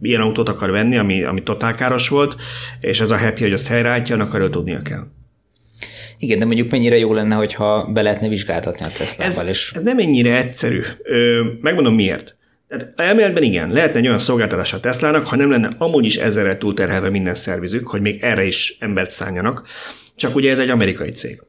ilyen 0.01 0.21
autót 0.21 0.49
akar 0.49 0.71
venni, 0.71 0.97
ami, 0.97 1.23
ami 1.23 1.43
totálkáros 1.43 2.09
volt, 2.09 2.35
és 2.79 3.01
ez 3.01 3.11
a 3.11 3.17
happy, 3.17 3.41
hogy 3.41 3.53
azt 3.53 3.67
helyreállítja, 3.67 4.15
annak 4.15 4.33
arról 4.33 4.49
tudnia 4.49 4.81
kell. 4.81 5.07
Igen, 6.19 6.39
de 6.39 6.45
mondjuk 6.45 6.71
mennyire 6.71 6.97
jó 6.97 7.13
lenne, 7.13 7.35
hogyha 7.35 7.85
be 7.85 8.01
lehetne 8.01 8.27
vizsgáltatni 8.27 8.85
a 8.85 8.91
Tesla-val. 8.97 9.43
Ez, 9.43 9.49
és... 9.49 9.71
ez 9.75 9.81
nem 9.81 9.97
ennyire 9.97 10.37
egyszerű. 10.37 10.81
Ö, 11.03 11.43
megmondom 11.61 11.95
miért. 11.95 12.37
Tehát 12.67 12.93
elméletben 12.95 13.43
igen, 13.43 13.71
lehetne 13.71 13.99
egy 13.99 14.05
olyan 14.05 14.19
szolgáltatás 14.19 14.73
a 14.73 14.79
Teslának, 14.79 15.27
ha 15.27 15.35
nem 15.35 15.49
lenne 15.49 15.75
amúgy 15.77 16.05
is 16.05 16.15
ezerre 16.15 16.57
túlterhelve 16.57 17.09
minden 17.09 17.33
szervizük, 17.33 17.87
hogy 17.87 18.01
még 18.01 18.21
erre 18.21 18.45
is 18.45 18.77
embert 18.79 19.11
szálljanak. 19.11 19.67
Csak 20.15 20.35
ugye 20.35 20.51
ez 20.51 20.59
egy 20.59 20.69
amerikai 20.69 21.11
cég. 21.11 21.41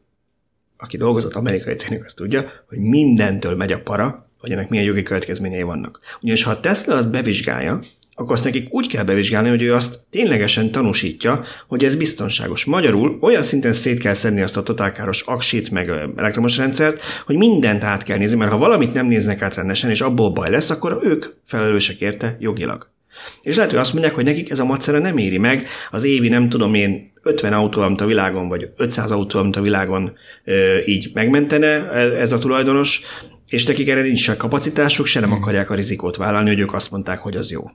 Aki 0.77 0.97
dolgozott 0.97 1.35
amerikai 1.35 1.75
cégnek, 1.75 2.05
azt 2.05 2.17
tudja, 2.17 2.53
hogy 2.69 2.79
mindentől 2.79 3.55
megy 3.55 3.73
a 3.73 3.81
para, 3.81 4.29
hogy 4.39 4.53
ennek 4.53 4.69
milyen 4.69 4.85
jogi 4.85 5.03
következményei 5.03 5.63
vannak. 5.63 6.01
Ugyanis 6.21 6.43
ha 6.43 6.51
a 6.51 6.61
Tesla 6.61 6.95
azt 6.95 7.11
bevizsgálja, 7.11 7.79
akkor 8.21 8.33
azt 8.33 8.45
nekik 8.45 8.67
úgy 8.71 8.87
kell 8.87 9.05
bevizsgálni, 9.05 9.49
hogy 9.49 9.63
ő 9.63 9.75
azt 9.75 10.01
ténylegesen 10.11 10.71
tanúsítja, 10.71 11.45
hogy 11.69 11.85
ez 11.85 11.95
biztonságos. 11.95 12.65
Magyarul 12.65 13.19
olyan 13.21 13.43
szinten 13.43 13.73
szét 13.73 13.99
kell 13.99 14.13
szedni 14.13 14.41
azt 14.41 14.57
a 14.57 14.63
totálkáros 14.63 15.21
aksit, 15.21 15.71
meg 15.71 15.89
elektromos 16.17 16.57
rendszert, 16.57 17.01
hogy 17.27 17.37
mindent 17.37 17.85
át 17.85 18.03
kell 18.03 18.19
nézni, 18.19 18.37
mert 18.37 18.51
ha 18.51 18.59
valamit 18.59 18.95
nem 18.95 19.07
néznek 19.07 19.43
át 19.43 19.55
rendesen, 19.55 19.91
és 19.91 20.01
abból 20.01 20.31
baj 20.31 20.51
lesz, 20.51 20.71
akkor 20.71 21.01
ők 21.03 21.25
felelősek 21.47 22.01
érte 22.01 22.37
jogilag. 22.41 22.89
És 23.43 23.57
lehet, 23.57 23.71
hogy 23.71 23.81
azt 23.81 23.93
mondják, 23.93 24.15
hogy 24.15 24.25
nekik 24.25 24.51
ez 24.51 24.59
a 24.59 24.65
macera 24.65 24.99
nem 24.99 25.17
éri 25.17 25.39
meg, 25.39 25.67
az 25.91 26.05
évi 26.05 26.29
nem 26.29 26.49
tudom 26.49 26.75
én 26.75 27.13
50 27.23 27.53
autó, 27.53 27.81
amit 27.81 28.01
a 28.01 28.07
világon, 28.07 28.49
vagy 28.49 28.71
500 28.77 29.11
autó, 29.11 29.39
amit 29.39 29.57
a 29.57 29.61
világon 29.61 30.13
így 30.87 31.11
megmentene 31.15 31.91
ez 31.93 32.33
a 32.33 32.39
tulajdonos, 32.39 33.03
és 33.51 33.67
nekik 33.67 33.89
erre 33.89 34.03
nincs 34.03 34.21
se 34.21 34.37
kapacitásuk, 34.37 35.07
se 35.07 35.21
nem 35.21 35.29
hmm. 35.29 35.39
akarják 35.39 35.71
a 35.71 35.75
rizikót 35.75 36.17
vállalni, 36.17 36.49
hogy 36.49 36.59
ők 36.59 36.73
azt 36.73 36.91
mondták, 36.91 37.19
hogy 37.19 37.37
az 37.37 37.51
jó. 37.51 37.71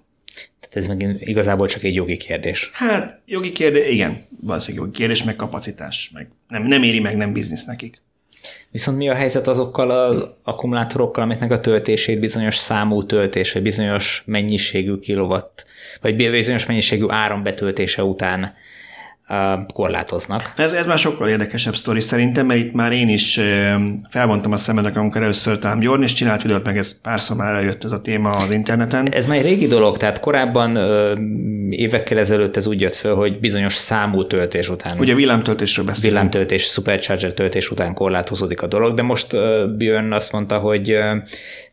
Tehát 0.59 0.75
ez 0.75 0.87
meg 0.87 1.15
igazából 1.19 1.67
csak 1.67 1.83
egy 1.83 1.95
jogi 1.95 2.17
kérdés. 2.17 2.69
Hát, 2.73 3.21
jogi 3.25 3.51
kérdés, 3.51 3.91
igen, 3.91 4.25
valószínűleg 4.41 4.85
jogi 4.85 4.97
kérdés, 4.97 5.23
meg 5.23 5.35
kapacitás, 5.35 6.09
meg 6.13 6.27
nem, 6.47 6.63
nem 6.63 6.83
éri 6.83 6.99
meg, 6.99 7.17
nem 7.17 7.33
biznisz 7.33 7.65
nekik. 7.65 8.01
Viszont 8.71 8.97
mi 8.97 9.09
a 9.09 9.15
helyzet 9.15 9.47
azokkal 9.47 9.91
az 9.91 10.27
akkumulátorokkal, 10.43 11.23
amiknek 11.23 11.51
a 11.51 11.59
töltését 11.59 12.19
bizonyos 12.19 12.55
számú 12.55 13.05
töltés, 13.05 13.53
vagy 13.53 13.61
bizonyos 13.61 14.23
mennyiségű 14.25 14.97
kilowatt, 14.97 15.65
vagy 16.01 16.15
bizonyos 16.15 16.65
mennyiségű 16.65 17.05
áram 17.07 17.43
betöltése 17.43 18.03
után 18.03 18.53
korlátoznak. 19.73 20.53
Ez, 20.55 20.73
ez 20.73 20.85
már 20.85 20.97
sokkal 20.97 21.29
érdekesebb 21.29 21.75
sztori 21.75 22.01
szerintem, 22.01 22.45
mert 22.45 22.59
itt 22.59 22.73
már 22.73 22.91
én 22.91 23.09
is 23.09 23.39
felmondtam 24.09 24.51
a 24.51 24.57
szemednek, 24.57 24.97
amikor 24.97 25.21
először 25.21 25.59
tám 25.59 25.81
Jorn, 25.81 26.01
és 26.01 26.13
csinált 26.13 26.41
videót, 26.41 26.65
meg 26.65 26.77
ez 26.77 27.01
párszor 27.01 27.37
már 27.37 27.53
eljött 27.53 27.83
ez 27.83 27.91
a 27.91 28.01
téma 28.01 28.29
az 28.29 28.51
interneten. 28.51 29.11
Ez 29.11 29.25
már 29.25 29.37
egy 29.37 29.43
régi 29.43 29.67
dolog, 29.67 29.97
tehát 29.97 30.19
korábban 30.19 30.77
évekkel 31.69 32.17
ezelőtt 32.17 32.57
ez 32.57 32.67
úgy 32.67 32.81
jött 32.81 32.95
föl, 32.95 33.15
hogy 33.15 33.39
bizonyos 33.39 33.73
számú 33.73 34.27
töltés 34.27 34.69
után. 34.69 34.99
Ugye 34.99 35.13
villámtöltésről 35.13 35.85
beszélünk. 35.85 36.13
Villámtöltés, 36.13 36.63
supercharger 36.63 37.33
töltés 37.33 37.71
után 37.71 37.93
korlátozódik 37.93 38.61
a 38.61 38.67
dolog, 38.67 38.93
de 38.93 39.01
most 39.01 39.27
Björn 39.77 40.11
azt 40.11 40.31
mondta, 40.31 40.57
hogy 40.57 40.97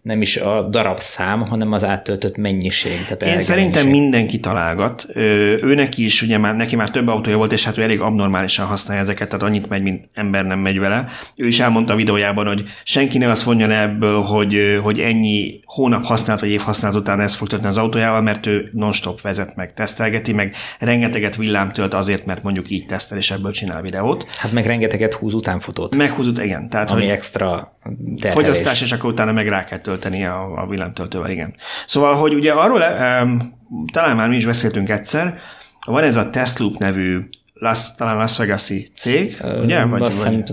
nem 0.03 0.21
is 0.21 0.37
a 0.37 0.69
darabszám, 0.71 1.41
hanem 1.41 1.73
az 1.73 1.85
áttöltött 1.85 2.37
mennyiség. 2.37 3.05
Tehát 3.05 3.35
Én 3.35 3.41
szerintem 3.41 3.83
mennyiség. 3.83 4.03
mindenki 4.03 4.41
találgat. 4.41 5.07
Ő 5.15 5.75
neki 5.75 6.05
is, 6.05 6.23
ugye 6.23 6.39
már, 6.39 6.57
neki 6.57 6.77
már 6.77 6.91
több 6.91 7.09
autója 7.09 7.37
volt, 7.37 7.53
és 7.53 7.65
hát 7.65 7.79
ő 7.79 7.83
elég 7.83 8.01
abnormálisan 8.01 8.67
használja 8.67 9.03
ezeket, 9.03 9.29
tehát 9.29 9.45
annyit 9.45 9.69
megy, 9.69 9.83
mint 9.83 10.09
ember 10.15 10.45
nem 10.45 10.59
megy 10.59 10.79
vele. 10.79 11.09
Ő 11.37 11.47
is 11.47 11.61
elmondta 11.61 11.93
a 11.93 11.97
videójában, 11.97 12.47
hogy 12.47 12.65
senki 12.85 13.19
ne 13.19 13.31
azt 13.31 13.47
mondja 13.47 13.67
le 13.67 13.81
ebből, 13.81 14.23
hogy, 14.23 14.79
hogy 14.83 15.01
ennyi 15.01 15.61
hónap 15.65 16.05
használt, 16.05 16.41
vagy 16.41 16.51
év 16.51 16.61
használt 16.61 16.95
után 16.95 17.21
ezt 17.21 17.35
fog 17.35 17.49
az 17.63 17.77
autójával, 17.77 18.23
mert 18.23 18.47
ő 18.47 18.71
non-stop 18.73 19.21
vezet 19.21 19.57
meg, 19.57 19.75
tesztelgeti, 19.75 20.33
meg 20.33 20.55
rengeteget 20.79 21.37
villám 21.37 21.73
tölt 21.73 21.95
azért, 21.95 22.27
mert 22.27 22.43
mondjuk 22.43 22.71
így 22.71 22.87
tesztel, 22.87 23.19
és 23.19 23.31
ebből 23.31 23.53
csinál 23.53 23.83
videót. 23.83 24.27
Hát 24.37 24.53
meg 24.53 24.67
rengeteget 24.67 25.15
húz 25.15 25.35
utánfutót. 25.35 25.97
Meg 25.97 26.11
húz, 26.11 26.39
igen. 26.39 26.69
Tehát, 26.69 26.91
ami 26.91 27.01
hogy 27.01 27.11
extra 27.11 27.77
terhelés. 27.83 28.33
Fogyasztás, 28.33 28.83
és 28.83 28.93
akkor 28.93 29.11
utána 29.11 29.33
meg 29.33 29.49
rá 29.49 29.65
kell 29.65 29.79
tölteni 29.93 30.27
a, 30.27 30.63
a 30.63 30.67
villámtöltővel, 30.67 31.31
igen. 31.31 31.55
Szóval, 31.87 32.15
hogy 32.15 32.35
ugye 32.35 32.53
arról, 32.53 32.83
um, 33.23 33.59
talán 33.93 34.17
már 34.17 34.29
mi 34.29 34.37
is 34.37 34.47
beszéltünk 34.47 34.89
egyszer, 34.89 35.39
van 35.87 36.03
ez 36.03 36.17
a 36.17 36.31
Tesloop 36.31 36.79
nevű 36.79 37.29
Las, 37.55 37.95
talán 37.95 38.17
Las 38.17 38.39
Vegas-i 38.39 38.91
cég, 38.95 39.39
uh, 39.43 39.63
ugye? 39.63 39.85
Vagy, 39.85 40.01
Los, 40.01 40.23
vagy, 40.23 40.49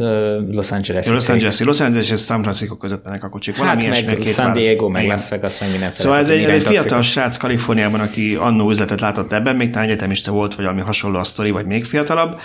Los 0.51 0.71
Angeles. 0.71 1.07
Los 1.07 1.29
Angeles, 1.29 1.59
Los 1.59 1.79
Angeles 1.79 2.11
és 2.11 2.21
San 2.21 2.41
Francisco 2.41 2.77
között 2.77 3.03
mennek 3.03 3.23
a 3.23 3.29
kocsik. 3.29 3.55
Hát 3.55 3.63
Valami 3.63 3.87
meg 4.05 4.17
két 4.17 4.33
San 4.33 4.53
Diego, 4.53 4.89
meg 4.89 5.07
Las 5.07 5.29
Vegas, 5.29 5.59
meg 5.59 5.69
mindenféle. 5.69 6.03
Szóval 6.03 6.19
ez 6.19 6.29
egy, 6.29 6.43
egy 6.43 6.63
fiatal 6.63 7.01
srác 7.01 7.37
Kaliforniában, 7.37 7.99
aki 7.99 8.35
annó 8.35 8.69
üzletet 8.69 8.99
látott 8.99 9.33
ebben, 9.33 9.55
még 9.55 9.69
talán 9.69 9.87
egyetemista 9.87 10.31
volt, 10.31 10.55
vagy 10.55 10.65
valami 10.65 10.83
hasonló 10.83 11.19
a 11.19 11.23
sztori, 11.23 11.51
vagy 11.51 11.65
még 11.65 11.85
fiatalabb, 11.85 12.39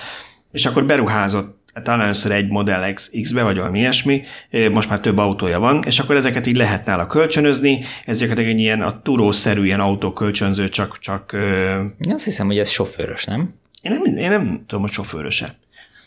és 0.52 0.66
akkor 0.66 0.84
beruházott 0.84 1.63
Hát 1.63 1.63
talán 1.82 2.00
először 2.00 2.32
egy 2.32 2.48
Model 2.48 2.92
X, 2.92 3.10
X-be, 3.22 3.42
vagy 3.42 3.56
valami 3.56 3.78
ilyesmi, 3.78 4.22
most 4.72 4.88
már 4.88 5.00
több 5.00 5.18
autója 5.18 5.58
van, 5.58 5.82
és 5.86 5.98
akkor 5.98 6.16
ezeket 6.16 6.46
így 6.46 6.56
lehet 6.56 6.86
nála 6.86 7.06
kölcsönözni, 7.06 7.84
ez 8.04 8.18
gyakorlatilag 8.18 8.56
egy 8.56 8.62
ilyen 8.62 8.82
a 8.82 9.02
turószerű 9.02 9.64
ilyen 9.64 9.80
autókölcsönző, 9.80 10.68
csak... 10.68 10.98
csak 10.98 11.32
Én 12.06 12.12
azt 12.12 12.24
hiszem, 12.24 12.46
hogy 12.46 12.58
ez 12.58 12.68
sofőrös, 12.68 13.24
nem? 13.24 13.54
Én 13.82 13.92
nem, 13.92 14.16
én 14.16 14.30
nem 14.30 14.58
tudom, 14.66 14.82
hogy 14.82 14.92
sofőröse. 14.92 15.54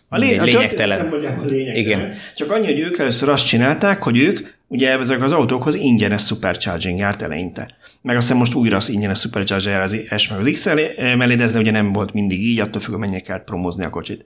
A, 0.09 0.17
lé- 0.17 0.39
a 0.39 0.43
lényegtelen. 0.43 0.99
A 0.99 1.15
lényegtelen. 1.15 1.75
Igen. 1.75 2.13
Csak 2.35 2.51
annyi, 2.51 2.65
hogy 2.65 2.79
ők 2.79 2.97
először 2.97 3.29
azt 3.29 3.47
csinálták, 3.47 4.03
hogy 4.03 4.17
ők, 4.17 4.47
ugye 4.67 4.99
ezek 4.99 5.21
az 5.21 5.31
autókhoz 5.31 5.75
ingyenes 5.75 6.25
supercharging 6.25 6.99
járt 6.99 7.21
eleinte. 7.21 7.75
Meg 8.01 8.15
aztán 8.15 8.37
most 8.37 8.53
újra 8.53 8.77
az 8.77 8.89
ingyenes 8.89 9.19
supercharger 9.19 9.73
jár 9.73 9.81
az 9.81 9.97
S 10.17 10.27
meg 10.27 10.39
az 10.39 10.49
X 10.51 10.65
mellé, 11.17 11.35
de 11.35 11.43
ez 11.43 11.55
ugye 11.55 11.71
nem 11.71 11.93
volt 11.93 12.13
mindig 12.13 12.43
így, 12.43 12.59
attól 12.59 12.81
függ, 12.81 12.95
mennyire 12.95 13.21
kellett 13.21 13.43
promózni 13.43 13.85
a 13.85 13.89
kocsit. 13.89 14.23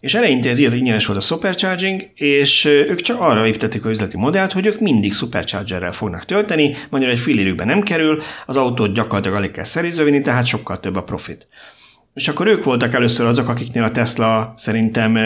És 0.00 0.14
eleinte 0.14 0.48
ez 0.48 0.58
hogy 0.58 0.76
ingyenes 0.76 1.06
volt 1.06 1.18
a 1.18 1.22
supercharging, 1.22 2.10
és 2.14 2.64
ők 2.64 3.00
csak 3.00 3.20
arra 3.20 3.46
építették 3.46 3.84
a 3.84 3.88
üzleti 3.88 4.16
modellt, 4.16 4.52
hogy 4.52 4.66
ők 4.66 4.80
mindig 4.80 5.12
superchargerrel 5.12 5.92
fognak 5.92 6.24
tölteni, 6.24 6.76
magyarul 6.90 7.14
egy 7.14 7.20
fillérükbe 7.20 7.64
nem 7.64 7.82
kerül, 7.82 8.22
az 8.46 8.56
autót 8.56 8.94
gyakorlatilag 8.94 9.36
alig 9.36 9.50
kell 9.50 9.64
szerizővinni, 9.64 10.20
tehát 10.20 10.46
sokkal 10.46 10.80
több 10.80 10.96
a 10.96 11.02
profit. 11.02 11.46
És 12.14 12.28
akkor 12.28 12.46
ők 12.46 12.64
voltak 12.64 12.94
először 12.94 13.26
azok, 13.26 13.48
akiknél 13.48 13.82
a 13.82 13.90
Tesla 13.90 14.52
szerintem 14.56 15.18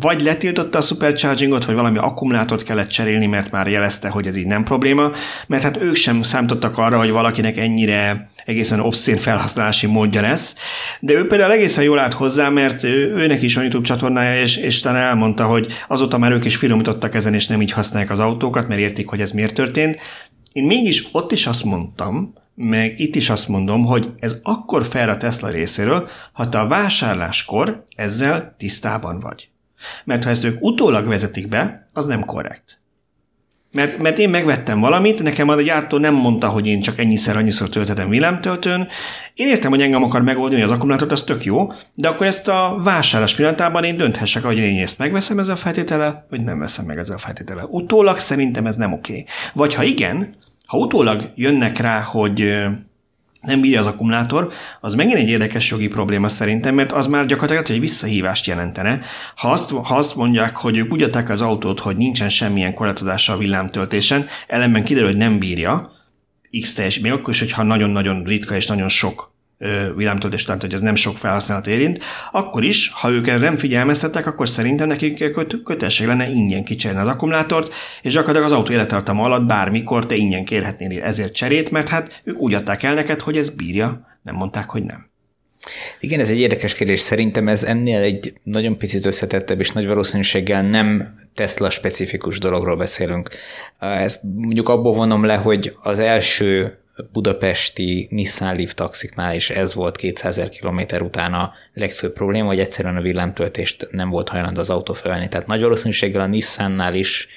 vagy 0.00 0.20
letiltotta 0.22 0.78
a 0.78 0.82
superchargingot, 0.82 1.64
vagy 1.64 1.74
valami 1.74 1.98
akkumulátort 1.98 2.62
kellett 2.62 2.88
cserélni, 2.88 3.26
mert 3.26 3.50
már 3.50 3.68
jelezte, 3.68 4.08
hogy 4.08 4.26
ez 4.26 4.36
így 4.36 4.46
nem 4.46 4.64
probléma, 4.64 5.10
mert 5.46 5.62
hát 5.62 5.76
ők 5.76 5.94
sem 5.94 6.22
számítottak 6.22 6.78
arra, 6.78 6.98
hogy 6.98 7.10
valakinek 7.10 7.56
ennyire 7.56 8.30
egészen 8.44 8.80
obszén 8.80 9.16
felhasználási 9.16 9.86
módja 9.86 10.20
lesz. 10.20 10.56
De 11.00 11.12
ő 11.12 11.26
például 11.26 11.52
egészen 11.52 11.84
jól 11.84 11.98
állt 11.98 12.12
hozzá, 12.12 12.48
mert 12.48 12.84
őnek 12.84 13.42
is 13.42 13.54
van 13.54 13.62
YouTube 13.64 13.86
csatornája, 13.86 14.40
és, 14.40 14.56
és 14.56 14.80
talán 14.80 15.02
elmondta, 15.02 15.46
hogy 15.46 15.66
azóta 15.88 16.18
már 16.18 16.32
ők 16.32 16.44
is 16.44 16.56
finomítottak 16.56 17.14
ezen, 17.14 17.34
és 17.34 17.46
nem 17.46 17.62
így 17.62 17.72
használják 17.72 18.10
az 18.10 18.18
autókat, 18.18 18.68
mert 18.68 18.80
értik, 18.80 19.08
hogy 19.08 19.20
ez 19.20 19.30
miért 19.30 19.54
történt. 19.54 19.98
Én 20.52 20.64
mégis 20.64 21.08
ott 21.12 21.32
is 21.32 21.46
azt 21.46 21.64
mondtam, 21.64 22.34
meg 22.62 23.00
itt 23.00 23.14
is 23.14 23.30
azt 23.30 23.48
mondom, 23.48 23.84
hogy 23.84 24.10
ez 24.18 24.36
akkor 24.42 24.84
fel 24.86 25.08
a 25.08 25.16
Tesla 25.16 25.48
részéről, 25.48 26.08
ha 26.32 26.48
te 26.48 26.60
a 26.60 26.66
vásárláskor 26.66 27.86
ezzel 27.96 28.54
tisztában 28.58 29.20
vagy. 29.20 29.48
Mert 30.04 30.24
ha 30.24 30.30
ezt 30.30 30.44
ők 30.44 30.62
utólag 30.62 31.06
vezetik 31.06 31.48
be, 31.48 31.88
az 31.92 32.06
nem 32.06 32.24
korrekt. 32.24 32.80
Mert, 33.72 33.98
mert 33.98 34.18
én 34.18 34.30
megvettem 34.30 34.80
valamit, 34.80 35.22
nekem 35.22 35.48
a 35.48 35.62
gyártó 35.62 35.98
nem 35.98 36.14
mondta, 36.14 36.48
hogy 36.48 36.66
én 36.66 36.80
csak 36.80 36.98
ennyiszer, 36.98 37.36
annyiszor 37.36 37.68
töltetem 37.68 38.08
villámtöltőn. 38.08 38.88
Én 39.34 39.48
értem, 39.48 39.70
hogy 39.70 39.80
engem 39.80 40.02
akar 40.02 40.22
megoldani 40.22 40.62
az 40.62 40.70
akkumulátort, 40.70 41.12
az 41.12 41.22
tök 41.22 41.44
jó, 41.44 41.72
de 41.94 42.08
akkor 42.08 42.26
ezt 42.26 42.48
a 42.48 42.80
vásárlás 42.82 43.34
pillanatában 43.34 43.84
én 43.84 43.96
dönthessek, 43.96 44.42
hogy 44.42 44.58
én 44.58 44.82
ezt 44.82 44.98
megveszem 44.98 45.38
ezzel 45.38 45.54
a 45.54 45.56
feltétele, 45.56 46.26
vagy 46.30 46.44
nem 46.44 46.58
veszem 46.58 46.84
meg 46.84 46.98
ezzel 46.98 47.16
a 47.16 47.18
feltétele. 47.18 47.64
Utólag 47.64 48.18
szerintem 48.18 48.66
ez 48.66 48.76
nem 48.76 48.92
oké. 48.92 49.24
Vagy 49.52 49.74
ha 49.74 49.82
igen, 49.82 50.34
ha 50.72 50.78
utólag 50.78 51.32
jönnek 51.34 51.78
rá, 51.78 52.00
hogy 52.00 52.54
nem 53.40 53.60
bírja 53.60 53.80
az 53.80 53.86
akkumulátor, 53.86 54.52
az 54.80 54.94
megint 54.94 55.16
egy 55.16 55.28
érdekes 55.28 55.70
jogi 55.70 55.88
probléma 55.88 56.28
szerintem, 56.28 56.74
mert 56.74 56.92
az 56.92 57.06
már 57.06 57.26
gyakorlatilag 57.26 57.70
egy 57.70 57.80
visszahívást 57.80 58.46
jelentene. 58.46 59.00
Ha 59.36 59.50
azt, 59.50 59.70
ha 59.70 59.96
azt 59.96 60.16
mondják, 60.16 60.56
hogy 60.56 60.76
ők 60.76 60.92
úgy 60.92 61.02
adták 61.02 61.28
az 61.28 61.40
autót, 61.40 61.80
hogy 61.80 61.96
nincsen 61.96 62.28
semmilyen 62.28 62.74
korlátozása 62.74 63.32
a 63.32 63.36
villámtöltésen, 63.36 64.26
ellenben 64.46 64.84
kiderül, 64.84 65.08
hogy 65.08 65.16
nem 65.16 65.38
bírja, 65.38 65.92
X 66.60 66.74
teljes, 66.74 66.98
még 66.98 67.12
akkor 67.12 67.32
is, 67.32 67.38
hogyha 67.38 67.62
nagyon-nagyon 67.62 68.22
ritka 68.22 68.56
és 68.56 68.66
nagyon 68.66 68.88
sok 68.88 69.31
villámtöltés, 69.96 70.44
tehát 70.44 70.60
hogy 70.60 70.72
ez 70.72 70.80
nem 70.80 70.94
sok 70.94 71.16
felhasználat 71.16 71.66
érint, 71.66 71.98
akkor 72.30 72.64
is, 72.64 72.90
ha 72.94 73.10
ők 73.10 73.26
erre 73.26 73.38
nem 73.38 73.56
figyelmeztettek, 73.56 74.26
akkor 74.26 74.48
szerintem 74.48 74.88
nekik 74.88 75.30
kötelesség 75.64 76.06
lenne 76.06 76.28
ingyen 76.28 76.64
kicserélni 76.64 77.02
az 77.02 77.08
akkumulátort, 77.08 77.72
és 78.02 78.12
gyakorlatilag 78.12 78.50
az 78.50 78.56
autó 78.58 78.72
élettartama 78.72 79.22
alatt 79.22 79.46
bármikor 79.46 80.06
te 80.06 80.14
ingyen 80.14 80.44
kérhetnél 80.44 81.02
ezért 81.02 81.34
cserét, 81.34 81.70
mert 81.70 81.88
hát 81.88 82.20
ők 82.24 82.38
úgy 82.38 82.54
adták 82.54 82.82
el 82.82 82.94
neked, 82.94 83.20
hogy 83.20 83.36
ez 83.36 83.48
bírja, 83.48 84.18
nem 84.22 84.34
mondták, 84.34 84.68
hogy 84.68 84.82
nem. 84.82 85.10
Igen, 86.00 86.20
ez 86.20 86.30
egy 86.30 86.40
érdekes 86.40 86.74
kérdés. 86.74 87.00
Szerintem 87.00 87.48
ez 87.48 87.64
ennél 87.64 88.00
egy 88.00 88.32
nagyon 88.42 88.78
picit 88.78 89.06
összetettebb, 89.06 89.60
és 89.60 89.70
nagy 89.70 89.86
valószínűséggel 89.86 90.62
nem 90.62 91.18
Tesla 91.34 91.70
specifikus 91.70 92.38
dologról 92.38 92.76
beszélünk. 92.76 93.28
Ezt 93.78 94.20
mondjuk 94.22 94.68
abból 94.68 94.92
vonom 94.92 95.24
le, 95.24 95.34
hogy 95.34 95.76
az 95.82 95.98
első 95.98 96.78
budapesti 97.12 98.06
Nissan 98.10 98.56
Leaf 98.56 98.74
taxiknál 98.74 99.34
is 99.34 99.50
ez 99.50 99.74
volt 99.74 99.96
200 99.96 100.38
ezer 100.38 100.48
kilométer 100.48 101.02
után 101.02 101.34
a 101.34 101.52
legfőbb 101.74 102.12
probléma, 102.12 102.46
hogy 102.46 102.60
egyszerűen 102.60 102.96
a 102.96 103.00
villámtöltést 103.00 103.88
nem 103.90 104.10
volt 104.10 104.28
hajlandó 104.28 104.60
az 104.60 104.70
autó 104.70 104.92
felvenni. 104.92 105.28
Tehát 105.28 105.46
nagy 105.46 105.60
valószínűséggel 105.60 106.20
a 106.20 106.26
Nissannál 106.26 106.94
is 106.94 107.28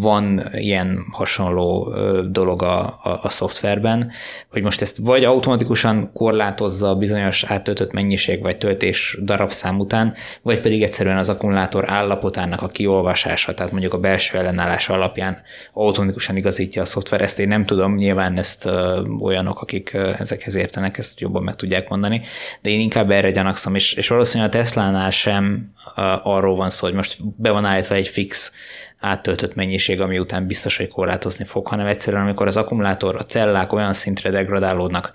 van 0.00 0.50
ilyen 0.52 1.06
hasonló 1.12 1.94
dolog 2.30 2.62
a, 2.62 2.78
a, 3.02 3.20
a 3.22 3.28
szoftverben, 3.28 4.10
hogy 4.50 4.62
most 4.62 4.82
ezt 4.82 4.96
vagy 4.96 5.24
automatikusan 5.24 6.10
korlátozza 6.12 6.88
a 6.88 6.94
bizonyos 6.94 7.44
áttöltött 7.44 7.92
mennyiség 7.92 8.42
vagy 8.42 8.58
töltés 8.58 9.18
darabszám 9.22 9.78
után, 9.78 10.14
vagy 10.42 10.60
pedig 10.60 10.82
egyszerűen 10.82 11.16
az 11.16 11.28
akkumulátor 11.28 11.90
állapotának 11.90 12.62
a 12.62 12.68
kiolvasása, 12.68 13.54
tehát 13.54 13.72
mondjuk 13.72 13.94
a 13.94 13.98
belső 13.98 14.38
ellenállás 14.38 14.88
alapján 14.88 15.42
automatikusan 15.72 16.36
igazítja 16.36 16.82
a 16.82 16.84
szoftver. 16.84 17.20
Ezt 17.20 17.38
én 17.38 17.48
nem 17.48 17.64
tudom, 17.64 17.94
nyilván 17.94 18.38
ezt 18.38 18.66
ö, 18.66 19.02
olyanok, 19.20 19.60
akik 19.60 19.90
ö, 19.94 20.12
ezekhez 20.18 20.54
értenek, 20.54 20.98
ezt 20.98 21.20
jobban 21.20 21.42
meg 21.42 21.56
tudják 21.56 21.88
mondani, 21.88 22.20
de 22.62 22.70
én 22.70 22.80
inkább 22.80 23.10
erre 23.10 23.30
gyanakszom, 23.30 23.74
és, 23.74 23.92
és 23.92 24.08
valószínűleg 24.08 24.54
a 24.54 24.58
Tesla-nál 24.58 25.10
sem 25.10 25.72
ö, 25.96 26.00
arról 26.22 26.56
van 26.56 26.70
szó, 26.70 26.86
hogy 26.86 26.96
most 26.96 27.16
be 27.36 27.50
van 27.50 27.64
állítva 27.64 27.94
egy 27.94 28.08
fix 28.08 28.52
áttöltött 29.00 29.54
mennyiség, 29.54 30.00
ami 30.00 30.18
után 30.18 30.46
biztos, 30.46 30.76
hogy 30.76 30.88
korlátozni 30.88 31.44
fog, 31.44 31.66
hanem 31.66 31.86
egyszerűen 31.86 32.22
amikor 32.22 32.46
az 32.46 32.56
akkumulátor, 32.56 33.16
a 33.16 33.24
cellák 33.24 33.72
olyan 33.72 33.92
szintre 33.92 34.30
degradálódnak, 34.30 35.12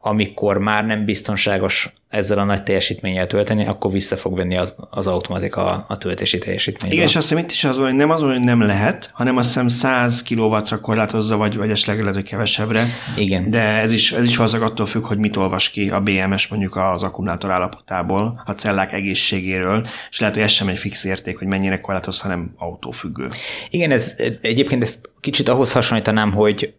amikor 0.00 0.58
már 0.58 0.86
nem 0.86 1.04
biztonságos 1.04 1.92
ezzel 2.08 2.38
a 2.38 2.44
nagy 2.44 2.62
teljesítménnyel 2.62 3.26
tölteni, 3.26 3.66
akkor 3.66 3.92
vissza 3.92 4.16
fog 4.16 4.36
venni 4.36 4.56
az, 4.56 4.74
az 4.90 5.06
automatika 5.06 5.84
a 5.88 5.98
töltési 5.98 6.38
teljesítményt. 6.38 6.92
Igen, 6.92 7.04
és 7.04 7.16
azt 7.16 7.28
hiszem 7.28 7.44
itt 7.44 7.50
is 7.50 7.64
az, 7.64 7.76
hogy 7.76 7.94
nem 7.94 8.10
az, 8.10 8.20
hogy 8.20 8.40
nem 8.40 8.60
lehet, 8.60 9.10
hanem 9.12 9.36
azt 9.36 9.46
hiszem 9.46 9.68
100 9.68 10.22
kW-ra 10.22 10.80
korlátozza, 10.80 11.36
vagy, 11.36 11.56
vagy 11.56 11.70
esetleg 11.70 11.98
lehet, 11.98 12.14
hogy 12.14 12.24
kevesebbre. 12.24 12.86
Igen. 13.16 13.50
De 13.50 13.60
ez 13.60 13.92
is, 13.92 14.12
ez 14.12 14.24
is 14.24 14.36
hozzá 14.36 14.58
attól 14.58 14.86
függ, 14.86 15.04
hogy 15.04 15.18
mit 15.18 15.36
olvas 15.36 15.70
ki 15.70 15.90
a 15.90 16.00
BMS 16.00 16.48
mondjuk 16.48 16.76
az 16.76 17.02
akkumulátor 17.02 17.50
állapotából, 17.50 18.42
a 18.44 18.52
cellák 18.52 18.92
egészségéről, 18.92 19.86
és 20.10 20.20
lehet, 20.20 20.34
hogy 20.34 20.44
ez 20.44 20.50
sem 20.50 20.68
egy 20.68 20.78
fix 20.78 21.04
érték, 21.04 21.38
hogy 21.38 21.46
mennyire 21.46 21.80
korlátoz, 21.80 22.20
hanem 22.20 22.54
autófüggő. 22.56 23.28
Igen, 23.70 23.90
ez 23.90 24.14
egyébként 24.40 24.82
ezt 24.82 24.98
kicsit 25.20 25.48
ahhoz 25.48 25.72
hasonlítanám, 25.72 26.32
hogy 26.32 26.74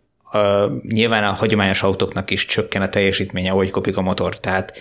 Nyilván 0.82 1.24
a 1.24 1.32
hagyományos 1.32 1.84
autóknak 1.84 2.32
is 2.32 2.46
csökken 2.46 2.82
a 2.82 2.90
teljesítménye, 2.90 3.52
ahogy 3.52 3.72
kopik 3.72 3.98
a 3.98 4.02
motor. 4.02 4.40
Tehát 4.40 4.74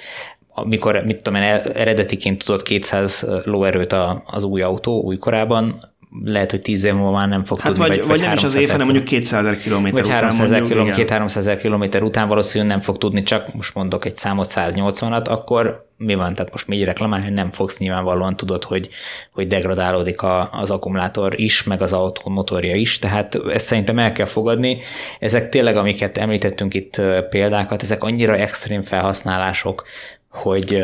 amikor, 0.48 1.02
mit 1.04 1.16
tudom 1.16 1.42
én, 1.42 1.42
eredetiként 1.74 2.44
tudott 2.44 2.62
200 2.62 3.26
lóerőt 3.44 3.94
az 4.26 4.44
új 4.44 4.62
autó 4.62 5.02
újkorában, 5.02 5.80
lehet, 6.24 6.50
hogy 6.50 6.60
10 6.60 6.84
év 6.84 6.94
múlva 6.94 7.10
már 7.10 7.28
nem 7.28 7.44
fog 7.44 7.60
hát 7.60 7.72
tudni. 7.72 7.88
Vagy, 7.88 7.98
vagy, 7.98 8.08
vagy 8.08 8.20
nem 8.20 8.32
is 8.32 8.42
az 8.42 8.54
év, 8.54 8.68
hanem 8.68 8.86
mondjuk 8.86 9.06
200 9.06 9.46
ezer 9.46 9.58
kilométer 9.58 10.02
vagy 10.02 10.12
300 10.12 10.52
ezer 10.52 10.62
kilométer, 10.68 11.08
300 11.08 11.46
ezer 11.46 11.60
kilométer 11.60 12.02
után 12.02 12.28
valószínűleg 12.28 12.72
nem 12.72 12.82
fog 12.82 12.98
tudni, 12.98 13.22
csak 13.22 13.54
most 13.54 13.74
mondok 13.74 14.04
egy 14.04 14.16
számot 14.16 14.52
180-at, 14.54 15.24
akkor 15.24 15.86
mi 15.96 16.14
van? 16.14 16.34
Tehát 16.34 16.52
most 16.52 16.68
még 16.68 16.84
reklamálni, 16.84 17.24
hogy 17.24 17.34
nem 17.34 17.50
fogsz 17.50 17.78
nyilvánvalóan 17.78 18.36
tudod, 18.36 18.64
hogy, 18.64 18.88
hogy 19.30 19.46
degradálódik 19.46 20.22
a, 20.22 20.50
az 20.52 20.70
akkumulátor 20.70 21.40
is, 21.40 21.62
meg 21.62 21.82
az 21.82 21.92
autó 21.92 22.30
motorja 22.30 22.74
is, 22.74 22.98
tehát 22.98 23.34
ezt 23.52 23.66
szerintem 23.66 23.98
el 23.98 24.12
kell 24.12 24.26
fogadni. 24.26 24.78
Ezek 25.18 25.48
tényleg, 25.48 25.76
amiket 25.76 26.18
említettünk 26.18 26.74
itt 26.74 27.00
példákat, 27.30 27.82
ezek 27.82 28.02
annyira 28.02 28.36
extrém 28.36 28.82
felhasználások, 28.82 29.84
hogy 30.28 30.78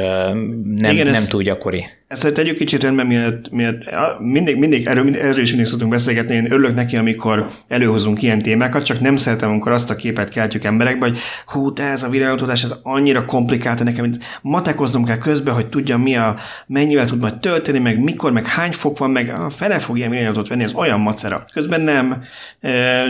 nem, 0.65 0.93
Igen, 0.93 1.07
nem 1.07 1.27
túl 1.29 1.43
gyakori. 1.43 1.87
Ezt 2.07 2.33
tegyük 2.33 2.57
kicsit 2.57 2.83
rendben, 2.83 3.07
miért, 3.07 3.51
miért 3.51 3.85
mindig, 4.19 4.57
mindig, 4.57 4.87
erről, 4.87 5.17
erről 5.17 5.41
is 5.41 5.49
mindig 5.49 5.67
szoktunk 5.67 5.91
beszélgetni, 5.91 6.35
én 6.35 6.45
örülök 6.45 6.75
neki, 6.75 6.97
amikor 6.97 7.51
előhozunk 7.69 8.23
ilyen 8.23 8.43
témákat, 8.43 8.85
csak 8.85 9.01
nem 9.01 9.17
szeretem, 9.17 9.51
amikor 9.51 9.73
azt 9.73 9.91
a 9.91 9.97
képet 9.97 10.29
keltjük 10.29 10.65
emberekbe, 10.65 11.07
hogy 11.07 11.19
hú, 11.47 11.73
te 11.73 11.83
ez 11.83 12.03
a 12.03 12.09
videótudás, 12.09 12.65
ez 12.65 12.75
annyira 12.83 13.25
komplikált 13.25 13.85
nekem, 13.85 14.05
hogy 14.05 14.17
matekoznom 14.43 15.05
kell 15.05 15.19
közben, 15.19 15.55
hogy 15.55 15.69
tudjam 15.69 16.03
mi 16.03 16.17
a, 16.17 16.37
mennyivel 16.67 17.07
tud 17.07 17.21
majd 17.21 17.39
tölteni, 17.39 17.79
meg 17.79 17.99
mikor, 17.99 18.33
meg 18.33 18.47
hány 18.47 18.73
fok 18.73 18.99
van, 18.99 19.11
meg 19.11 19.29
a 19.29 19.51
fele 19.51 19.79
fog 19.79 19.99
ilyen 19.99 20.11
videót 20.11 20.49
venni, 20.49 20.63
ez 20.63 20.75
olyan 20.75 21.01
macera. 21.01 21.45
Közben 21.53 21.81
nem, 21.81 22.23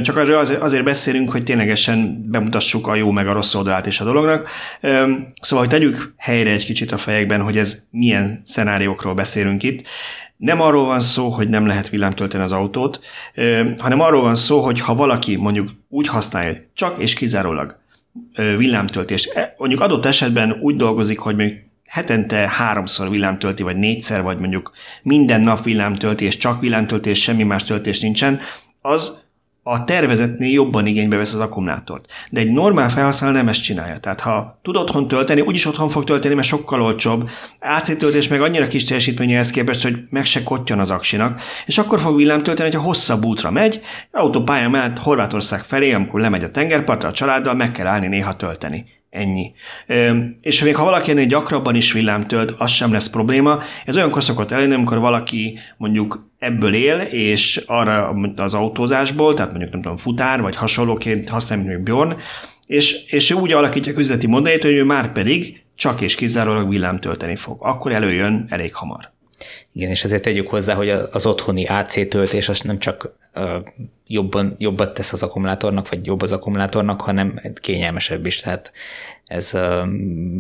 csak 0.03 0.16
arról 0.16 0.36
azért 0.36 0.84
beszélünk, 0.84 1.30
hogy 1.30 1.42
ténylegesen 1.42 2.24
bemutassuk 2.30 2.86
a 2.86 2.95
jó 2.95 3.11
meg 3.11 3.28
a 3.28 3.32
rossz 3.32 3.55
oldalát 3.55 3.86
is 3.86 4.01
a 4.01 4.05
dolognak. 4.05 4.49
Szóval, 5.40 5.64
hogy 5.64 5.68
tegyük 5.68 6.14
helyre 6.16 6.51
egy 6.51 6.64
kicsit 6.64 6.92
a 6.92 6.99
fejekben, 6.99 7.40
hogy 7.40 7.59
ez 7.59 7.82
milyen 7.90 8.40
szenárió 8.45 8.84
szenáriókról 8.85 9.14
beszélünk 9.14 9.62
itt. 9.62 9.87
Nem 10.37 10.61
arról 10.61 10.85
van 10.85 11.01
szó, 11.01 11.28
hogy 11.28 11.49
nem 11.49 11.66
lehet 11.66 11.89
villámtölteni 11.89 12.43
az 12.43 12.53
autót, 12.53 13.01
hanem 13.78 14.01
arról 14.01 14.22
van 14.22 14.37
szó, 14.37 14.61
hogy 14.61 14.80
ha 14.80 14.95
valaki 14.95 15.37
mondjuk 15.37 15.70
úgy 15.89 16.09
használja, 16.09 16.57
csak 16.74 17.03
és 17.03 17.14
kizárólag 17.14 17.78
villámtöltés, 18.35 19.26
e, 19.26 19.55
mondjuk 19.59 19.80
adott 19.80 20.05
esetben 20.05 20.59
úgy 20.61 20.76
dolgozik, 20.76 21.18
hogy 21.18 21.37
még 21.37 21.62
hetente 21.87 22.49
háromszor 22.49 23.11
villámtölti, 23.11 23.62
vagy 23.62 23.76
négyszer, 23.76 24.22
vagy 24.22 24.39
mondjuk 24.39 24.72
minden 25.03 25.41
nap 25.41 25.64
villámtöltés, 25.64 26.37
csak 26.37 26.61
villámtöltés, 26.61 27.22
semmi 27.22 27.43
más 27.43 27.64
töltés 27.64 28.01
nincsen, 28.01 28.41
az 28.80 29.24
a 29.67 29.85
tervezetnél 29.85 30.53
jobban 30.53 30.87
igénybe 30.87 31.17
vesz 31.17 31.33
az 31.33 31.41
akkumulátort. 31.41 32.07
De 32.31 32.41
egy 32.41 32.51
normál 32.51 32.91
felhasználó 32.91 33.33
nem 33.33 33.49
ezt 33.49 33.62
csinálja. 33.62 33.99
Tehát 33.99 34.21
ha 34.21 34.59
tud 34.62 34.77
otthon 34.77 35.09
tölteni, 35.09 35.41
úgyis 35.41 35.67
otthon 35.67 35.89
fog 35.89 36.05
tölteni, 36.05 36.35
mert 36.35 36.47
sokkal 36.47 36.83
olcsóbb. 36.83 37.31
AC 37.61 37.99
töltés 37.99 38.29
meg 38.29 38.43
annyira 38.43 38.67
kis 38.67 38.85
teljesítményéhez 38.85 39.51
képest, 39.51 39.83
hogy 39.83 39.99
meg 40.11 40.25
se 40.25 40.43
kottyan 40.43 40.79
az 40.79 40.91
aksinak, 40.91 41.41
és 41.67 41.79
akkor 41.79 42.01
fog 42.01 42.17
villám 42.17 42.43
tölteni, 42.43 42.71
hogyha 42.71 42.87
hosszabb 42.87 43.25
útra 43.25 43.51
megy, 43.51 43.81
autópálya 44.11 44.69
mellett 44.69 44.99
Horvátország 44.99 45.62
felé, 45.62 45.93
amikor 45.93 46.21
lemegy 46.21 46.45
a 46.45 46.51
tengerpartra 46.51 47.09
a 47.09 47.12
családdal, 47.12 47.55
meg 47.55 47.73
kell 47.73 47.87
állni 47.87 48.07
néha 48.07 48.37
tölteni. 48.37 48.85
Ennyi. 49.15 49.53
És 50.41 50.62
még 50.62 50.77
ha 50.77 50.85
valaki 50.85 51.11
ennél 51.11 51.27
gyakrabban 51.27 51.75
is 51.75 51.93
villámtölt, 51.93 52.55
az 52.59 52.71
sem 52.71 52.93
lesz 52.93 53.09
probléma. 53.09 53.62
Ez 53.85 53.97
olyankor 53.97 54.25
szokott 54.25 54.51
eljönni, 54.51 54.75
amikor 54.75 54.99
valaki 54.99 55.59
mondjuk 55.77 56.31
ebből 56.39 56.75
él, 56.75 57.01
és 57.01 57.62
arra 57.67 58.15
az 58.37 58.55
autózásból, 58.55 59.35
tehát 59.35 59.51
mondjuk 59.51 59.73
nem 59.73 59.83
tudom, 59.83 59.97
futár, 59.97 60.41
vagy 60.41 60.57
hasonlóként 60.57 61.29
használja, 61.29 61.65
mint 61.65 61.83
Bjorn, 61.83 62.17
és, 62.67 63.05
és 63.07 63.31
úgy 63.31 63.53
alakítja 63.53 63.95
a 63.95 63.99
üzleti 63.99 64.27
modelljét, 64.27 64.62
hogy 64.62 64.73
ő 64.73 64.85
már 64.85 65.12
pedig 65.12 65.62
csak 65.75 66.01
és 66.01 66.15
kizárólag 66.15 66.69
villám 66.69 67.01
tölteni 67.01 67.37
fog. 67.37 67.57
Akkor 67.61 67.93
előjön 67.93 68.47
elég 68.49 68.75
hamar. 68.75 69.14
Igen, 69.77 69.91
és 69.91 70.05
ezért 70.05 70.22
tegyük 70.22 70.49
hozzá, 70.49 70.75
hogy 70.75 70.91
az 70.91 71.27
otthoni 71.27 71.66
AC 71.66 72.09
töltés 72.09 72.49
az 72.49 72.61
nem 72.61 72.79
csak 72.79 73.16
jobban, 74.07 74.55
jobbat 74.59 74.95
tesz 74.95 75.12
az 75.12 75.22
akkumulátornak, 75.22 75.89
vagy 75.89 76.07
jobb 76.07 76.22
az 76.22 76.33
akkumulátornak, 76.33 77.01
hanem 77.01 77.41
kényelmesebb 77.55 78.27
is, 78.27 78.37
tehát 78.37 78.72
ez 79.25 79.55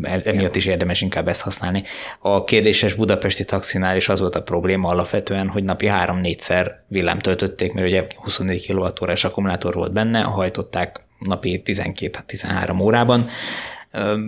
emiatt 0.02 0.56
is 0.56 0.66
érdemes 0.66 1.00
inkább 1.00 1.28
ezt 1.28 1.40
használni. 1.40 1.82
A 2.18 2.44
kérdéses 2.44 2.94
budapesti 2.94 3.44
taxinál 3.44 3.96
is 3.96 4.08
az 4.08 4.20
volt 4.20 4.34
a 4.34 4.42
probléma 4.42 4.88
alapvetően, 4.88 5.48
hogy 5.48 5.64
napi 5.64 5.86
3-4-szer 5.90 6.70
villám 6.88 7.18
töltötték, 7.18 7.72
mert 7.72 7.86
ugye 7.86 8.06
24 8.16 8.66
kWh 8.66 9.24
akkumulátor 9.24 9.74
volt 9.74 9.92
benne, 9.92 10.20
hajtották 10.20 11.00
napi 11.18 11.62
12-13 11.64 12.80
órában, 12.80 13.28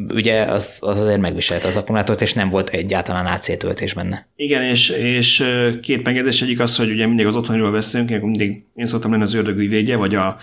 ugye 0.08 0.42
az, 0.42 0.78
az 0.80 0.98
azért 0.98 1.20
megviselte 1.20 1.68
az 1.68 1.76
akkumulátort, 1.76 2.20
és 2.20 2.32
nem 2.32 2.48
volt 2.48 2.68
egyáltalán 2.68 3.26
AC 3.26 3.58
töltés 3.58 3.94
benne. 3.94 4.28
Igen, 4.36 4.62
és, 4.62 4.88
és 4.88 5.44
két 5.82 6.04
megjegyzés 6.04 6.42
egyik 6.42 6.60
az, 6.60 6.76
hogy 6.76 6.90
ugye 6.90 7.06
mindig 7.06 7.26
az 7.26 7.36
otthonról 7.36 7.70
beszélünk, 7.70 8.10
én 8.10 8.20
mindig 8.20 8.62
én 8.74 8.86
szoktam 8.86 9.10
lenni 9.10 9.22
az 9.22 9.34
ördög 9.34 9.58
ügyvédje, 9.58 9.96
vagy 9.96 10.14
a 10.14 10.38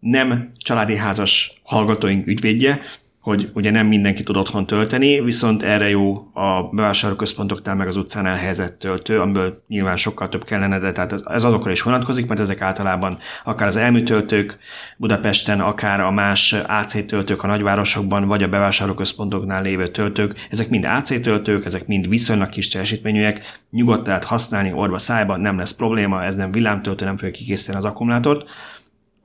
nem 0.00 0.52
családi 0.56 0.96
házas 0.96 1.60
hallgatóink 1.62 2.26
ügyvédje, 2.26 2.80
hogy 3.28 3.50
ugye 3.54 3.70
nem 3.70 3.86
mindenki 3.86 4.22
tud 4.22 4.36
otthon 4.36 4.66
tölteni, 4.66 5.20
viszont 5.20 5.62
erre 5.62 5.88
jó 5.88 6.30
a 6.32 6.62
bevásárlóközpontoknál 6.70 7.74
meg 7.74 7.86
az 7.86 7.96
utcán 7.96 8.26
elhelyezett 8.26 8.78
töltő, 8.78 9.20
amiből 9.20 9.64
nyilván 9.66 9.96
sokkal 9.96 10.28
több 10.28 10.44
kellene, 10.44 10.78
de 10.78 10.92
tehát 10.92 11.14
ez 11.24 11.44
azokra 11.44 11.70
is 11.70 11.82
vonatkozik, 11.82 12.26
mert 12.26 12.40
ezek 12.40 12.60
általában 12.60 13.18
akár 13.44 13.66
az 13.66 13.76
elműtöltők 13.76 14.58
Budapesten, 14.96 15.60
akár 15.60 16.00
a 16.00 16.10
más 16.10 16.52
AC 16.66 17.06
töltők 17.06 17.42
a 17.42 17.46
nagyvárosokban, 17.46 18.26
vagy 18.26 18.42
a 18.42 18.48
bevásárlóközpontoknál 18.48 19.62
lévő 19.62 19.88
töltők, 19.88 20.46
ezek 20.50 20.68
mind 20.68 20.84
AC 20.84 21.20
töltők, 21.20 21.64
ezek 21.64 21.86
mind 21.86 22.08
viszonylag 22.08 22.48
kis 22.48 22.68
teljesítményűek, 22.68 23.60
nyugodt 23.70 24.06
lehet 24.06 24.24
használni 24.24 24.72
orva 24.72 24.98
szájba, 24.98 25.36
nem 25.36 25.58
lesz 25.58 25.72
probléma, 25.72 26.24
ez 26.24 26.36
nem 26.36 26.50
villámtöltő, 26.50 27.04
nem 27.04 27.16
fogja 27.16 27.34
kikészíteni 27.34 27.78
az 27.78 27.84
akkumulátort. 27.84 28.48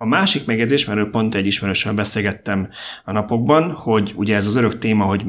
A 0.03 0.05
másik 0.05 0.45
megjegyzés, 0.45 0.85
mert 0.85 1.09
pont 1.09 1.35
egy 1.35 1.45
ismerősen 1.45 1.95
beszélgettem 1.95 2.69
a 3.03 3.11
napokban, 3.11 3.71
hogy 3.71 4.13
ugye 4.15 4.35
ez 4.35 4.47
az 4.47 4.55
örök 4.55 4.77
téma, 4.77 5.05
hogy 5.05 5.23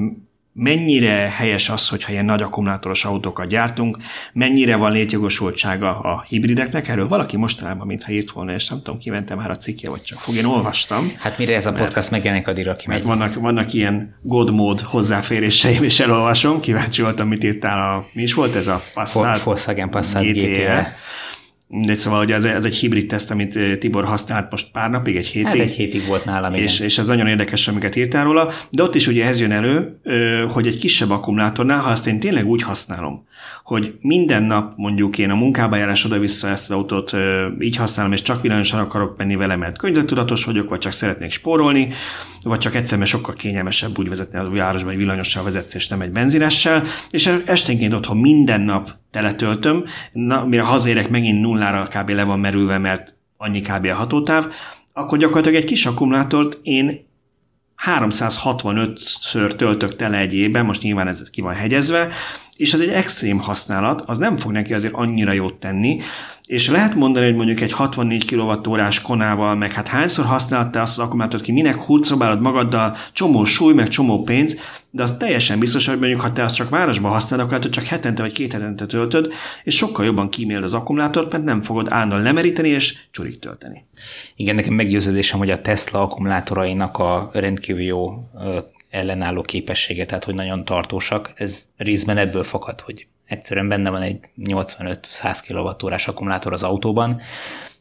mennyire 0.52 1.12
helyes 1.36 1.68
az, 1.68 1.88
hogyha 1.88 2.12
ilyen 2.12 2.24
nagy 2.24 2.42
akkumulátoros 2.42 3.04
autókat 3.04 3.48
gyártunk, 3.48 3.98
mennyire 4.32 4.76
van 4.76 4.92
létjogosultsága 4.92 5.98
a 6.00 6.24
hibrideknek. 6.28 6.88
Erről 6.88 7.08
valaki 7.08 7.36
mostanában, 7.36 7.86
mintha 7.86 8.12
írt 8.12 8.30
volna, 8.30 8.52
és 8.52 8.68
nem 8.68 8.82
tudom, 8.82 8.98
kimentem 8.98 9.36
már 9.36 9.50
a 9.50 9.56
cikke, 9.56 9.90
vagy 9.90 10.02
csak 10.02 10.18
fog, 10.18 10.34
én 10.34 10.44
olvastam. 10.44 11.12
Hát 11.18 11.38
mire 11.38 11.54
ez 11.54 11.66
a 11.66 11.72
podcast 11.72 12.10
megjelenik, 12.10 12.48
addigra 12.48 12.76
kimegy. 12.76 13.04
Mert 13.04 13.18
vannak, 13.18 13.34
vannak 13.34 13.72
ilyen 13.72 14.16
god 14.22 14.52
mód 14.52 14.80
hozzáféréseim, 14.80 15.82
és 15.82 16.00
elolvasom. 16.00 16.60
Kíváncsi 16.60 17.02
voltam, 17.02 17.28
mit 17.28 17.44
írtál 17.44 17.94
a, 17.94 18.08
mi 18.12 18.22
is 18.22 18.34
volt 18.34 18.54
ez 18.54 18.66
a 18.66 18.82
Passat? 18.94 19.42
Volkswagen 19.42 19.90
Passat 19.90 20.22
GTE. 20.22 20.96
Mindegy, 21.74 21.98
szóval 21.98 22.18
hogy 22.18 22.32
ez, 22.32 22.44
ez 22.44 22.64
egy 22.64 22.76
hibrid 22.76 23.06
teszt, 23.06 23.30
amit 23.30 23.78
Tibor 23.78 24.04
használt 24.04 24.50
most 24.50 24.70
pár 24.72 24.90
napig, 24.90 25.16
egy 25.16 25.26
hétig. 25.26 25.46
Hát 25.46 25.58
egy 25.58 25.74
hétig 25.74 26.06
volt 26.06 26.24
nálam, 26.24 26.54
és, 26.54 26.80
és 26.80 26.98
ez 26.98 27.06
nagyon 27.06 27.26
érdekes, 27.26 27.68
amiket 27.68 27.96
írtál 27.96 28.24
róla, 28.24 28.52
de 28.70 28.82
ott 28.82 28.94
is 28.94 29.06
ugye 29.06 29.26
ez 29.26 29.40
jön 29.40 29.52
elő, 29.52 30.00
hogy 30.52 30.66
egy 30.66 30.78
kisebb 30.78 31.10
akkumulátornál, 31.10 31.80
ha 31.80 31.90
azt 31.90 32.06
én 32.06 32.20
tényleg 32.20 32.46
úgy 32.46 32.62
használom, 32.62 33.26
hogy 33.64 33.94
minden 34.00 34.42
nap 34.42 34.72
mondjuk 34.76 35.18
én 35.18 35.30
a 35.30 35.34
munkába 35.34 35.76
járás 35.76 36.04
oda-vissza 36.04 36.48
ezt 36.48 36.70
az 36.70 36.76
autót 36.76 37.12
így 37.58 37.76
használom, 37.76 38.12
és 38.12 38.22
csak 38.22 38.42
villanyosan 38.42 38.80
akarok 38.80 39.16
menni 39.16 39.36
vele, 39.36 39.56
mert 39.56 39.78
környezettudatos 39.78 40.44
vagyok, 40.44 40.68
vagy 40.68 40.78
csak 40.78 40.92
szeretnék 40.92 41.30
spórolni, 41.30 41.92
vagy 42.42 42.58
csak 42.58 42.74
egyszerűen 42.74 43.06
sokkal 43.06 43.34
kényelmesebb 43.34 43.98
úgy 43.98 44.08
vezetni 44.08 44.38
a 44.38 44.50
városba, 44.50 44.90
egy 44.90 44.96
villanyossal 44.96 45.44
vezetsz, 45.44 45.74
és 45.74 45.88
nem 45.88 46.00
egy 46.00 46.10
benzinessel, 46.10 46.82
és 47.10 47.40
esténként 47.44 47.94
otthon 47.94 48.16
minden 48.16 48.60
nap 48.60 48.90
teletöltöm, 49.10 49.84
na, 50.12 50.44
mire 50.44 50.62
hazérek 50.62 51.08
megint 51.08 51.40
nullára 51.40 51.88
kb. 51.88 52.08
le 52.08 52.24
van 52.24 52.40
merülve, 52.40 52.78
mert 52.78 53.14
annyi 53.36 53.60
kb. 53.60 53.84
a 53.84 53.94
hatótáv, 53.94 54.46
akkor 54.92 55.18
gyakorlatilag 55.18 55.58
egy 55.58 55.68
kis 55.68 55.86
akkumulátort 55.86 56.58
én 56.62 57.06
365-ször 57.86 59.56
töltök 59.56 59.96
tele 59.96 60.18
egy 60.18 60.34
évben, 60.34 60.64
most 60.64 60.82
nyilván 60.82 61.08
ez 61.08 61.30
ki 61.30 61.40
van 61.40 61.54
hegyezve, 61.54 62.12
és 62.56 62.74
ez 62.74 62.80
egy 62.80 62.88
extrém 62.88 63.38
használat, 63.38 64.02
az 64.06 64.18
nem 64.18 64.36
fog 64.36 64.52
neki 64.52 64.74
azért 64.74 64.94
annyira 64.94 65.32
jót 65.32 65.54
tenni, 65.54 66.00
és 66.46 66.68
lehet 66.68 66.94
mondani, 66.94 67.26
hogy 67.26 67.34
mondjuk 67.34 67.60
egy 67.60 67.72
64 67.72 68.34
kWh 68.34 69.02
konával, 69.02 69.54
meg 69.54 69.72
hát 69.72 69.88
hányszor 69.88 70.24
használtál 70.24 70.82
azt 70.82 70.98
az 70.98 71.04
akkumulátort 71.04 71.42
ki, 71.42 71.52
minek 71.52 71.76
hurcobálod 71.76 72.40
magaddal, 72.40 72.96
csomó 73.12 73.44
súly, 73.44 73.74
meg 73.74 73.88
csomó 73.88 74.22
pénz, 74.22 74.56
de 74.90 75.02
az 75.02 75.16
teljesen 75.18 75.58
biztos, 75.58 75.86
hogy 75.86 75.98
mondjuk, 75.98 76.20
ha 76.20 76.32
te 76.32 76.42
azt 76.42 76.54
csak 76.54 76.68
városban 76.68 77.12
használod, 77.12 77.46
akkor 77.46 77.68
csak 77.68 77.84
hetente 77.84 78.22
vagy 78.22 78.32
két 78.32 78.52
hetente 78.52 78.86
töltöd, 78.86 79.32
és 79.64 79.76
sokkal 79.76 80.04
jobban 80.04 80.28
kíméld 80.28 80.64
az 80.64 80.74
akkumulátort, 80.74 81.32
mert 81.32 81.44
nem 81.44 81.62
fogod 81.62 81.86
állandóan 81.90 82.22
lemeríteni 82.22 82.68
és 82.68 82.96
csurik 83.10 83.38
tölteni. 83.38 83.84
Igen, 84.36 84.54
nekem 84.54 84.74
meggyőződésem, 84.74 85.38
hogy 85.38 85.50
a 85.50 85.60
Tesla 85.60 86.02
akkumulátorainak 86.02 86.98
a 86.98 87.30
rendkívül 87.32 87.82
jó 87.82 88.30
ellenálló 88.94 89.42
képessége, 89.42 90.06
tehát 90.06 90.24
hogy 90.24 90.34
nagyon 90.34 90.64
tartósak. 90.64 91.32
Ez 91.34 91.68
részben 91.76 92.18
ebből 92.18 92.42
fakad, 92.42 92.80
hogy 92.80 93.06
egyszerűen 93.26 93.68
benne 93.68 93.90
van 93.90 94.02
egy 94.02 94.18
85-100 94.40 95.38
kWh 95.46 96.08
akkumulátor 96.08 96.52
az 96.52 96.62
autóban, 96.62 97.20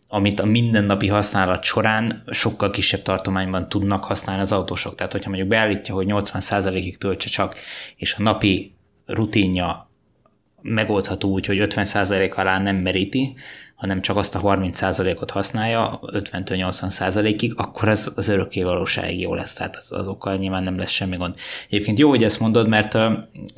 amit 0.08 0.40
a 0.40 0.46
mindennapi 0.46 1.08
használat 1.08 1.64
során 1.64 2.24
sokkal 2.32 2.70
kisebb 2.70 3.02
tartományban 3.02 3.70
tudnak 3.70 4.04
használni 4.04 4.42
az 4.42 4.52
autósok. 4.52 4.96
Tehát, 4.96 5.12
hogyha 5.12 5.30
mondjuk 5.30 5.50
beállítja, 5.50 5.94
hogy 5.94 6.08
80%-ig 6.10 6.98
töltse 6.98 7.30
csak, 7.30 7.56
és 7.96 8.14
a 8.14 8.22
napi 8.22 8.76
rutinja 9.06 9.90
megoldható 10.62 11.30
úgy, 11.30 11.46
hogy 11.46 11.58
50% 11.62 12.36
alá 12.36 12.60
nem 12.60 12.76
meríti, 12.76 13.36
hanem 13.76 14.02
csak 14.02 14.18
azt 14.18 14.36
a 14.36 14.42
30%-ot 14.42 15.32
használja 15.32 16.00
50-80%-ig, 16.02 17.54
akkor 17.56 17.90
az, 17.90 18.12
az 18.16 18.28
örökké 18.28 18.64
valóságig 18.64 19.20
jó 19.20 19.34
lesz, 19.34 19.54
tehát 19.54 19.76
az, 19.76 19.92
azokkal 19.92 20.36
nyilván 20.36 20.64
nem 20.64 20.78
lesz 20.78 20.92
semmi 20.92 21.16
gond. 21.16 21.36
Egyébként 21.70 22.00
jó, 22.00 22.10
hogy 22.10 22.24
ezt 22.24 22.40
mondod, 22.40 22.68
mert 22.68 22.98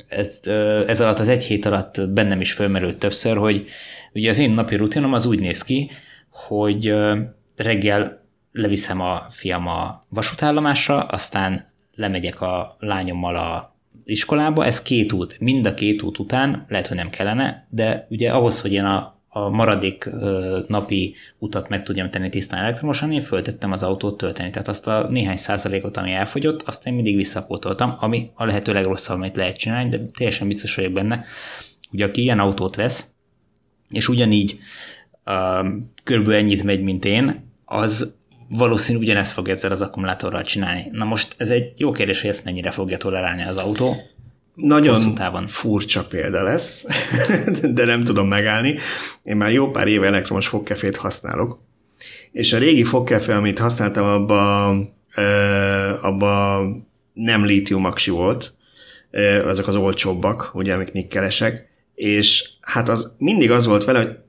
ez, 0.08 0.40
ez 0.86 1.00
alatt 1.00 1.18
az 1.18 1.28
egy 1.28 1.44
hét 1.44 1.64
alatt 1.64 2.08
bennem 2.08 2.40
is 2.40 2.52
fölmerült 2.52 2.98
többször, 2.98 3.36
hogy 3.36 3.66
ugye 4.12 4.28
az 4.28 4.38
én 4.38 4.50
napi 4.50 4.76
rutinom 4.76 5.12
az 5.12 5.26
úgy 5.26 5.40
néz 5.40 5.62
ki, 5.62 5.90
hogy 6.30 6.94
reggel 7.56 8.24
leviszem 8.52 9.00
a 9.00 9.26
fiam 9.30 9.66
a 9.66 10.06
vasútállomásra, 10.08 11.02
aztán 11.02 11.72
lemegyek 11.94 12.40
a 12.40 12.76
lányommal 12.78 13.36
a 13.36 13.74
iskolába, 14.04 14.64
ez 14.64 14.82
két 14.82 15.12
út. 15.12 15.40
Mind 15.40 15.66
a 15.66 15.74
két 15.74 16.02
út 16.02 16.18
után, 16.18 16.64
lehet, 16.68 16.86
hogy 16.86 16.96
nem 16.96 17.10
kellene, 17.10 17.66
de 17.70 18.06
ugye 18.10 18.32
ahhoz, 18.32 18.60
hogy 18.60 18.72
én 18.72 18.84
a 18.84 19.15
a 19.36 19.48
maradék 19.48 20.10
napi 20.66 21.14
utat 21.38 21.68
meg 21.68 21.82
tudjam 21.82 22.10
tenni 22.10 22.28
tisztán 22.28 22.60
elektromosan, 22.62 23.12
én 23.12 23.22
föltettem 23.22 23.72
az 23.72 23.82
autót 23.82 24.16
tölteni. 24.16 24.50
Tehát 24.50 24.68
azt 24.68 24.86
a 24.86 25.06
néhány 25.10 25.36
százalékot, 25.36 25.96
ami 25.96 26.12
elfogyott, 26.12 26.62
azt 26.62 26.86
én 26.86 26.94
mindig 26.94 27.16
visszapótoltam, 27.16 27.96
ami 28.00 28.30
a 28.34 28.44
lehető 28.44 28.72
legrosszabb, 28.72 29.16
amit 29.16 29.36
lehet 29.36 29.56
csinálni, 29.56 29.88
de 29.88 30.00
teljesen 30.16 30.48
biztos 30.48 30.74
vagyok 30.74 30.92
benne, 30.92 31.24
hogy 31.90 32.02
aki 32.02 32.22
ilyen 32.22 32.38
autót 32.38 32.76
vesz, 32.76 33.06
és 33.88 34.08
ugyanígy 34.08 34.58
uh, 35.26 35.66
körülbelül 36.04 36.40
ennyit 36.40 36.62
megy, 36.62 36.82
mint 36.82 37.04
én, 37.04 37.50
az 37.64 38.14
valószínű 38.48 38.98
ugyanezt 38.98 39.32
fog 39.32 39.48
ezzel 39.48 39.70
az 39.70 39.80
akkumulátorral 39.80 40.42
csinálni. 40.42 40.88
Na 40.92 41.04
most 41.04 41.34
ez 41.38 41.50
egy 41.50 41.80
jó 41.80 41.90
kérdés, 41.90 42.20
hogy 42.20 42.30
ezt 42.30 42.44
mennyire 42.44 42.70
fogja 42.70 42.96
tolerálni 42.96 43.42
az 43.42 43.56
autó. 43.56 43.96
Nagyon 44.56 45.46
furcsa 45.46 46.04
példa 46.04 46.42
lesz, 46.42 46.84
de 47.76 47.84
nem 47.84 48.04
tudom 48.04 48.28
megállni. 48.28 48.78
Én 49.22 49.36
már 49.36 49.52
jó 49.52 49.70
pár 49.70 49.86
éve 49.86 50.06
elektromos 50.06 50.48
fogkefét 50.48 50.96
használok, 50.96 51.58
és 52.32 52.52
a 52.52 52.58
régi 52.58 52.84
fogkefe, 52.84 53.36
amit 53.36 53.58
használtam, 53.58 54.04
abba, 54.04 54.68
abba 56.00 56.62
nem 57.12 57.44
lítium 57.44 57.92
volt, 58.06 58.54
azok 59.44 59.66
az 59.66 59.76
olcsóbbak, 59.76 60.50
ugye, 60.54 60.74
amik 60.74 60.92
nikkelesek, 60.92 61.68
és 61.96 62.48
hát 62.60 62.88
az 62.88 63.14
mindig 63.18 63.50
az 63.50 63.66
volt 63.66 63.84
vele, 63.84 64.24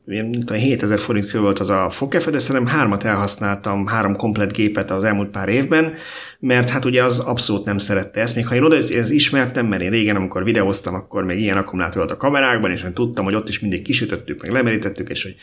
hogy 0.45 0.59
7000 0.59 0.99
forint 0.99 1.25
körül 1.25 1.41
volt 1.41 1.59
az 1.59 1.69
a 1.69 1.89
fogkefe, 1.89 2.31
de 2.31 2.37
szerintem 2.37 2.75
hármat 2.75 3.03
elhasználtam, 3.03 3.85
három 3.85 4.15
komplet 4.15 4.53
gépet 4.53 4.91
az 4.91 5.03
elmúlt 5.03 5.29
pár 5.29 5.49
évben, 5.49 5.93
mert 6.39 6.69
hát 6.69 6.85
ugye 6.85 7.03
az 7.03 7.19
abszolút 7.19 7.65
nem 7.65 7.77
szerette. 7.77 8.21
Ezt, 8.21 8.35
még 8.35 8.47
ha 8.47 8.55
én 8.55 8.63
oda 8.63 8.75
ezt 8.75 9.11
ismertem, 9.11 9.65
mert 9.65 9.81
én 9.81 9.89
régen, 9.89 10.15
amikor 10.15 10.43
videóztam, 10.43 10.93
akkor 10.93 11.23
még 11.23 11.39
ilyen 11.39 11.57
akkumulátor 11.57 11.97
volt 11.97 12.11
a 12.11 12.17
kamerákban, 12.17 12.71
és 12.71 12.83
én 12.83 12.93
tudtam, 12.93 13.25
hogy 13.25 13.35
ott 13.35 13.49
is 13.49 13.59
mindig 13.59 13.81
kisütöttük, 13.81 14.41
meg 14.41 14.51
lemerítettük, 14.51 15.09
és 15.09 15.23
hogy 15.23 15.35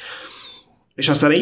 és 0.94 1.08
aztán 1.08 1.32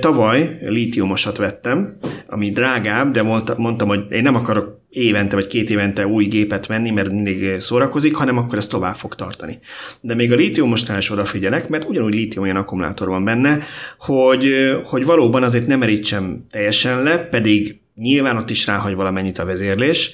tavaly 0.00 0.58
lítiumosat 0.62 1.36
vettem, 1.36 1.96
ami 2.26 2.50
drágább, 2.50 3.12
de 3.12 3.22
mondtam, 3.56 3.88
hogy 3.88 4.04
én 4.10 4.22
nem 4.22 4.34
akarok 4.34 4.80
évente 4.90 5.34
vagy 5.34 5.46
két 5.46 5.70
évente 5.70 6.06
új 6.06 6.24
gépet 6.24 6.66
venni, 6.66 6.90
mert 6.90 7.12
mindig 7.12 7.60
szórakozik, 7.60 8.14
hanem 8.14 8.38
akkor 8.38 8.58
ez 8.58 8.66
tovább 8.66 8.94
fog 8.94 9.14
tartani. 9.14 9.58
De 10.00 10.14
még 10.14 10.32
a 10.32 10.36
lítiumosnál 10.36 10.98
is 10.98 11.10
odafigyelek, 11.10 11.68
mert 11.68 11.88
ugyanúgy 11.88 12.14
lítium 12.14 12.44
olyan 12.44 12.56
akkumulátor 12.56 13.08
van 13.08 13.24
benne, 13.24 13.62
hogy, 13.98 14.52
hogy 14.84 15.04
valóban 15.04 15.42
azért 15.42 15.66
nem 15.66 15.78
merítsem 15.78 16.46
teljesen 16.50 17.02
le, 17.02 17.18
pedig 17.18 17.80
nyilván 17.94 18.36
ott 18.36 18.50
is 18.50 18.66
ráhagy 18.66 18.94
valamennyit 18.94 19.38
a 19.38 19.44
vezérlés, 19.44 20.12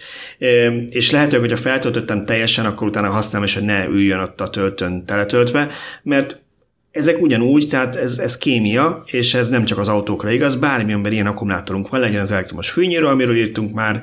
és 0.91 1.11
lehetőleg, 1.11 1.41
hogyha 1.41 1.69
feltöltöttem 1.69 2.25
teljesen, 2.25 2.67
akkor 2.67 2.89
utána 2.89 3.09
használom, 3.09 3.47
és 3.47 3.55
hogy 3.55 3.65
ne 3.65 3.87
üljön 3.87 4.21
ott 4.21 4.41
a 4.41 4.51
töltőn 4.51 5.05
teletöltve, 5.05 5.71
mert 6.03 6.41
ezek 6.91 7.21
ugyanúgy, 7.21 7.69
tehát 7.69 7.97
ez, 7.97 8.19
ez 8.19 8.39
kémia, 8.39 9.03
és 9.07 9.35
ez 9.35 9.49
nem 9.49 9.65
csak 9.65 9.79
az 9.79 9.89
autókra 9.89 10.31
igaz, 10.31 10.57
bármilyenben 10.57 11.13
ilyen 11.13 11.27
akkumulátorunk 11.27 11.89
van, 11.89 12.01
legyen 12.01 12.21
az 12.21 12.33
elektromos 12.33 12.71
fűnyíró, 12.71 13.07
amiről 13.07 13.37
írtunk 13.37 13.75
már 13.75 14.03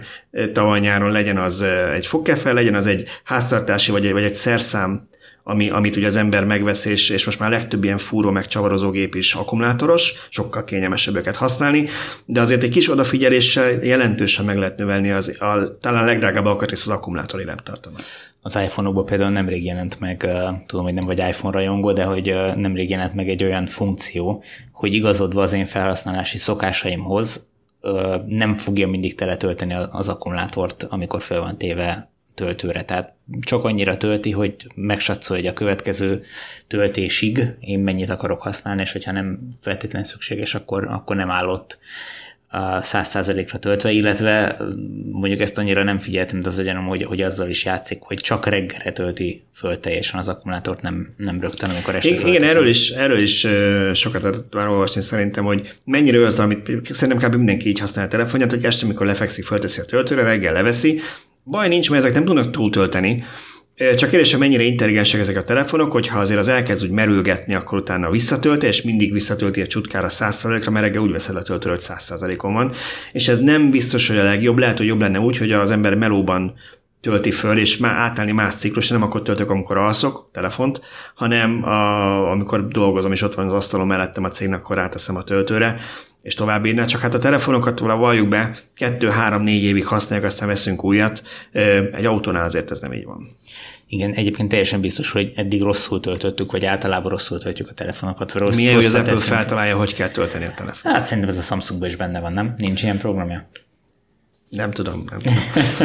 tavaly 0.54 0.80
nyáron, 0.80 1.12
legyen 1.12 1.38
az 1.38 1.62
egy 1.94 2.08
fogkefe, 2.08 2.54
legyen 2.54 2.76
az 2.76 2.86
egy 2.86 3.08
háztartási, 3.24 3.92
vagy 3.92 4.06
egy, 4.06 4.12
vagy 4.12 4.24
egy 4.24 4.34
szerszám, 4.34 5.08
ami, 5.48 5.70
amit 5.70 5.96
ugye 5.96 6.08
az 6.08 6.16
ember 6.16 6.46
megvesz, 6.46 6.86
és, 6.86 7.10
és 7.10 7.26
most 7.26 7.40
már 7.40 7.50
legtöbb 7.50 7.84
ilyen 7.84 7.98
fúró 7.98 8.32
meg 8.32 8.48
csavarozógép 8.48 9.16
is 9.16 9.34
akkumulátoros, 9.34 10.14
sokkal 10.30 10.64
kényelmesebb 10.64 11.16
őket 11.16 11.36
használni, 11.36 11.90
de 12.26 12.42
azért 12.42 12.64
egy 12.64 12.70
kis 12.70 12.90
odafigyeléssel 12.92 13.72
jelentősen 13.72 14.46
meg 14.46 14.58
lehet 14.58 14.78
növelni 14.78 15.12
az, 15.12 15.42
a, 15.42 15.78
talán 15.78 16.06
legdrágább 16.06 16.46
alkatrész 16.46 16.88
az 16.88 16.94
akkumulátor 16.94 17.40
élettartamat 17.40 18.04
az 18.46 18.56
iPhone-okban 18.56 19.06
például 19.06 19.30
nemrég 19.30 19.64
jelent 19.64 20.00
meg, 20.00 20.18
tudom, 20.66 20.86
hogy 20.86 20.93
nem 20.93 21.06
vagy 21.06 21.18
iPhone 21.18 21.58
rajongó, 21.58 21.91
de 21.91 22.04
hogy 22.04 22.36
nemrég 22.56 22.89
jelent 22.89 23.14
meg 23.14 23.30
egy 23.30 23.43
olyan 23.43 23.66
funkció, 23.66 24.43
hogy 24.72 24.93
igazodva 24.93 25.41
az 25.41 25.54
én 25.54 25.66
felhasználási 25.66 26.38
szokásaimhoz 26.38 27.46
nem 28.26 28.56
fogja 28.56 28.88
mindig 28.88 29.16
teletölteni 29.16 29.74
az 29.74 30.10
akkumulátort, 30.10 30.84
amikor 30.84 31.22
fel 31.22 31.39
van 31.39 31.58
téve 31.58 32.10
töltőre. 32.36 32.84
Tehát 32.84 33.14
csak 33.41 33.64
annyira 33.64 33.98
tölti, 33.98 34.32
hogy 34.32 34.56
megsatszolja, 34.76 35.43
hogy 35.43 35.52
a 35.52 35.58
következő 35.58 36.24
töltésig 36.68 37.56
én 37.60 37.80
mennyit 37.80 38.10
akarok 38.10 38.41
használni, 38.41 38.82
és 38.82 38.91
hogyha 38.91 39.12
nem 39.12 39.39
feltétlenül 39.62 40.08
szükséges, 40.08 40.56
akkor, 40.56 40.88
akkor 40.88 41.16
nem 41.16 41.32
állott 41.32 41.80
száz 42.82 43.08
százalékra 43.08 43.60
töltve, 43.60 43.91
illetve 43.91 44.58
mondjuk 45.12 45.41
ezt 45.41 45.58
annyira 45.58 45.84
nem 45.84 45.99
figyeltem, 45.99 46.41
de 46.41 46.49
az 46.49 46.60
egyenem, 46.60 46.88
hogy, 46.88 47.03
hogy 47.03 47.22
azzal 47.22 47.49
is 47.49 47.66
játszik, 47.66 48.01
hogy 48.01 48.18
csak 48.18 48.45
reggelre 48.45 48.91
tölti 48.91 49.43
föl 49.53 49.80
teljesen 49.80 50.20
az 50.20 50.28
akkumulátort, 50.28 50.82
nem, 50.82 51.14
nem 51.18 51.41
rögtön, 51.41 51.70
amikor 51.70 51.95
este 51.95 52.10
Igen, 52.10 52.28
igen 52.28 52.43
erről 52.43 52.68
is, 52.68 52.89
erről 52.89 53.20
is 53.20 53.47
sokat 53.93 54.22
lehet 54.22 54.43
már 54.51 54.68
olvasni 54.68 55.01
szerintem, 55.01 55.45
hogy 55.45 55.74
mennyire 55.84 56.26
az, 56.26 56.39
amit 56.39 56.70
szerintem 56.89 57.30
kb. 57.30 57.36
mindenki 57.36 57.70
így 57.70 57.80
használ 57.80 58.06
a 58.06 58.10
telefonját, 58.10 58.51
hogy 58.51 58.64
este, 58.64 58.86
amikor 58.86 59.06
lefekszik, 59.06 59.45
fölteszi 59.45 59.82
a 59.82 59.86
töltőre, 59.86 60.24
reggel 60.24 60.53
leveszi, 60.53 61.01
Baj 61.47 61.68
nincs, 61.68 61.89
mert 61.89 62.03
ezek 62.03 62.16
nem 62.16 62.26
tudnak 62.26 62.51
túltölteni, 62.51 63.24
csak 63.76 64.10
kérdés, 64.10 64.32
hogy 64.32 64.40
mennyire 64.40 64.64
intelligensek 64.64 65.20
ezek 65.20 65.38
a 65.38 65.44
telefonok, 65.44 65.92
hogyha 65.92 66.20
azért 66.20 66.40
az 66.40 66.48
elkezd 66.48 66.84
úgy 66.84 66.90
merülgetni, 66.90 67.56
akkor 67.56 67.78
utána 67.78 68.10
visszatölti, 68.10 68.68
és 68.68 68.82
mindig 68.82 69.14
visszatölti 69.14 69.62
a 69.62 69.68
csutkára 69.68 70.08
100%-ra, 70.10 70.72
mert 70.72 70.86
reggel 70.86 71.02
úgy 71.02 71.12
veszed 71.12 71.36
a 71.36 71.42
töltőről, 71.42 71.78
hogy 71.78 71.98
100%-on 71.98 72.54
van. 72.54 72.74
És 73.12 73.28
ez 73.28 73.40
nem 73.40 73.70
biztos, 73.70 74.08
hogy 74.08 74.18
a 74.18 74.24
legjobb. 74.24 74.58
Lehet, 74.58 74.78
hogy 74.78 74.88
jobb 74.88 75.00
lenne 75.00 75.20
úgy, 75.20 75.38
hogy 75.38 75.52
az 75.52 75.72
ember 75.72 75.96
melóban 75.96 76.54
tölti 77.02 77.32
föl, 77.32 77.58
és 77.58 77.78
már 77.78 77.96
átállni 77.96 78.32
más 78.32 78.56
ciklus, 78.56 78.88
nem 78.88 79.02
akkor 79.02 79.22
töltök, 79.22 79.50
amikor 79.50 79.78
alszok, 79.78 80.30
telefont, 80.32 80.82
hanem 81.16 81.64
a, 81.64 82.32
amikor 82.32 82.68
dolgozom, 82.68 83.12
és 83.12 83.22
ott 83.22 83.36
van 83.36 83.48
az 83.48 83.54
asztalom 83.54 83.88
mellettem 83.88 84.24
a 84.24 84.30
cégnek, 84.30 84.60
akkor 84.60 84.76
ráteszem 84.76 85.16
a 85.16 85.24
töltőre, 85.24 85.80
és 86.26 86.34
tovább 86.34 86.66
írni. 86.66 86.86
Csak 86.86 87.02
hát 87.02 87.14
a 87.14 87.18
telefonokat 87.18 87.80
valljuk 87.80 88.28
be, 88.28 88.56
kettő, 88.76 89.10
három, 89.10 89.42
négy 89.42 89.64
évig 89.64 89.86
használjuk, 89.86 90.28
aztán 90.28 90.48
veszünk 90.48 90.84
újat. 90.84 91.24
Egy 91.92 92.06
autónál 92.06 92.44
azért 92.44 92.72
ez 92.72 92.80
nem 92.80 92.94
így 92.94 93.06
van. 93.06 93.38
Igen, 93.88 94.14
egyébként 94.14 94.50
teljesen 94.50 94.82
biztos, 94.82 95.12
hogy 95.12 95.32
eddig 95.36 95.62
rosszul 95.62 96.00
töltöttük, 96.00 96.52
vagy 96.52 96.66
általában 96.66 97.12
rosszul 97.12 97.40
töltjük 97.40 97.70
a 97.70 97.74
telefonokat. 97.74 98.34
Rossz, 98.34 98.56
Milyen, 98.56 98.76
hogy 98.76 98.86
az 98.86 98.94
Apple 98.94 99.18
feltalálja, 99.18 99.78
hogy 99.78 99.94
kell 99.94 100.10
tölteni 100.10 100.46
a 100.46 100.54
telefont? 100.56 100.96
Hát 100.96 101.06
szerintem 101.06 101.32
ez 101.32 101.38
a 101.38 101.42
Samsungban 101.42 101.90
is 101.90 101.96
benne 101.96 102.20
van, 102.20 102.34
nem? 102.34 102.56
Nincs 102.58 102.84
ilyen 102.84 102.98
programja? 102.98 103.50
Nem 104.56 104.72
tudom, 104.72 105.03
nem 105.10 105.20
tudom. 105.20 105.38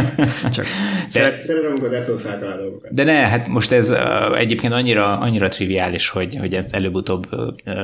Csak 0.54 0.64
de, 1.12 1.36
szeretem, 1.40 1.70
amikor 1.70 1.94
az 1.94 2.00
Apple 2.00 2.18
feltalál 2.18 2.56
dolgokat. 2.56 2.94
De 2.94 3.04
ne, 3.04 3.28
hát 3.28 3.48
most 3.48 3.72
ez 3.72 3.94
egyébként 4.34 4.72
annyira, 4.72 5.18
annyira 5.18 5.48
triviális, 5.48 6.08
hogy, 6.08 6.36
hogy 6.36 6.54
ez 6.54 6.66
előbb-utóbb 6.70 7.28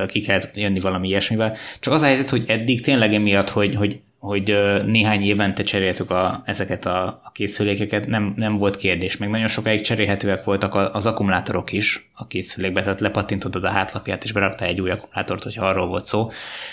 ki 0.07 0.21
kell 0.21 0.41
jönni 0.53 0.79
valami 0.79 1.07
ilyesmivel. 1.07 1.57
Csak 1.79 1.93
az 1.93 2.01
a 2.01 2.05
helyzet, 2.05 2.29
hogy 2.29 2.43
eddig 2.47 2.81
tényleg 2.81 3.13
emiatt, 3.13 3.49
hogy, 3.49 3.75
hogy 3.75 3.99
hogy 4.19 4.57
néhány 4.85 5.21
évente 5.21 5.63
cseréltük 5.63 6.11
a, 6.11 6.41
ezeket 6.45 6.85
a, 6.85 7.05
a 7.05 7.31
készülékeket, 7.33 8.07
nem, 8.07 8.33
nem 8.35 8.57
volt 8.57 8.75
kérdés. 8.75 9.17
Meg 9.17 9.29
nagyon 9.29 9.47
sokáig 9.47 9.81
cserélhetőek 9.81 10.43
voltak 10.43 10.95
az 10.95 11.05
akkumulátorok 11.05 11.71
is 11.71 12.09
a 12.13 12.27
készülékbe, 12.27 12.81
tehát 12.81 12.99
lepattintod 12.99 13.63
a 13.63 13.69
hátlapját, 13.69 14.23
és 14.23 14.31
beraktál 14.31 14.67
egy 14.67 14.81
új 14.81 14.89
akkumulátort, 14.89 15.43
hogyha 15.43 15.65
arról 15.65 15.87
volt 15.87 16.05
szó. 16.05 16.31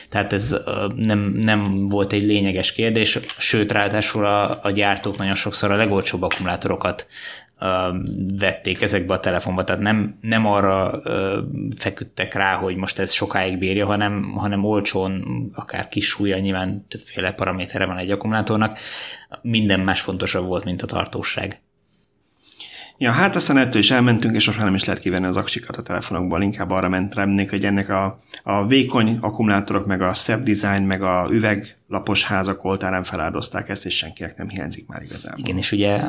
Tehát 0.09 0.32
ez 0.32 0.57
nem, 0.97 1.18
nem 1.36 1.88
volt 1.88 2.12
egy 2.12 2.24
lényeges 2.24 2.72
kérdés, 2.72 3.18
sőt, 3.38 3.72
ráadásul 3.72 4.26
a, 4.26 4.59
a 4.62 4.70
gyártók 4.70 5.18
nagyon 5.18 5.34
sokszor 5.34 5.70
a 5.70 5.76
legolcsóbb 5.76 6.22
akkumulátorokat 6.22 7.07
vették 8.38 8.82
ezekbe 8.82 9.12
a 9.14 9.20
telefonba, 9.20 9.64
tehát 9.64 9.82
nem, 9.82 10.18
nem 10.20 10.46
arra 10.46 11.02
feküdtek 11.76 12.34
rá, 12.34 12.54
hogy 12.54 12.76
most 12.76 12.98
ez 12.98 13.12
sokáig 13.12 13.58
bírja, 13.58 13.86
hanem, 13.86 14.32
hanem 14.36 14.64
olcsón, 14.64 15.24
akár 15.54 15.88
kis 15.88 16.06
súlya, 16.06 16.38
nyilván 16.38 16.86
többféle 16.88 17.32
paramétere 17.32 17.86
van 17.86 17.98
egy 17.98 18.10
akkumulátornak, 18.10 18.78
minden 19.42 19.80
más 19.80 20.00
fontosabb 20.00 20.46
volt, 20.46 20.64
mint 20.64 20.82
a 20.82 20.86
tartóság. 20.86 21.60
Ja, 22.98 23.10
hát 23.10 23.36
aztán 23.36 23.56
ettől 23.56 23.80
is 23.80 23.90
elmentünk, 23.90 24.34
és 24.34 24.46
most 24.46 24.58
már 24.58 24.66
nem 24.66 24.76
is 24.76 24.84
lehet 24.84 25.00
kivenni 25.00 25.26
az 25.26 25.36
aksikat 25.36 25.76
a 25.76 25.82
telefonokból, 25.82 26.42
inkább 26.42 26.70
arra 26.70 26.88
ment 26.88 27.14
remnék, 27.14 27.50
hogy 27.50 27.64
ennek 27.64 27.88
a, 27.88 28.20
a 28.42 28.66
vékony 28.66 29.18
akkumulátorok, 29.20 29.86
meg 29.86 30.02
a 30.02 30.14
szebb 30.14 30.42
design, 30.42 30.82
meg 30.82 31.02
a 31.02 31.28
üveg 31.30 31.76
lapos 31.89 32.24
házak 32.24 32.64
oltárán 32.64 33.05
feláldozták 33.05 33.68
ezt, 33.68 33.87
és 33.87 33.97
senkinek 33.97 34.37
nem 34.37 34.49
hiányzik 34.49 34.87
már 34.87 35.03
igazából. 35.03 35.39
Igen, 35.39 35.57
és 35.57 35.72
ugye 35.72 36.01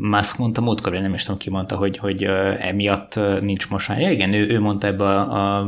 Musk 0.00 0.38
mondta 0.38 0.60
múltkor, 0.60 0.92
nem 0.92 1.14
is 1.14 1.22
tudom 1.22 1.38
ki 1.38 1.50
mondta, 1.50 1.76
hogy, 1.76 1.98
hogy 1.98 2.24
emiatt 2.58 3.14
nincs 3.40 3.70
mosály. 3.70 4.02
Ja, 4.02 4.10
igen, 4.10 4.32
ő, 4.32 4.48
ő 4.48 4.60
mondta 4.60 4.86
ebbe 4.86 5.04
a, 5.04 5.58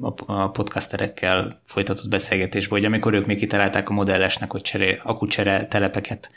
a, 0.00 0.14
a 0.26 0.50
podcasterekkel 0.50 1.60
folytatott 1.64 2.08
beszélgetésben, 2.08 2.78
hogy 2.78 2.86
amikor 2.86 3.14
ők 3.14 3.26
még 3.26 3.38
kitalálták 3.38 3.88
a 3.88 3.92
modellesnek, 3.92 4.50
hogy 4.50 4.62
cserél, 4.62 5.00
akucsere 5.02 5.66
telepeket 5.66 6.30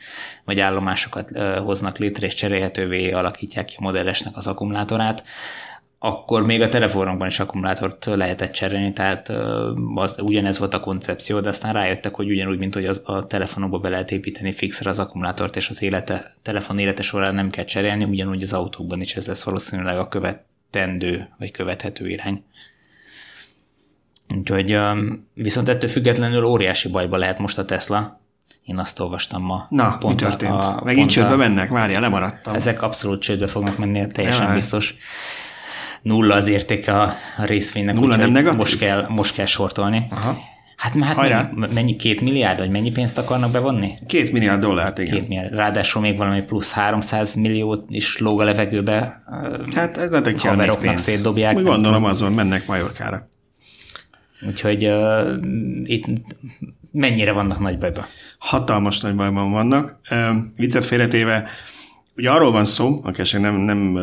vagy 0.43 0.59
állomásokat 0.59 1.37
hoznak 1.63 1.97
létre, 1.97 2.25
és 2.27 2.33
cserélhetővé 2.33 3.11
alakítják 3.11 3.65
ki 3.65 3.75
a 3.77 3.83
modellesnek 3.83 4.37
az 4.37 4.47
akkumulátorát, 4.47 5.23
akkor 5.99 6.45
még 6.45 6.61
a 6.61 6.69
telefonokban 6.69 7.27
is 7.27 7.39
akkumulátort 7.39 8.05
lehetett 8.05 8.51
cserélni, 8.51 8.93
tehát 8.93 9.29
az, 9.95 10.19
ugyanez 10.21 10.57
volt 10.57 10.73
a 10.73 10.79
koncepció, 10.79 11.39
de 11.39 11.49
aztán 11.49 11.73
rájöttek, 11.73 12.15
hogy 12.15 12.29
ugyanúgy, 12.29 12.57
mint 12.57 12.73
hogy 12.73 12.85
az, 12.85 13.01
a 13.05 13.27
telefonokba 13.27 13.77
be 13.77 13.89
lehet 13.89 14.11
építeni 14.11 14.51
fixre 14.51 14.89
az 14.89 14.99
akkumulátort, 14.99 15.55
és 15.55 15.69
az 15.69 15.81
élete, 15.81 16.35
telefon 16.41 16.79
élete 16.79 17.01
során 17.01 17.35
nem 17.35 17.49
kell 17.49 17.65
cserélni, 17.65 18.03
ugyanúgy 18.03 18.43
az 18.43 18.53
autókban 18.53 19.01
is 19.01 19.15
ez 19.15 19.27
lesz 19.27 19.43
valószínűleg 19.43 19.97
a 19.97 20.07
követendő, 20.07 21.29
vagy 21.37 21.51
követhető 21.51 22.09
irány. 22.09 22.43
Úgyhogy 24.37 24.77
viszont 25.33 25.69
ettől 25.69 25.89
függetlenül 25.89 26.43
óriási 26.43 26.89
bajba 26.89 27.17
lehet 27.17 27.39
most 27.39 27.57
a 27.57 27.65
Tesla. 27.65 28.19
Én 28.63 28.77
azt 28.77 28.99
olvastam 28.99 29.43
ma. 29.43 29.67
Na, 29.69 29.97
pont 29.97 30.21
mi 30.21 30.27
történt? 30.27 30.63
A, 30.63 30.81
Megint 30.83 31.09
csődbe 31.09 31.35
mennek? 31.35 31.69
Várja, 31.69 31.99
lemaradtam. 31.99 32.53
Ezek 32.53 32.81
abszolút 32.81 33.21
csődbe 33.21 33.47
fognak 33.47 33.77
menni, 33.77 34.07
teljesen 34.07 34.53
biztos 34.53 34.95
nulla 36.07 36.35
az 36.35 36.47
értéke 36.47 36.93
a 36.93 37.13
részvénynek, 37.37 37.95
nulla 37.95 38.15
nem 38.15 38.31
negatív? 38.31 38.59
most 38.59 38.77
kell, 38.77 39.05
most 39.09 39.33
kell 39.33 39.45
sortolni. 39.45 40.07
Aha. 40.09 40.37
Hát, 40.77 40.93
hát 41.03 41.15
mennyi, 41.51 41.73
mennyi, 41.73 41.95
két 41.95 42.21
milliárd, 42.21 42.59
vagy 42.59 42.69
mennyi 42.69 42.91
pénzt 42.91 43.17
akarnak 43.17 43.51
bevonni? 43.51 43.93
Két 44.07 44.31
milliárd 44.31 44.61
dollárt, 44.61 44.97
igen. 44.99 45.13
Két 45.13 45.27
milliárd. 45.27 45.53
Ráadásul 45.53 46.01
még 46.01 46.17
valami 46.17 46.41
plusz 46.41 46.71
300 46.71 47.35
milliót 47.35 47.85
is 47.89 48.17
lóg 48.17 48.41
a 48.41 48.43
levegőbe. 48.43 49.23
Hát 49.75 49.97
ez 49.97 50.09
nem 50.09 50.23
kell 50.23 50.55
még 50.55 50.71
pénz. 50.71 51.01
szétdobják. 51.01 51.57
Úgy 51.57 51.63
gondolom 51.63 52.03
azon 52.03 52.33
mennek 52.33 52.67
Majorkára. 52.67 53.29
Úgyhogy 54.47 54.85
uh, 54.85 55.37
itt 55.83 56.05
mennyire 56.91 57.31
vannak 57.31 57.59
nagy 57.59 57.77
bajban? 57.77 58.05
Hatalmas 58.37 58.99
nagy 58.99 59.15
bajban 59.15 59.51
vannak. 59.51 59.99
Uh, 60.11 60.37
viccet 60.55 60.85
félretéve, 60.85 61.49
Ugye 62.17 62.31
arról 62.31 62.51
van 62.51 62.65
szó, 62.65 62.99
aki 63.03 63.21
esetleg 63.21 63.51
nem, 63.51 63.61
nem 63.61 63.95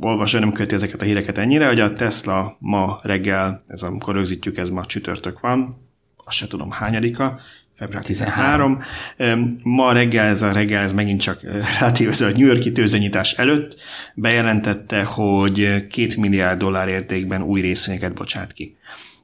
olvasja, 0.00 0.38
nem 0.38 0.52
követi 0.52 0.74
ezeket 0.74 1.02
a 1.02 1.04
híreket 1.04 1.38
ennyire, 1.38 1.66
hogy 1.66 1.80
a 1.80 1.92
Tesla 1.92 2.56
ma 2.58 2.98
reggel, 3.02 3.64
ez 3.66 3.82
amikor 3.82 4.14
rögzítjük, 4.14 4.56
ez 4.56 4.70
ma 4.70 4.84
csütörtök 4.84 5.40
van, 5.40 5.76
azt 6.24 6.36
se 6.36 6.46
tudom 6.46 6.70
hányadika, 6.70 7.40
február 7.76 8.04
13. 8.04 8.82
13. 9.16 9.58
Ma 9.62 9.92
reggel, 9.92 10.26
ez 10.26 10.42
a 10.42 10.52
reggel, 10.52 10.82
ez 10.82 10.92
megint 10.92 11.20
csak 11.20 11.40
rátévező 11.80 12.26
a 12.26 12.30
New 12.30 12.46
Yorki 12.46 12.72
tőzsdenyítás 12.72 13.32
előtt 13.32 13.76
bejelentette, 14.14 15.02
hogy 15.02 15.86
két 15.86 16.16
milliárd 16.16 16.58
dollár 16.58 16.88
értékben 16.88 17.42
új 17.42 17.60
részvényeket 17.60 18.14
bocsát 18.14 18.52
ki. 18.52 18.76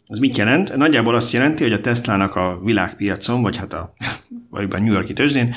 Ez 0.08 0.18
mit 0.18 0.36
jelent? 0.36 0.76
Nagyjából 0.76 1.14
azt 1.14 1.32
jelenti, 1.32 1.62
hogy 1.62 1.72
a 1.72 1.80
Teslának 1.80 2.34
a 2.34 2.60
világpiacon, 2.64 3.42
vagy 3.42 3.56
hát 3.56 3.72
a, 3.72 3.94
vagy 4.50 4.66
a 4.70 4.78
New 4.78 4.92
Yorki 4.92 5.12
tőzsdén 5.12 5.54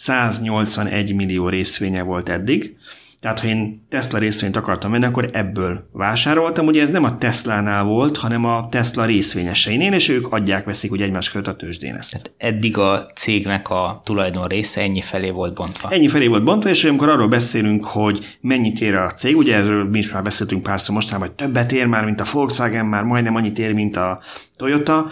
181 0.00 1.14
millió 1.14 1.48
részvénye 1.48 2.02
volt 2.02 2.28
eddig, 2.28 2.76
tehát, 3.20 3.40
ha 3.40 3.46
én 3.46 3.86
Tesla 3.88 4.18
részvényt 4.18 4.56
akartam 4.56 4.90
venni, 4.90 5.04
akkor 5.04 5.30
ebből 5.32 5.88
vásároltam. 5.92 6.66
Ugye 6.66 6.82
ez 6.82 6.90
nem 6.90 7.04
a 7.04 7.18
Tesla-nál 7.18 7.84
volt, 7.84 8.16
hanem 8.16 8.44
a 8.44 8.68
Tesla 8.70 9.04
részvényeseinél, 9.04 9.92
és 9.92 10.08
ők 10.08 10.32
adják, 10.32 10.64
veszik 10.64 10.92
ugye 10.92 11.04
egymás 11.04 11.30
között 11.30 11.46
a 11.46 11.56
tőzsdén 11.56 11.94
ezt. 11.94 12.10
Tehát 12.10 12.32
eddig 12.54 12.78
a 12.78 13.10
cégnek 13.14 13.68
a 13.68 14.00
tulajdon 14.04 14.46
része 14.46 14.80
ennyi 14.80 15.00
felé 15.00 15.30
volt 15.30 15.54
bontva. 15.54 15.88
Ennyi 15.90 16.08
felé 16.08 16.26
volt 16.26 16.44
bontva, 16.44 16.68
és 16.68 16.84
amikor 16.84 17.08
arról 17.08 17.28
beszélünk, 17.28 17.84
hogy 17.84 18.38
mennyit 18.40 18.80
ér 18.80 18.94
a 18.94 19.12
cég, 19.12 19.36
ugye 19.36 19.56
erről 19.56 19.84
mi 19.84 19.98
is 19.98 20.12
már 20.12 20.22
beszéltünk 20.22 20.62
párszor 20.62 20.94
mostanában, 20.94 21.28
hogy 21.28 21.36
többet 21.36 21.72
ér 21.72 21.86
már, 21.86 22.04
mint 22.04 22.20
a 22.20 22.26
Volkswagen, 22.32 22.86
már 22.86 23.02
majdnem 23.02 23.34
annyit 23.34 23.58
ér, 23.58 23.72
mint 23.72 23.96
a 23.96 24.20
Toyota, 24.56 25.10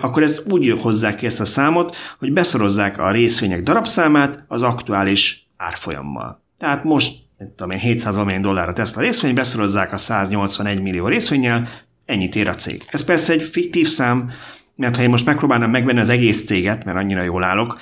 akkor 0.00 0.22
ez 0.22 0.42
úgy 0.48 0.78
hozzák 0.80 1.16
ki 1.16 1.26
ezt 1.26 1.40
a 1.40 1.44
számot, 1.44 1.96
hogy 2.18 2.32
beszorozzák 2.32 2.98
a 2.98 3.10
részvények 3.10 3.62
darabszámát 3.62 4.44
az 4.48 4.62
aktuális 4.62 5.48
árfolyammal. 5.56 6.42
Tehát 6.58 6.84
most 6.84 7.23
tudom 7.38 7.70
én, 7.70 7.78
700 7.78 8.14
valamilyen 8.14 8.42
dollár 8.42 8.68
a 8.68 8.72
Tesla 8.72 9.02
részvény, 9.02 9.34
beszorozzák 9.34 9.92
a 9.92 9.96
181 9.96 10.82
millió 10.82 11.06
részvényel, 11.06 11.68
ennyit 12.04 12.36
ér 12.36 12.48
a 12.48 12.54
cég. 12.54 12.84
Ez 12.88 13.04
persze 13.04 13.32
egy 13.32 13.42
fiktív 13.42 13.88
szám, 13.88 14.30
mert 14.76 14.96
ha 14.96 15.02
én 15.02 15.08
most 15.08 15.26
megpróbálnám 15.26 15.70
megvenni 15.70 16.00
az 16.00 16.08
egész 16.08 16.44
céget, 16.44 16.84
mert 16.84 16.98
annyira 16.98 17.22
jól 17.22 17.44
állok, 17.44 17.78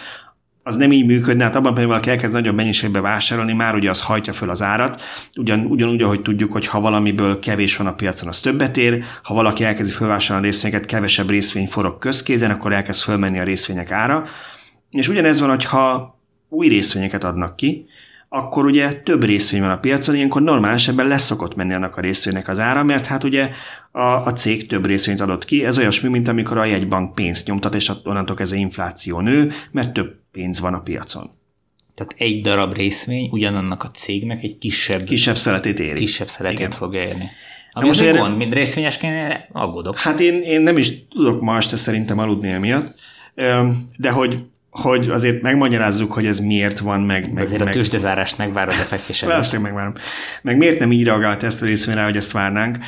az 0.64 0.76
nem 0.76 0.92
így 0.92 1.07
működne, 1.07 1.44
hát 1.44 1.55
abban 1.55 1.74
pedig 1.74 1.88
valaki 1.88 2.11
elkezd 2.11 2.32
nagyobb 2.32 2.55
mennyiségbe 2.55 3.00
vásárolni, 3.00 3.53
már 3.53 3.74
ugye 3.74 3.90
az 3.90 4.03
hajtja 4.03 4.32
föl 4.32 4.50
az 4.50 4.62
árat, 4.62 5.03
ugyan, 5.36 5.64
ugyanúgy, 5.64 6.03
ahogy 6.03 6.22
tudjuk, 6.22 6.53
hogy 6.53 6.66
ha 6.66 6.80
valamiből 6.80 7.38
kevés 7.38 7.76
van 7.76 7.86
a 7.86 7.94
piacon, 7.94 8.28
az 8.28 8.40
többet 8.40 8.76
ér, 8.76 9.05
ha 9.22 9.34
valaki 9.34 9.64
elkezdi 9.64 9.92
felvásárolni 9.92 10.46
részvényeket, 10.46 10.86
kevesebb 10.86 11.30
részvény 11.30 11.66
forog 11.68 11.98
közkézen, 11.98 12.50
akkor 12.50 12.72
elkezd 12.72 13.03
fölmenni 13.03 13.38
a 13.38 13.44
részvények 13.44 13.90
ára. 13.90 14.24
És 14.90 15.09
ugyanez 15.09 15.40
van, 15.40 15.48
hogyha 15.48 16.16
új 16.48 16.68
részvényeket 16.68 17.24
adnak 17.24 17.57
ki, 17.57 17.86
akkor 18.35 18.64
ugye 18.64 18.93
több 18.93 19.24
részvény 19.24 19.61
van 19.61 19.70
a 19.70 19.78
piacon, 19.78 20.14
ilyenkor 20.14 20.43
normál 20.43 20.74
esetben 20.74 21.07
leszokott 21.07 21.55
menni 21.55 21.74
annak 21.74 21.97
a 21.97 22.01
részvénynek 22.01 22.49
az 22.49 22.59
ára, 22.59 22.83
mert 22.83 23.07
hát 23.07 23.24
ugye 23.24 23.51
a, 23.91 24.01
a 24.01 24.33
cég 24.33 24.66
több 24.66 24.87
részvényt 24.87 25.20
adott 25.20 25.45
ki. 25.45 25.64
Ez 25.64 25.78
olyasmi, 25.78 26.09
mint 26.09 26.28
amikor 26.28 26.59
a 26.59 26.64
jegybank 26.64 27.14
pénzt 27.14 27.47
nyomtat, 27.47 27.74
és 27.74 27.93
onnantól 28.05 28.37
ez 28.39 28.53
infláció 28.53 29.20
nő, 29.20 29.53
mert 29.70 29.93
több 29.93 30.14
pénz 30.33 30.61
van 30.61 30.74
a 30.74 30.80
piacon. 30.80 31.30
Tehát 31.95 32.14
egy 32.16 32.41
darab 32.41 32.74
részvény 32.74 33.28
ugyanannak 33.33 33.83
a 33.83 33.91
cégnek 33.91 34.43
egy 34.43 34.59
kisebb, 34.59 35.05
kisebb 35.05 35.37
szeletét 35.37 35.78
éri. 35.78 35.95
Kisebb 35.95 36.28
szeletét 36.28 36.59
Igen. 36.59 36.70
fogja 36.70 37.01
érni. 37.01 37.30
Ami 37.72 37.87
most 37.87 38.01
én, 38.01 38.16
gond, 38.16 38.37
mint 38.37 38.55
részvényesként 38.55 39.49
aggódok. 39.53 39.97
Hát 39.97 40.20
én, 40.20 40.41
én 40.41 40.61
nem 40.61 40.76
is 40.76 41.09
tudok 41.09 41.41
ma 41.41 41.57
este 41.57 41.76
szerintem 41.76 42.18
aludni 42.18 42.49
emiatt, 42.49 42.95
de 43.97 44.11
hogy 44.11 44.45
hogy 44.72 45.10
azért 45.10 45.42
megmagyarázzuk, 45.42 46.12
hogy 46.12 46.26
ez 46.26 46.38
miért 46.38 46.78
van, 46.78 47.00
meg... 47.00 47.32
meg 47.32 47.42
azért 47.42 47.58
meg, 47.58 47.68
a 47.68 47.70
tőzsdezárást 47.72 48.38
megvárod 48.38 48.74
a 48.74 48.84
fekvés 48.84 49.20
Persze, 49.20 49.58
megvárom. 49.58 49.92
Meg 50.42 50.56
miért 50.56 50.78
nem 50.78 50.92
így 50.92 51.04
reagált 51.04 51.42
ezt 51.42 51.62
a 51.62 51.64
részvényre, 51.64 52.04
hogy 52.04 52.16
ezt 52.16 52.32
várnánk? 52.32 52.78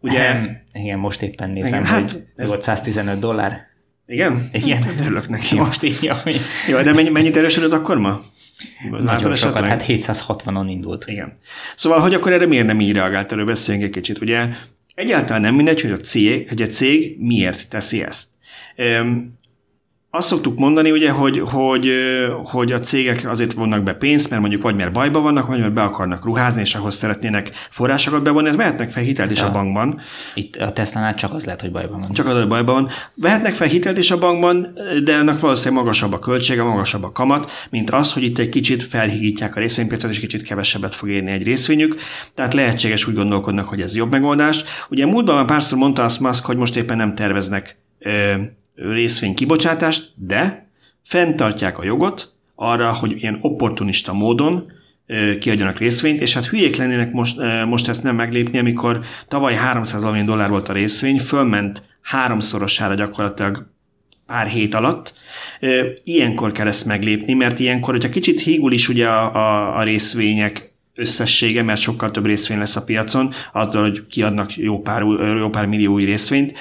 Ugye... 0.00 0.32
Nem, 0.32 0.60
igen, 0.72 0.98
most 0.98 1.22
éppen 1.22 1.50
nézem, 1.50 1.68
igen, 1.68 1.84
hát 1.84 2.10
hogy 2.10 2.22
ez... 2.36 2.48
volt 2.48 2.62
115 2.62 3.18
dollár. 3.18 3.66
Igen? 4.06 4.48
Igen. 4.52 4.84
Örülök 5.00 5.28
neki. 5.28 5.54
Most 5.64 5.82
így, 5.82 6.08
ami... 6.08 6.34
Jó, 6.68 6.82
de 6.82 6.92
mennyi, 6.92 7.08
mennyit 7.08 7.36
erősödött 7.36 7.72
akkor 7.72 7.98
ma? 7.98 8.22
Nagyon 9.00 9.34
sokat, 9.34 9.64
hát 9.64 9.84
760-on 9.88 10.66
indult. 10.68 11.04
Igen. 11.06 11.38
Szóval, 11.76 12.00
hogy 12.00 12.14
akkor 12.14 12.32
erre 12.32 12.46
miért 12.46 12.66
nem 12.66 12.80
így 12.80 12.92
reagált, 12.92 13.32
erről 13.32 13.44
beszéljünk 13.44 13.86
egy 13.86 13.92
kicsit. 13.94 14.20
Ugye 14.20 14.46
egyáltalán 14.94 15.42
nem 15.42 15.54
mindegy, 15.54 15.80
hogy 15.80 15.90
a 15.90 16.00
cég, 16.00 16.48
hogy 16.48 16.62
a 16.62 16.66
cég 16.66 17.16
miért 17.20 17.68
teszi 17.68 18.02
ezt 18.02 18.28
azt 20.10 20.28
szoktuk 20.28 20.58
mondani, 20.58 20.90
ugye, 20.90 21.10
hogy, 21.10 21.42
hogy, 21.44 21.92
hogy 22.44 22.72
a 22.72 22.78
cégek 22.78 23.28
azért 23.28 23.52
vonnak 23.52 23.82
be 23.82 23.94
pénzt, 23.94 24.30
mert 24.30 24.40
mondjuk 24.40 24.62
vagy 24.62 24.76
mert 24.76 24.92
bajban 24.92 25.22
vannak, 25.22 25.46
vagy 25.46 25.60
mert 25.60 25.72
be 25.72 25.82
akarnak 25.82 26.24
ruházni, 26.24 26.60
és 26.60 26.74
ahhoz 26.74 26.94
szeretnének 26.94 27.50
forrásokat 27.70 28.22
bevonni, 28.22 28.48
ez 28.48 28.56
vehetnek 28.56 28.90
fel 28.90 29.02
hitelt 29.02 29.30
is 29.30 29.40
a, 29.40 29.46
a 29.46 29.50
bankban. 29.50 30.00
Itt 30.34 30.56
a 30.56 30.72
Tesla-nál 30.72 31.14
csak 31.14 31.32
az 31.32 31.44
lehet, 31.44 31.60
hogy 31.60 31.70
bajban 31.70 32.00
van. 32.00 32.12
Csak 32.12 32.26
az, 32.26 32.32
hogy 32.32 32.48
bajban 32.48 32.74
van. 32.74 32.88
Vehetnek 33.14 33.54
fel 33.54 33.68
hitelt 33.68 33.98
is 33.98 34.10
a 34.10 34.18
bankban, 34.18 34.78
de 35.04 35.14
ennek 35.14 35.40
valószínűleg 35.40 35.84
magasabb 35.84 36.12
a 36.12 36.18
költsége, 36.18 36.62
magasabb 36.62 37.02
a 37.02 37.12
kamat, 37.12 37.50
mint 37.70 37.90
az, 37.90 38.12
hogy 38.12 38.22
itt 38.22 38.38
egy 38.38 38.48
kicsit 38.48 38.84
felhigítják 38.84 39.56
a 39.56 39.60
részvénypiacot, 39.60 40.10
és 40.10 40.20
kicsit 40.20 40.42
kevesebbet 40.42 40.94
fog 40.94 41.08
érni 41.08 41.30
egy 41.30 41.42
részvényük. 41.42 41.96
Tehát 42.34 42.54
lehetséges 42.54 43.08
úgy 43.08 43.14
gondolkodnak, 43.14 43.68
hogy 43.68 43.80
ez 43.80 43.96
jobb 43.96 44.10
megoldás. 44.10 44.64
Ugye 44.88 45.06
múltban 45.06 45.34
már 45.34 45.44
párszor 45.44 45.78
mondta 45.78 46.04
azt 46.04 46.20
Musk, 46.20 46.44
hogy 46.44 46.56
most 46.56 46.76
éppen 46.76 46.96
nem 46.96 47.14
terveznek 47.14 47.76
részvény 48.76 49.34
kibocsátást, 49.34 50.12
de 50.14 50.68
fenntartják 51.04 51.78
a 51.78 51.84
jogot 51.84 52.32
arra, 52.54 52.92
hogy 52.92 53.12
ilyen 53.16 53.38
opportunista 53.40 54.12
módon 54.12 54.72
kiadjanak 55.38 55.78
részvényt, 55.78 56.20
és 56.20 56.34
hát 56.34 56.46
hülyék 56.46 56.76
lennének 56.76 57.12
most, 57.12 57.36
most 57.66 57.88
ezt 57.88 58.02
nem 58.02 58.16
meglépni, 58.16 58.58
amikor 58.58 59.00
tavaly 59.28 59.54
300 59.54 60.00
valamilyen 60.00 60.26
dollár 60.26 60.48
volt 60.48 60.68
a 60.68 60.72
részvény, 60.72 61.18
fölment 61.18 61.82
háromszorosára 62.02 62.94
gyakorlatilag 62.94 63.66
pár 64.26 64.46
hét 64.46 64.74
alatt. 64.74 65.14
Ilyenkor 66.04 66.52
kell 66.52 66.66
ezt 66.66 66.86
meglépni, 66.86 67.32
mert 67.32 67.58
ilyenkor, 67.58 67.94
hogyha 67.94 68.08
kicsit 68.08 68.40
hígul 68.40 68.72
is 68.72 68.88
ugye 68.88 69.08
a, 69.08 69.34
a, 69.34 69.76
a 69.78 69.82
részvények 69.82 70.74
összessége, 70.94 71.62
mert 71.62 71.80
sokkal 71.80 72.10
több 72.10 72.26
részvény 72.26 72.58
lesz 72.58 72.76
a 72.76 72.84
piacon, 72.84 73.32
azzal, 73.52 73.82
hogy 73.82 74.06
kiadnak 74.06 74.56
jó 74.56 74.80
pár, 74.80 75.02
jó 75.38 75.48
pár 75.48 75.66
millió 75.66 75.92
új 75.92 76.04
részvényt, 76.04 76.54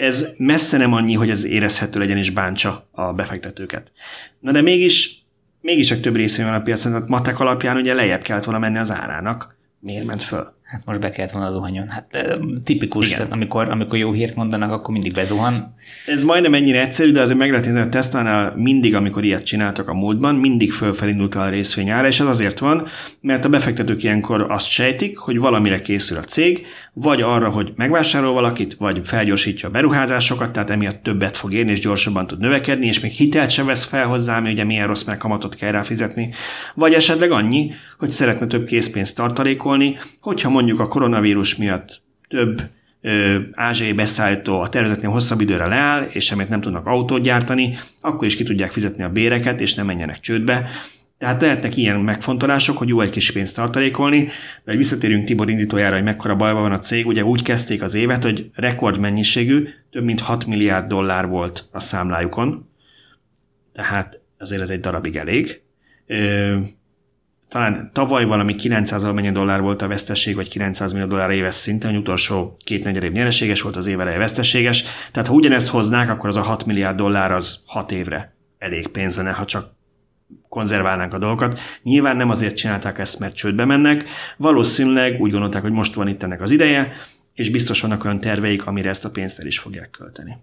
ez 0.00 0.26
messze 0.36 0.76
nem 0.76 0.92
annyi, 0.92 1.14
hogy 1.14 1.30
ez 1.30 1.44
érezhető 1.44 1.98
legyen 1.98 2.16
és 2.16 2.30
bántsa 2.30 2.88
a 2.90 3.12
befektetőket. 3.12 3.92
Na 4.38 4.52
de 4.52 4.60
mégis, 4.60 5.24
mégis 5.60 5.86
csak 5.86 6.00
több 6.00 6.16
részén 6.16 6.44
van 6.44 6.54
a 6.54 6.62
piacon, 6.62 6.92
tehát 6.92 7.08
matek 7.08 7.40
alapján 7.40 7.76
ugye 7.76 7.94
lejjebb 7.94 8.22
kellett 8.22 8.44
volna 8.44 8.60
menni 8.60 8.78
az 8.78 8.90
árának. 8.90 9.56
Miért 9.80 10.04
ment 10.04 10.22
föl? 10.22 10.58
Hát 10.70 10.84
most 10.84 11.00
be 11.00 11.10
kellett 11.10 11.30
volna 11.30 11.52
zuhanjon. 11.52 11.88
Hát 11.88 12.16
tipikus, 12.64 13.06
Igen. 13.06 13.18
tehát 13.18 13.32
amikor, 13.32 13.70
amikor 13.70 13.98
jó 13.98 14.12
hírt 14.12 14.34
mondanak, 14.34 14.72
akkor 14.72 14.92
mindig 14.92 15.12
bezuhan. 15.12 15.74
Ez 16.06 16.22
majdnem 16.22 16.54
ennyire 16.54 16.80
egyszerű, 16.80 17.12
de 17.12 17.20
azért 17.20 17.38
meg 17.38 17.50
lehet 17.50 17.64
nézni, 17.64 17.80
a 17.80 17.88
Tesla-nál 17.88 18.54
mindig, 18.56 18.94
amikor 18.94 19.24
ilyet 19.24 19.44
csináltak 19.44 19.88
a 19.88 19.94
múltban, 19.94 20.34
mindig 20.34 20.72
fölfelindult 20.72 21.34
a 21.34 21.48
részvény 21.48 21.88
ára, 21.88 22.06
és 22.06 22.20
ez 22.20 22.26
azért 22.26 22.58
van, 22.58 22.86
mert 23.20 23.44
a 23.44 23.48
befektetők 23.48 24.02
ilyenkor 24.02 24.46
azt 24.48 24.68
sejtik, 24.68 25.18
hogy 25.18 25.38
valamire 25.38 25.80
készül 25.80 26.18
a 26.18 26.22
cég, 26.22 26.66
vagy 26.92 27.22
arra, 27.22 27.50
hogy 27.50 27.72
megvásárol 27.76 28.32
valakit, 28.32 28.74
vagy 28.74 29.00
felgyorsítja 29.04 29.68
a 29.68 29.72
beruházásokat, 29.72 30.52
tehát 30.52 30.70
emiatt 30.70 31.02
többet 31.02 31.36
fog 31.36 31.52
érni, 31.52 31.70
és 31.70 31.80
gyorsabban 31.80 32.26
tud 32.26 32.38
növekedni, 32.38 32.86
és 32.86 33.00
még 33.00 33.10
hitelt 33.10 33.50
sem 33.50 33.66
vesz 33.66 33.84
fel 33.84 34.06
hozzá, 34.06 34.36
ami 34.36 34.50
ugye 34.50 34.64
milyen 34.64 34.86
rossz, 34.86 35.04
mert 35.04 35.18
kamatot 35.18 35.54
kell 35.54 35.70
rá 35.70 35.82
fizetni, 35.82 36.34
vagy 36.74 36.94
esetleg 36.94 37.30
annyi, 37.30 37.72
hogy 37.98 38.10
szeretne 38.10 38.46
több 38.46 38.66
készpénzt 38.66 39.16
tartalékolni, 39.16 39.98
hogyha 40.20 40.50
mondjuk 40.50 40.80
a 40.80 40.88
koronavírus 40.88 41.56
miatt 41.56 42.02
több 42.28 42.62
ázsiai 43.52 43.92
beszállító 43.92 44.60
a 44.60 44.68
tervezetnél 44.68 45.10
hosszabb 45.10 45.40
időre 45.40 45.66
leáll, 45.66 46.02
és 46.02 46.30
emiatt 46.30 46.48
nem 46.48 46.60
tudnak 46.60 46.86
autót 46.86 47.22
gyártani, 47.22 47.78
akkor 48.00 48.26
is 48.26 48.36
ki 48.36 48.42
tudják 48.44 48.72
fizetni 48.72 49.02
a 49.02 49.08
béreket, 49.08 49.60
és 49.60 49.74
nem 49.74 49.86
menjenek 49.86 50.20
csődbe. 50.20 50.70
Tehát 51.20 51.42
lehetnek 51.42 51.76
ilyen 51.76 52.00
megfontolások, 52.00 52.78
hogy 52.78 52.88
jó 52.88 53.00
egy 53.00 53.10
kis 53.10 53.32
pénzt 53.32 53.54
tartalékolni, 53.54 54.28
de 54.64 54.76
visszatérünk 54.76 55.24
Tibor 55.24 55.50
indítójára, 55.50 55.94
hogy 55.94 56.04
mekkora 56.04 56.36
bajban 56.36 56.62
van 56.62 56.72
a 56.72 56.78
cég. 56.78 57.06
Ugye 57.06 57.24
úgy 57.24 57.42
kezdték 57.42 57.82
az 57.82 57.94
évet, 57.94 58.22
hogy 58.22 58.50
rekordmennyiségű, 58.54 59.68
több 59.90 60.04
mint 60.04 60.20
6 60.20 60.46
milliárd 60.46 60.88
dollár 60.88 61.26
volt 61.26 61.68
a 61.72 61.80
számlájukon, 61.80 62.68
tehát 63.72 64.20
azért 64.38 64.62
ez 64.62 64.70
egy 64.70 64.80
darabig 64.80 65.16
elég 65.16 65.62
talán 67.50 67.90
tavaly 67.92 68.24
valami 68.24 68.54
900 68.54 69.02
valamennyi 69.02 69.30
dollár 69.30 69.60
volt 69.60 69.82
a 69.82 69.88
vesztesség, 69.88 70.34
vagy 70.34 70.48
900 70.48 70.92
millió 70.92 71.06
dollár 71.06 71.30
éves 71.30 71.54
szinten, 71.54 71.96
utolsó 71.96 72.56
két 72.64 72.84
negyed 72.84 73.02
év 73.02 73.12
nyereséges 73.12 73.62
volt, 73.62 73.76
az 73.76 73.86
év 73.86 74.00
eleje 74.00 74.18
veszteséges. 74.18 74.84
Tehát 75.12 75.28
ha 75.28 75.34
ugyanezt 75.34 75.68
hoznák, 75.68 76.10
akkor 76.10 76.28
az 76.28 76.36
a 76.36 76.42
6 76.42 76.64
milliárd 76.66 76.96
dollár 76.96 77.32
az 77.32 77.62
6 77.66 77.92
évre 77.92 78.34
elég 78.58 78.88
pénz 78.88 79.16
lenne, 79.16 79.30
ha 79.30 79.44
csak 79.44 79.78
konzerválnánk 80.50 81.14
a 81.14 81.18
dolgokat. 81.18 81.60
Nyilván 81.82 82.16
nem 82.16 82.30
azért 82.30 82.56
csinálták 82.56 82.98
ezt, 82.98 83.18
mert 83.18 83.36
csődbe 83.36 83.64
mennek, 83.64 84.04
valószínűleg 84.36 85.20
úgy 85.20 85.30
gondolták, 85.30 85.62
hogy 85.62 85.72
most 85.72 85.94
van 85.94 86.08
itt 86.08 86.22
ennek 86.22 86.40
az 86.40 86.50
ideje, 86.50 86.92
és 87.34 87.50
biztos 87.50 87.80
vannak 87.80 88.04
olyan 88.04 88.20
terveik, 88.20 88.66
amire 88.66 88.88
ezt 88.88 89.04
a 89.04 89.10
pénzt 89.10 89.38
el 89.38 89.46
is 89.46 89.58
fogják 89.58 89.90
költeni. 89.90 90.36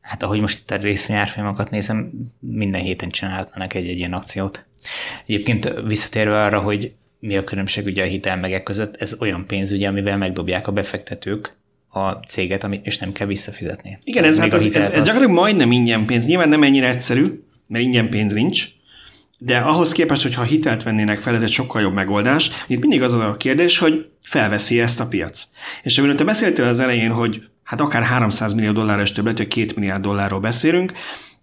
Hát 0.00 0.22
ahogy 0.22 0.40
most 0.40 0.58
itt 0.58 0.70
a 0.70 0.76
részvényárfolyamokat 0.76 1.70
nézem, 1.70 2.10
minden 2.38 2.80
héten 2.80 3.10
csinálhatnának 3.10 3.74
egy-egy 3.74 3.98
ilyen 3.98 4.12
akciót. 4.12 4.64
Egyébként 5.26 5.72
visszatérve 5.86 6.44
arra, 6.44 6.60
hogy 6.60 6.92
mi 7.18 7.36
a 7.36 7.44
különbség 7.44 7.86
ugye 7.86 8.02
a 8.02 8.06
hitelmegek 8.06 8.62
között, 8.62 8.96
ez 8.96 9.16
olyan 9.20 9.46
pénz, 9.46 9.70
ugye, 9.70 9.88
amivel 9.88 10.16
megdobják 10.16 10.66
a 10.66 10.72
befektetők 10.72 11.56
a 11.88 12.10
céget, 12.10 12.64
amit, 12.64 12.86
és 12.86 12.98
nem 12.98 13.12
kell 13.12 13.26
visszafizetni. 13.26 13.98
Igen, 14.04 14.24
ez, 14.24 14.38
hát 14.38 14.52
az, 14.52 14.64
ez, 14.64 14.74
ez, 14.74 14.82
ez 14.82 15.04
gyakorlatilag 15.04 15.30
majdnem 15.30 15.72
ingyen 15.72 16.06
pénz. 16.06 16.26
Nyilván 16.26 16.48
nem 16.48 16.62
ennyire 16.62 16.88
egyszerű, 16.88 17.42
mert 17.70 17.84
ingyen 17.84 18.10
pénz 18.10 18.32
nincs, 18.32 18.68
de 19.38 19.58
ahhoz 19.58 19.92
képest, 19.92 20.22
hogyha 20.22 20.42
hitelt 20.42 20.82
vennének 20.82 21.20
fel, 21.20 21.34
ez 21.34 21.42
egy 21.42 21.50
sokkal 21.50 21.82
jobb 21.82 21.94
megoldás. 21.94 22.50
Itt 22.66 22.80
mindig 22.80 23.02
az 23.02 23.12
a 23.12 23.36
kérdés, 23.38 23.78
hogy 23.78 24.08
felveszi 24.22 24.80
ezt 24.80 25.00
a 25.00 25.06
piac. 25.06 25.46
És 25.82 25.98
amiről 25.98 26.16
te 26.16 26.24
beszéltél 26.24 26.64
az 26.64 26.80
elején, 26.80 27.10
hogy 27.10 27.42
hát 27.62 27.80
akár 27.80 28.02
300 28.02 28.52
millió 28.52 28.72
dolláros 28.72 29.12
többlet, 29.12 29.38
vagy 29.38 29.48
2 29.48 29.72
milliárd 29.76 30.02
dollárról 30.02 30.40
beszélünk, 30.40 30.92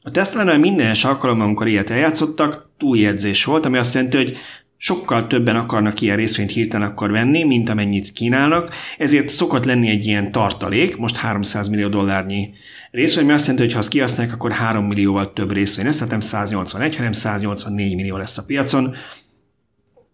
a 0.02 0.12
Tesla-nál 0.12 0.58
minden 0.58 0.96
alkalommal, 1.04 1.46
amikor 1.46 1.68
ilyet 1.68 1.90
eljátszottak, 1.90 2.70
túljegyzés 2.78 3.44
volt, 3.44 3.66
ami 3.66 3.78
azt 3.78 3.94
jelenti, 3.94 4.18
hogy 4.18 4.38
sokkal 4.78 5.28
többen 5.28 5.56
akarnak 5.56 6.02
ilyen 6.02 6.16
részvényt 6.16 6.52
hirtelen 6.52 6.88
akkor 6.88 7.12
venni, 7.12 7.44
mint 7.44 7.70
amennyit 7.70 8.14
kínálnak, 8.14 8.74
ezért 8.98 9.30
szokott 9.30 9.66
lenni 9.66 9.90
egy 9.90 10.06
ilyen 10.06 10.32
tartalék, 10.32 10.98
most 10.98 11.16
300 11.16 11.68
millió 11.68 11.88
dollárnyi 11.88 12.50
részvény, 12.92 13.24
ami 13.24 13.34
azt 13.34 13.48
jelenti, 13.48 13.64
hogy 13.64 13.74
ha 13.74 13.80
azt 13.80 13.90
kihasználják, 13.90 14.36
akkor 14.36 14.52
3 14.52 14.86
millióval 14.86 15.34
több 15.34 15.52
részvény 15.52 15.86
lesz, 15.86 15.96
tehát 15.96 16.12
nem 16.12 16.20
181, 16.20 16.96
hanem 16.96 17.12
184 17.12 17.96
millió 17.96 18.18
lesz 18.18 18.38
a 18.38 18.44
piacon. 18.44 18.96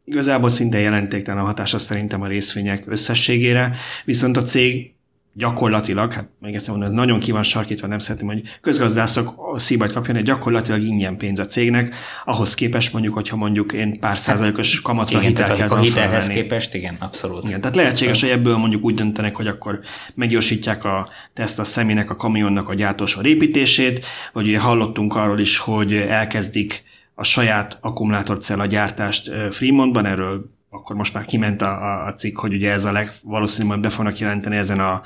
Igazából 0.06 0.50
szinte 0.50 0.80
jelentéktelen 0.80 1.44
a 1.44 1.46
hatása 1.46 1.78
szerintem 1.78 2.22
a 2.22 2.28
részvények 2.28 2.84
összességére, 2.88 3.76
viszont 4.06 4.38
a 4.38 4.42
cég 4.42 4.93
gyakorlatilag, 5.34 6.14
hát 6.14 6.28
még 6.40 6.56
ezt 6.56 6.68
mondom, 6.68 6.94
nagyon 6.94 7.20
ki 7.20 7.32
van 7.32 7.44
sarkítva, 7.44 7.88
nem 7.88 8.00
szeretném, 8.00 8.30
hogy 8.30 8.42
közgazdászok 8.62 9.56
szíbajt 9.60 9.92
kapjon, 9.92 10.16
egy 10.16 10.24
gyakorlatilag 10.24 10.82
ingyen 10.82 11.18
pénz 11.18 11.40
a 11.40 11.46
cégnek, 11.46 11.96
ahhoz 12.26 12.54
képest 12.54 12.94
mondjuk, 12.94 13.14
hogyha 13.14 13.36
mondjuk 13.36 13.74
én 13.74 14.00
pár 14.00 14.12
hát, 14.12 14.20
százalékos 14.20 14.82
kamatra 14.82 15.20
igen, 15.20 15.30
hitel 15.30 15.56
kell 15.56 15.70
a 15.70 15.78
hitelhez 15.78 16.28
képest, 16.28 16.74
igen, 16.74 16.96
abszolút. 17.00 17.44
Igen, 17.44 17.62
tehát 17.62 17.76
lehetséges, 17.76 18.22
hogy 18.22 18.30
ebből 18.30 18.58
mondjuk 18.58 18.84
úgy 18.84 18.96
döntenek, 18.96 19.36
hogy 19.36 19.48
akkor 19.48 19.80
meggyorsítják 20.14 20.84
a 20.84 21.10
Tesla 21.34 21.64
személynek, 21.64 22.10
a 22.10 22.16
kamionnak 22.16 22.70
a 22.70 22.74
gyártósor 22.74 23.26
építését, 23.26 24.06
vagy 24.34 24.48
ugye 24.48 24.60
hallottunk 24.60 25.16
arról 25.16 25.40
is, 25.40 25.58
hogy 25.58 25.94
elkezdik 25.94 26.84
a 27.16 27.24
saját 27.24 27.78
akkumulátorcella 27.82 28.66
gyártást 28.66 29.32
Fremontban, 29.52 30.06
erről 30.06 30.53
akkor 30.74 30.96
most 30.96 31.14
már 31.14 31.26
kiment 31.26 31.62
a, 31.62 32.06
a 32.06 32.14
cikk, 32.14 32.40
hogy 32.40 32.54
ugye 32.54 32.72
ez 32.72 32.86
a 32.86 32.92
legvalószínűbb 32.92 33.82
be 33.82 33.90
fognak 33.90 34.20
jelenteni 34.20 34.56
ezen 34.56 34.80
a, 34.80 35.02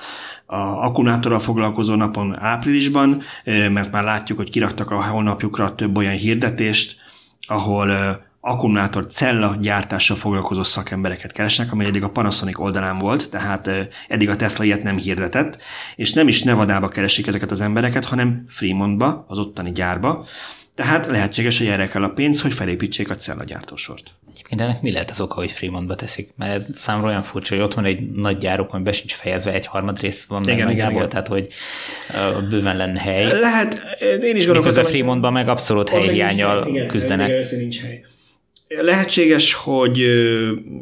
a 0.46 0.58
akkumulátorral 0.58 1.40
foglalkozó 1.40 1.96
napon 1.96 2.40
áprilisban, 2.40 3.22
mert 3.46 3.92
már 3.92 4.04
látjuk, 4.04 4.38
hogy 4.38 4.50
kiraktak 4.50 4.92
a 4.92 5.04
honlapjukra 5.04 5.76
több 5.76 5.98
olyan 5.98 6.14
hirdetést, 6.14 6.96
ahol 7.48 8.20
akkumulátor 8.40 9.06
cella 9.08 9.58
gyártással 9.62 10.16
foglalkozó 10.16 10.64
szakembereket 10.64 11.32
keresnek, 11.32 11.72
ami 11.72 11.86
eddig 11.86 12.04
a 12.04 12.10
Panasonic 12.10 12.60
oldalán 12.60 12.98
volt, 12.98 13.30
tehát 13.30 13.70
eddig 14.08 14.30
a 14.30 14.36
Tesla 14.36 14.64
ilyet 14.64 14.84
nem 14.84 14.98
hirdetett, 14.98 15.58
és 15.96 16.14
nem 16.14 16.28
is 16.28 16.44
Nevadába 16.44 16.88
keresik 16.88 17.28
ezeket 17.28 17.52
az 17.52 17.62
embereket, 17.62 18.06
hanem 18.06 18.46
Fremontba, 18.50 19.26
az 19.28 19.38
ottani 19.38 19.72
gyárba, 19.72 20.26
tehát 20.76 21.06
lehetséges, 21.06 21.58
hogy 21.58 21.68
erre 21.68 21.88
kell 21.88 22.04
a 22.04 22.10
pénz, 22.10 22.42
hogy 22.42 22.54
felépítsék 22.54 23.10
a 23.10 23.16
cellagyártósort. 23.16 24.12
Egyébként 24.50 24.70
ennek 24.70 24.82
mi 24.82 24.92
lehet 24.92 25.10
az 25.10 25.22
oka, 25.22 25.36
hogy 25.36 25.52
Fremontba 25.52 25.96
teszik? 25.96 26.30
Mert 26.36 26.54
ez 26.54 26.66
számomra 26.74 27.08
olyan 27.10 27.24
furcsa, 27.24 27.56
hogy 27.56 27.64
ott 27.64 27.74
van 27.74 27.86
egy 27.86 28.12
nagy 28.12 28.38
gyárok, 28.38 28.74
ami 28.74 28.84
be 28.84 28.92
sincs 28.92 29.14
fejezve, 29.14 29.54
egy 29.54 29.66
harmad 29.66 30.00
rész 30.00 30.26
van 30.26 30.44
igen, 30.44 30.66
meg 30.66 30.76
igen, 30.76 30.92
igen. 30.92 31.10
tehát 31.10 31.28
hogy 31.28 31.48
bőven 32.50 32.78
lenne 32.78 33.00
hely. 33.00 33.40
Lehet, 33.40 33.82
én 34.24 34.36
is 34.36 34.46
gondolkodom. 34.46 34.84
a 34.84 34.88
Fremontban 34.88 35.34
meg 35.34 35.48
abszolút 35.48 35.90
helyhiányjal 35.90 36.86
küzdenek. 36.86 37.28
Igen, 37.28 37.60
nincs 37.60 37.82
hely. 37.82 38.06
Lehetséges, 38.68 39.54
hogy 39.54 40.02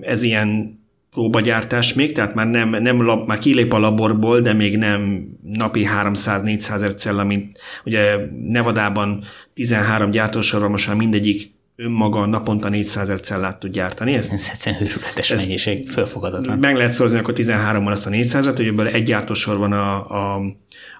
ez 0.01 0.21
ilyen 0.21 0.79
próbagyártás 1.11 1.93
még, 1.93 2.11
tehát 2.11 2.33
már 2.33 2.47
nem, 2.47 2.69
nem 2.69 3.01
lab, 3.01 3.27
már 3.27 3.37
kilép 3.37 3.73
a 3.73 3.77
laborból, 3.77 4.41
de 4.41 4.53
még 4.53 4.77
nem 4.77 5.27
napi 5.43 5.87
300-400 6.01 6.71
ezer 6.73 6.93
cella, 6.93 7.23
mint 7.23 7.57
ugye 7.85 8.15
Nevadában 8.47 9.23
13 9.53 10.11
gyártósorban 10.11 10.71
most 10.71 10.87
már 10.87 10.95
mindegyik 10.95 11.54
önmaga 11.75 12.25
naponta 12.25 12.69
400 12.69 13.03
ezer 13.03 13.19
cellát 13.19 13.59
tud 13.59 13.71
gyártani. 13.71 14.13
Ez, 14.13 14.29
ez 14.31 14.49
egyszerűen 14.51 14.81
őrületes 14.81 15.29
mennyiség, 15.29 15.89
fölfogadatlan. 15.89 16.57
Meg 16.57 16.75
lehet 16.75 16.91
szorozni 16.91 17.19
akkor 17.19 17.33
13-mal 17.37 17.91
azt 17.91 18.07
a 18.07 18.09
400-et, 18.09 18.53
hogy 18.55 18.67
ebből 18.67 18.87
egy 18.87 19.03
gyártósor 19.03 19.57
van 19.57 19.71
a, 19.71 20.09
a, 20.09 20.41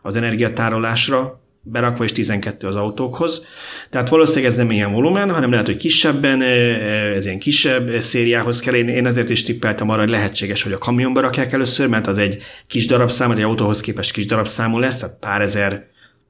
az 0.02 0.16
energiatárolásra, 0.16 1.44
berakva, 1.68 2.04
és 2.04 2.12
12 2.12 2.68
az 2.68 2.76
autókhoz. 2.76 3.46
Tehát 3.90 4.10
valószínűleg 4.10 4.52
ez 4.52 4.58
nem 4.58 4.72
ilyen 4.72 4.92
volumen, 4.92 5.32
hanem 5.32 5.52
lehet, 5.52 5.66
hogy 5.66 5.78
kisebben, 5.78 6.42
ez 6.42 7.26
ilyen 7.26 7.40
kisebb 7.40 8.00
szériához 8.00 8.60
kell. 8.60 8.74
Én, 8.74 8.88
én 8.88 9.06
ezért 9.06 9.30
is 9.30 9.44
tippeltem 9.44 9.90
arra, 9.90 10.00
hogy 10.00 10.10
lehetséges, 10.10 10.64
hogy 10.64 10.72
a 10.72 10.78
kamionba 10.78 11.20
rakják 11.20 11.54
először, 11.54 11.88
mert 11.88 12.08
az 12.08 12.18
egy 12.18 12.38
kis 12.68 12.86
darabszám, 12.86 13.32
egy 13.32 13.42
autóhoz 13.42 13.82
képest 13.82 14.12
kis 14.12 14.26
darabszámú 14.26 14.80
lesz, 14.80 14.98
tehát 14.98 15.18
pár 15.20 15.42
ezer 15.42 15.88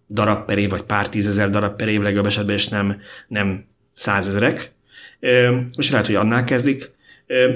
darab 0.10 0.46
per 0.46 0.58
év, 0.58 0.70
vagy 0.70 0.84
pár 0.84 1.10
tízezer 1.10 1.50
darab 1.50 1.76
per 1.76 1.88
év 1.88 2.02
legjobb 2.02 2.26
esetben, 2.26 2.56
és 2.56 2.68
nem, 2.68 2.98
nem 3.28 3.66
százezrek. 3.96 4.72
És 5.78 5.91
lehet, 5.91 6.06
hogy 6.06 6.16
annál 6.16 6.43
kezdik, 6.43 6.93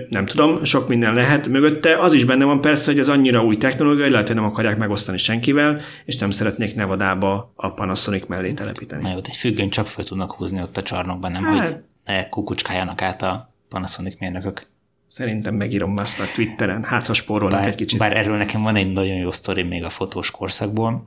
nem 0.09 0.25
tudom, 0.25 0.63
sok 0.63 0.87
minden 0.87 1.13
lehet 1.13 1.47
mögötte. 1.47 1.99
Az 1.99 2.13
is 2.13 2.25
benne 2.25 2.45
van 2.45 2.61
persze, 2.61 2.91
hogy 2.91 2.99
ez 2.99 3.07
annyira 3.07 3.43
új 3.43 3.57
technológia, 3.57 4.03
hogy 4.03 4.11
lehet, 4.11 4.27
hogy 4.27 4.35
nem 4.35 4.45
akarják 4.45 4.77
megosztani 4.77 5.17
senkivel, 5.17 5.81
és 6.05 6.17
nem 6.17 6.31
szeretnék 6.31 6.75
Nevadába 6.75 7.51
a 7.55 7.73
Panasonic 7.73 8.27
mellé 8.27 8.51
telepíteni. 8.51 9.01
Na 9.01 9.09
jó, 9.09 9.17
egy 9.17 9.35
függöny 9.35 9.69
csak 9.69 9.87
föl 9.87 10.05
tudnak 10.05 10.31
húzni 10.31 10.61
ott 10.61 10.77
a 10.77 10.81
csarnokban, 10.81 11.31
nem, 11.31 11.43
hát, 11.43 11.67
hogy 11.67 11.75
ne 12.05 12.29
kukucskáljanak 12.29 13.01
át 13.01 13.21
a 13.21 13.53
Panasonic 13.69 14.19
mérnökök. 14.19 14.61
Szerintem 15.07 15.55
megírom 15.55 15.97
azt 15.97 16.19
a 16.19 16.23
Twitteren, 16.35 16.83
hát 16.83 17.07
ha 17.07 17.13
spórolnak 17.13 17.65
egy 17.65 17.75
kicsit. 17.75 17.99
Bár 17.99 18.17
erről 18.17 18.37
nekem 18.37 18.61
van 18.61 18.75
egy 18.75 18.91
nagyon 18.91 19.15
jó 19.15 19.31
sztori 19.31 19.63
még 19.63 19.83
a 19.83 19.89
fotós 19.89 20.31
korszakból, 20.31 21.05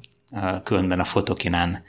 különben 0.64 1.00
a 1.00 1.04
fotokinán 1.04 1.82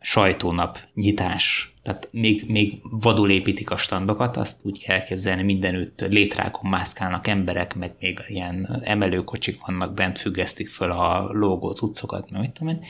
sajtónap 0.00 0.78
nyitás, 0.94 1.74
tehát 1.82 2.08
még, 2.12 2.44
még 2.48 2.80
vadul 2.82 3.30
építik 3.30 3.70
a 3.70 3.76
standokat, 3.76 4.36
azt 4.36 4.60
úgy 4.62 4.84
kell 4.84 4.96
elképzelni, 4.96 5.42
mindenütt 5.42 6.00
létrákon 6.00 6.70
mászkálnak 6.70 7.26
emberek, 7.26 7.74
meg 7.74 7.94
még 8.00 8.20
ilyen 8.26 8.80
emelőkocsik 8.84 9.60
vannak 9.66 9.94
bent, 9.94 10.18
függesztik 10.18 10.68
föl 10.68 10.90
a 10.90 11.28
logó 11.32 11.70
cuccokat, 11.70 12.30
meg 12.30 12.40
mit 12.40 12.50
tudom 12.50 12.74
én. 12.74 12.84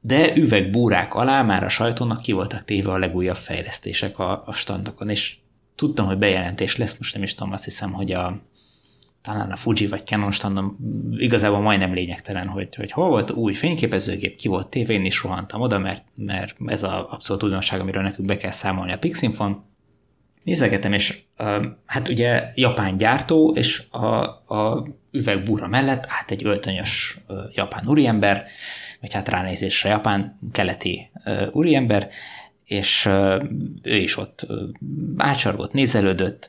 De 0.00 0.36
üvegbúrák 0.36 1.14
alá 1.14 1.42
már 1.42 1.64
a 1.64 1.68
sajtónak 1.68 2.20
ki 2.20 2.32
voltak 2.32 2.64
téve 2.64 2.92
a 2.92 2.98
legújabb 2.98 3.36
fejlesztések 3.36 4.18
a, 4.18 4.42
a 4.46 4.52
standokon, 4.52 5.08
és 5.08 5.36
tudtam, 5.74 6.06
hogy 6.06 6.18
bejelentés 6.18 6.76
lesz, 6.76 6.98
most 6.98 7.14
nem 7.14 7.22
is 7.22 7.34
tudom, 7.34 7.52
azt 7.52 7.64
hiszem, 7.64 7.92
hogy 7.92 8.12
a, 8.12 8.40
talán 9.22 9.50
a 9.50 9.56
Fuji 9.56 9.86
vagy 9.86 10.06
Canon 10.06 10.30
standom 10.30 10.76
igazából 11.16 11.60
majdnem 11.60 11.94
lényegtelen, 11.94 12.46
hogy, 12.46 12.74
hogy 12.74 12.92
hol 12.92 13.08
volt 13.08 13.30
új 13.30 13.54
fényképezőgép, 13.54 14.36
ki 14.36 14.48
volt 14.48 14.68
tévé, 14.68 14.94
én 14.94 15.04
is 15.04 15.22
rohantam 15.22 15.60
oda, 15.60 15.78
mert, 15.78 16.04
mert 16.14 16.56
ez 16.66 16.82
az 16.82 16.90
abszolút 17.08 17.42
újdonság, 17.42 17.80
amiről 17.80 18.02
nekünk 18.02 18.28
be 18.28 18.36
kell 18.36 18.50
számolni 18.50 18.92
a 18.92 18.98
Pixinfon. 18.98 19.64
Nézegetem, 20.42 20.92
és 20.92 21.18
hát 21.86 22.08
ugye 22.08 22.52
japán 22.54 22.96
gyártó, 22.96 23.52
és 23.54 23.82
a, 23.90 24.06
a 24.54 24.86
üvegbúra 25.10 25.66
mellett 25.66 26.06
hát 26.06 26.30
egy 26.30 26.44
öltönyös 26.44 27.18
japán 27.54 27.88
úriember, 27.88 28.46
vagy 29.00 29.12
hát 29.12 29.28
ránézésre 29.28 29.88
japán 29.88 30.38
keleti 30.52 31.10
úriember, 31.52 32.08
és 32.64 33.08
ő 33.82 33.96
is 33.96 34.16
ott 34.16 34.46
átsargott, 35.16 35.72
nézelődött, 35.72 36.48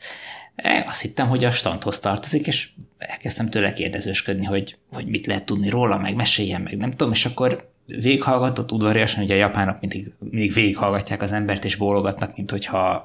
azt 0.87 1.01
hittem, 1.01 1.27
hogy 1.27 1.43
a 1.43 1.51
standhoz 1.51 1.99
tartozik, 1.99 2.47
és 2.47 2.69
elkezdtem 2.97 3.49
tőle 3.49 3.73
kérdezősködni, 3.73 4.45
hogy, 4.45 4.77
hogy 4.91 5.05
mit 5.05 5.25
lehet 5.25 5.45
tudni 5.45 5.69
róla, 5.69 5.97
meg 5.97 6.15
meséljen, 6.15 6.61
meg 6.61 6.77
nem 6.77 6.89
tudom, 6.91 7.11
és 7.11 7.25
akkor 7.25 7.71
végighallgatott 7.85 8.71
udvariasan, 8.71 9.19
hogy 9.19 9.31
a 9.31 9.35
japánok 9.35 9.79
mindig, 9.79 10.13
mindig 10.19 10.53
végighallgatják 10.53 11.21
az 11.21 11.31
embert, 11.31 11.65
és 11.65 11.75
bólogatnak, 11.75 12.35
mint 12.35 12.51
hogyha 12.51 13.03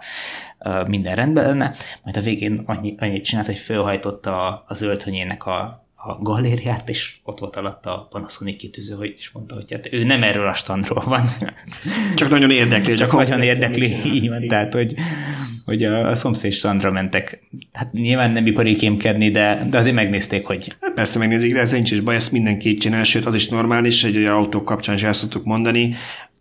minden 0.86 1.14
rendben 1.14 1.46
lenne. 1.46 1.72
Majd 2.02 2.16
a 2.16 2.20
végén 2.20 2.62
annyi, 2.66 2.94
annyit 2.98 3.24
csinált, 3.24 3.46
hogy 3.46 3.56
fölhajtotta 3.58 4.64
az 4.68 4.82
öltönyének 4.82 5.46
a, 5.46 5.86
a 5.94 6.22
galériát, 6.22 6.88
és 6.88 7.16
ott 7.22 7.38
volt 7.38 7.56
alatt 7.56 7.86
a 7.86 8.08
Panasonic 8.10 8.56
kitűző, 8.56 8.94
hogy 8.94 9.14
is 9.18 9.30
mondta, 9.30 9.54
hogy 9.54 9.72
hát 9.72 9.92
ő 9.92 10.04
nem 10.04 10.22
erről 10.22 10.48
a 10.48 10.54
standról 10.54 11.04
van. 11.04 11.28
Csak 12.14 12.28
nagyon 12.28 12.50
érdekli. 12.50 12.94
Csak 12.94 13.12
nagyon 13.12 13.42
érdekli, 13.42 13.94
így 14.04 14.28
van, 14.28 14.46
tehát, 14.46 14.72
hogy, 14.72 14.94
hogy 15.64 15.84
a, 15.84 16.08
a 16.08 16.14
szomszéd 16.14 16.52
strandra 16.52 16.90
mentek. 16.90 17.42
Hát 17.72 17.92
nyilván 17.92 18.30
nem 18.30 18.46
ipari 18.46 18.74
kémkedni, 18.74 19.30
de, 19.30 19.66
de 19.70 19.78
azért 19.78 19.94
megnézték, 19.94 20.46
hogy... 20.46 20.74
Hát 20.80 20.94
persze 20.94 21.18
megnézik, 21.18 21.52
de 21.52 21.60
ez 21.60 21.72
nincs 21.72 21.90
is 21.90 22.00
baj, 22.00 22.14
ezt 22.14 22.32
mindenki 22.32 22.74
csinál, 22.74 23.04
sőt 23.04 23.24
az 23.24 23.34
is 23.34 23.48
normális, 23.48 24.02
hogy 24.02 24.24
a 24.24 24.36
autók 24.36 24.64
kapcsán 24.64 24.94
is 24.94 25.02
el 25.02 25.12
szoktuk 25.12 25.44
mondani, 25.44 25.94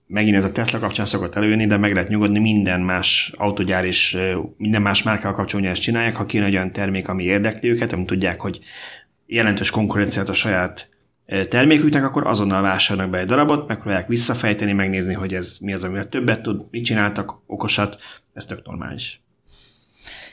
megint 0.07 0.35
ez 0.35 0.43
a 0.43 0.51
Tesla 0.51 0.79
kapcsán 0.79 1.05
szokott 1.05 1.35
előjönni, 1.35 1.65
de 1.65 1.77
meg 1.77 1.93
lehet 1.93 2.09
nyugodni, 2.09 2.39
minden 2.39 2.81
más 2.81 3.33
autogyár 3.37 3.85
és 3.85 4.17
minden 4.57 4.81
más 4.81 5.03
márkával 5.03 5.35
kapcsolatban 5.37 5.73
ezt 5.73 5.81
csinálják, 5.83 6.15
ha 6.15 6.25
kijön 6.25 6.45
egy 6.45 6.55
olyan 6.55 6.71
termék, 6.71 7.07
ami 7.07 7.23
érdekli 7.23 7.69
őket, 7.69 7.93
amit 7.93 8.05
tudják, 8.05 8.39
hogy 8.39 8.59
jelentős 9.25 9.69
konkurenciát 9.69 10.29
a 10.29 10.33
saját 10.33 10.89
terméküknek, 11.49 12.03
akkor 12.03 12.27
azonnal 12.27 12.61
vásárolnak 12.61 13.11
be 13.11 13.19
egy 13.19 13.25
darabot, 13.25 13.67
megpróbálják 13.67 14.07
visszafejteni, 14.07 14.73
megnézni, 14.73 15.13
hogy 15.13 15.33
ez 15.33 15.57
mi 15.61 15.73
az, 15.73 15.83
amivel 15.83 16.09
többet 16.09 16.41
tud, 16.41 16.65
mit 16.71 16.85
csináltak, 16.85 17.41
okosat, 17.45 17.97
ez 18.33 18.45
tök 18.45 18.65
normális. 18.65 19.21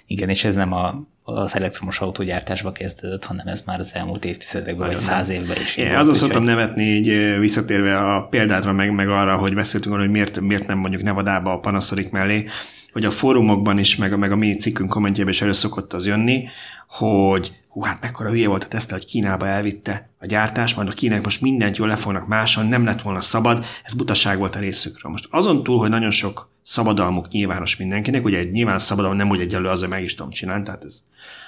Igen, 0.06 0.28
és 0.28 0.44
ez 0.44 0.54
nem 0.54 0.72
a, 0.72 1.02
az 1.22 1.56
elektromos 1.56 2.00
autógyártásba 2.00 2.72
kezdődött, 2.72 3.24
hanem 3.24 3.46
ez 3.46 3.62
már 3.66 3.80
az 3.80 3.94
elmúlt 3.94 4.24
évtizedekben, 4.24 4.88
vagy 4.88 4.96
száz 4.96 5.28
évben 5.28 5.56
is. 5.56 5.76
Én 5.76 5.94
azon 5.94 6.14
szoktam 6.14 6.42
nevetni, 6.42 6.82
így 6.82 7.38
visszatérve 7.38 7.98
a 7.98 8.22
példádra, 8.22 8.72
meg, 8.72 8.94
meg 8.94 9.08
arra, 9.08 9.36
hogy 9.36 9.54
beszéltünk 9.54 9.94
arra, 9.94 10.02
hogy 10.02 10.12
miért, 10.12 10.40
miért 10.40 10.66
nem 10.66 10.78
mondjuk 10.78 11.02
Nevadába 11.02 11.52
a 11.52 11.58
Panasonic 11.58 12.10
mellé, 12.10 12.46
hogy 12.92 13.04
a 13.04 13.10
fórumokban 13.10 13.78
is, 13.78 13.96
meg 13.96 14.12
a, 14.12 14.16
meg 14.16 14.32
a 14.32 14.36
mi 14.36 14.56
cikkünk 14.56 14.90
kommentjében 14.90 15.32
is 15.32 15.42
elő 15.42 15.52
szokott 15.52 15.92
az 15.92 16.06
jönni, 16.06 16.48
hogy 16.86 17.52
hú, 17.70 17.82
hát 17.82 18.00
mekkora 18.00 18.30
hülye 18.30 18.48
volt 18.48 18.64
a 18.64 18.68
Tesla, 18.68 18.96
hogy 18.96 19.06
Kínába 19.06 19.46
elvitte 19.46 20.10
a 20.18 20.26
gyártás, 20.26 20.74
majd 20.74 20.88
a 20.88 20.92
kínák 20.92 21.24
most 21.24 21.40
mindent 21.40 21.76
jól 21.76 21.88
le 21.88 21.96
fognak 21.96 22.26
máson, 22.26 22.66
nem 22.66 22.84
lett 22.84 23.02
volna 23.02 23.20
szabad, 23.20 23.64
ez 23.84 23.94
butaság 23.94 24.38
volt 24.38 24.56
a 24.56 24.58
részükről. 24.58 25.12
Most 25.12 25.26
azon 25.30 25.62
túl, 25.62 25.78
hogy 25.78 25.90
nagyon 25.90 26.10
sok 26.10 26.50
szabadalmuk 26.62 27.28
nyilvános 27.28 27.76
mindenkinek, 27.76 28.24
ugye 28.24 28.38
egy 28.38 28.50
nyilván 28.50 28.78
szabadalom 28.78 29.16
nem 29.16 29.30
úgy 29.30 29.40
egyelő 29.40 29.68
az, 29.68 29.80
hogy 29.80 29.88
meg 29.88 30.02
is 30.02 30.14
tudom 30.14 30.32
csinálni, 30.32 30.64
tehát 30.64 30.84
ez 30.84 31.02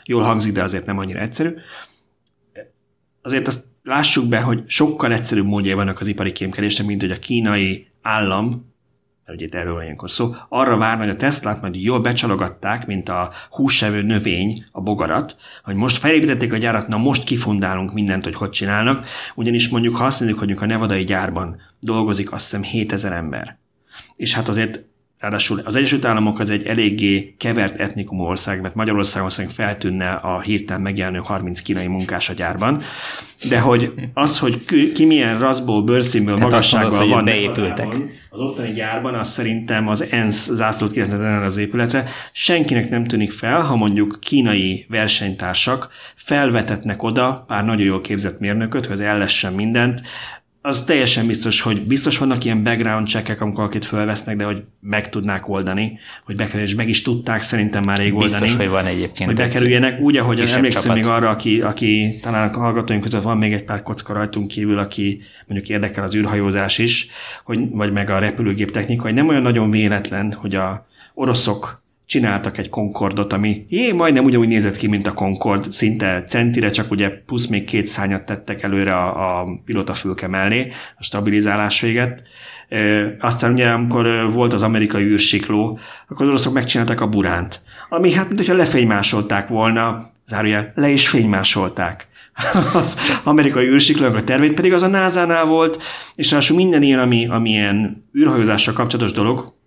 jól 0.04 0.22
hangzik, 0.22 0.52
de 0.52 0.62
azért 0.62 0.86
nem 0.86 0.98
annyira 0.98 1.20
egyszerű. 1.20 1.54
Azért 3.22 3.46
azt 3.46 3.64
lássuk 3.82 4.28
be, 4.28 4.40
hogy 4.40 4.62
sokkal 4.66 5.12
egyszerűbb 5.12 5.46
módja 5.46 5.76
vannak 5.76 6.00
az 6.00 6.06
ipari 6.06 6.32
kémkedésnek, 6.32 6.86
mint 6.86 7.00
hogy 7.00 7.10
a 7.10 7.18
kínai 7.18 7.88
állam 8.02 8.71
ugye 9.32 9.44
itt 9.44 9.54
erről 9.54 9.74
van 9.74 9.82
ilyenkor 9.82 10.10
szó, 10.10 10.34
arra 10.48 10.76
várna, 10.76 11.02
hogy 11.02 11.12
a 11.12 11.16
Teslát 11.16 11.60
majd 11.60 11.74
jól 11.74 12.00
becsalogatták, 12.00 12.86
mint 12.86 13.08
a 13.08 13.32
húsevő 13.50 14.02
növény, 14.02 14.64
a 14.72 14.80
bogarat, 14.80 15.36
hogy 15.64 15.74
most 15.74 15.98
felépítették 15.98 16.52
a 16.52 16.56
gyárat, 16.56 16.88
na 16.88 16.96
most 16.96 17.24
kifundálunk 17.24 17.92
mindent, 17.92 18.24
hogy 18.24 18.34
hogy 18.34 18.50
csinálnak, 18.50 19.06
ugyanis 19.34 19.68
mondjuk 19.68 19.96
ha 19.96 20.04
azt 20.04 20.18
mondjuk, 20.18 20.38
hogy 20.38 20.52
a 20.52 20.66
nevadai 20.66 21.04
gyárban 21.04 21.60
dolgozik 21.80 22.32
azt 22.32 22.44
hiszem 22.44 22.62
7000 22.62 23.12
ember. 23.12 23.58
És 24.16 24.34
hát 24.34 24.48
azért 24.48 24.84
Ráadásul 25.22 25.60
az 25.64 25.76
Egyesült 25.76 26.04
Államok 26.04 26.38
az 26.38 26.50
egy 26.50 26.66
eléggé 26.66 27.34
kevert 27.38 27.78
etnikumú 27.78 28.22
ország, 28.22 28.60
mert 28.60 28.74
Magyarországon 28.74 29.30
szerintem 29.30 29.66
feltűnne 29.66 30.10
a 30.10 30.40
hirtelen 30.40 30.82
megjelenő 30.82 31.18
30 31.18 31.60
kínai 31.60 31.86
munkás 31.86 32.28
a 32.28 32.32
gyárban. 32.32 32.82
De 33.48 33.60
hogy 33.60 33.92
az, 34.14 34.38
hogy 34.38 34.64
ki 34.94 35.04
milyen 35.04 35.38
raszból, 35.38 35.82
bőrszínből, 35.82 36.36
magasságban 36.36 37.08
van 37.08 37.24
beépültek. 37.24 37.86
az 38.30 38.40
ottani 38.40 38.72
gyárban, 38.72 39.14
az 39.14 39.28
szerintem 39.28 39.88
az 39.88 40.06
ENSZ 40.10 40.50
zászlót 40.52 40.92
kivetett 40.92 41.42
az 41.42 41.56
épületre. 41.56 42.08
Senkinek 42.32 42.90
nem 42.90 43.06
tűnik 43.06 43.32
fel, 43.32 43.60
ha 43.60 43.76
mondjuk 43.76 44.18
kínai 44.20 44.86
versenytársak 44.88 45.88
felvetetnek 46.14 47.02
oda 47.02 47.44
pár 47.46 47.64
nagyon 47.64 47.86
jól 47.86 48.00
képzett 48.00 48.40
mérnököt, 48.40 48.86
hogy 48.86 48.94
az 48.94 49.00
ellessen 49.00 49.52
mindent, 49.52 50.02
az 50.64 50.84
teljesen 50.84 51.26
biztos, 51.26 51.60
hogy 51.60 51.86
biztos 51.86 52.18
vannak 52.18 52.44
ilyen 52.44 52.62
background 52.62 53.08
checkek, 53.08 53.40
amikor 53.40 53.64
akit 53.64 53.84
fölvesznek, 53.84 54.36
de 54.36 54.44
hogy 54.44 54.62
meg 54.80 55.08
tudnák 55.08 55.48
oldani, 55.48 55.98
hogy 56.24 56.36
bekerül, 56.36 56.62
és 56.62 56.74
meg 56.74 56.88
is 56.88 57.02
tudták 57.02 57.42
szerintem 57.42 57.82
már 57.86 57.98
rég 57.98 58.14
oldani. 58.14 58.40
Biztos, 58.40 58.56
hogy 58.56 58.68
van 58.68 58.86
egyébként. 58.86 59.28
Hogy 59.30 59.38
bekerüljenek, 59.38 60.00
úgy, 60.00 60.16
ahogy 60.16 60.40
emlékszem 60.40 60.94
még 60.94 61.06
arra, 61.06 61.30
aki, 61.30 61.60
aki 61.60 62.18
talán 62.22 62.48
a 62.48 62.58
hallgatóink 62.58 63.02
között 63.02 63.22
van 63.22 63.38
még 63.38 63.52
egy 63.52 63.64
pár 63.64 63.82
kocka 63.82 64.12
rajtunk 64.12 64.48
kívül, 64.48 64.78
aki 64.78 65.20
mondjuk 65.46 65.70
érdekel 65.70 66.04
az 66.04 66.14
űrhajózás 66.14 66.78
is, 66.78 67.06
hogy, 67.44 67.70
vagy 67.70 67.92
meg 67.92 68.10
a 68.10 68.18
repülőgép 68.18 68.70
technika, 68.70 69.02
hogy 69.02 69.14
nem 69.14 69.28
olyan 69.28 69.42
nagyon 69.42 69.70
véletlen, 69.70 70.32
hogy 70.32 70.54
a 70.54 70.86
oroszok 71.14 71.81
csináltak 72.12 72.58
egy 72.58 72.68
Concordot, 72.68 73.32
ami 73.32 73.66
jé, 73.68 73.92
majdnem 73.92 74.24
ugyanúgy 74.24 74.48
nézett 74.48 74.76
ki, 74.76 74.86
mint 74.86 75.06
a 75.06 75.12
Concord, 75.12 75.72
szinte 75.72 76.24
centire, 76.28 76.70
csak 76.70 76.90
ugye 76.90 77.10
plusz 77.10 77.46
még 77.46 77.64
két 77.64 77.86
szányat 77.86 78.24
tettek 78.24 78.62
előre 78.62 78.94
a, 78.96 79.40
a 79.40 79.46
pilotafülke 79.64 80.28
mellé, 80.28 80.72
a 80.98 81.02
stabilizálás 81.02 81.80
véget. 81.80 82.22
E, 82.68 83.16
aztán 83.20 83.52
ugye, 83.52 83.68
amikor 83.68 84.32
volt 84.32 84.52
az 84.52 84.62
amerikai 84.62 85.04
űrsikló, 85.04 85.78
akkor 86.08 86.22
az 86.22 86.28
oroszok 86.28 86.52
megcsináltak 86.52 87.00
a 87.00 87.08
buránt, 87.08 87.60
ami 87.88 88.12
hát, 88.12 88.26
mint 88.26 88.38
hogyha 88.38 88.54
lefénymásolták 88.54 89.48
volna, 89.48 90.12
zárójel, 90.26 90.72
le 90.74 90.88
is 90.88 91.08
fénymásolták 91.08 92.08
az 92.80 93.18
amerikai 93.24 93.66
űrsiklónak 93.66 94.16
a 94.16 94.24
tervét, 94.24 94.54
pedig 94.54 94.72
az 94.72 94.82
a 94.82 94.86
NASA-nál 94.86 95.44
volt, 95.44 95.82
és 96.14 96.30
ráadásul 96.30 96.56
minden 96.56 96.82
ilyen, 96.82 96.98
ami, 96.98 97.26
ami 97.26 97.50
ilyen 97.50 98.04
űrhajózással 98.18 98.74
kapcsolatos 98.74 99.12
dolog, 99.12 99.60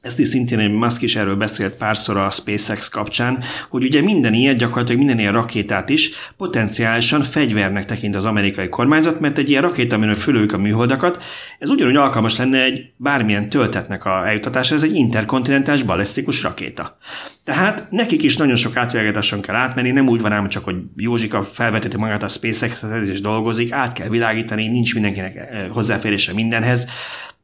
ezt 0.00 0.18
is 0.18 0.28
szintén 0.28 0.58
egy 0.58 0.72
Musk 0.72 1.02
is 1.02 1.16
erről 1.16 1.36
beszélt 1.36 1.74
párszor 1.74 2.16
a 2.16 2.30
SpaceX 2.30 2.88
kapcsán, 2.88 3.38
hogy 3.68 3.84
ugye 3.84 4.00
minden 4.00 4.34
ilyen, 4.34 4.56
gyakorlatilag 4.56 4.98
minden 4.98 5.18
ilyen 5.18 5.32
rakétát 5.32 5.88
is 5.88 6.10
potenciálisan 6.36 7.22
fegyvernek 7.22 7.84
tekint 7.84 8.16
az 8.16 8.24
amerikai 8.24 8.68
kormányzat, 8.68 9.20
mert 9.20 9.38
egy 9.38 9.48
ilyen 9.48 9.62
rakéta, 9.62 9.96
amiről 9.96 10.14
fölőjük 10.14 10.52
a 10.52 10.58
műholdakat, 10.58 11.22
ez 11.58 11.68
ugyanúgy 11.68 11.96
alkalmas 11.96 12.36
lenne 12.36 12.62
egy 12.62 12.92
bármilyen 12.96 13.48
töltetnek 13.48 14.04
a 14.04 14.26
eljutatása, 14.26 14.74
ez 14.74 14.82
egy 14.82 14.94
interkontinentális 14.94 15.82
balisztikus 15.82 16.42
rakéta. 16.42 16.96
Tehát 17.44 17.90
nekik 17.90 18.22
is 18.22 18.36
nagyon 18.36 18.56
sok 18.56 18.76
átvilágításon 18.76 19.40
kell 19.40 19.54
átmenni, 19.54 19.90
nem 19.90 20.08
úgy 20.08 20.20
van 20.20 20.32
ám 20.32 20.48
csak, 20.48 20.64
hogy 20.64 20.76
Józsika 20.96 21.44
felveteti 21.52 21.96
magát 21.96 22.22
a 22.22 22.28
SpaceX-et 22.28 23.08
és 23.08 23.20
dolgozik, 23.20 23.72
át 23.72 23.92
kell 23.92 24.08
világítani, 24.08 24.68
nincs 24.68 24.94
mindenkinek 24.94 25.36
eh, 25.36 25.68
hozzáférése 25.70 26.32
mindenhez. 26.32 26.86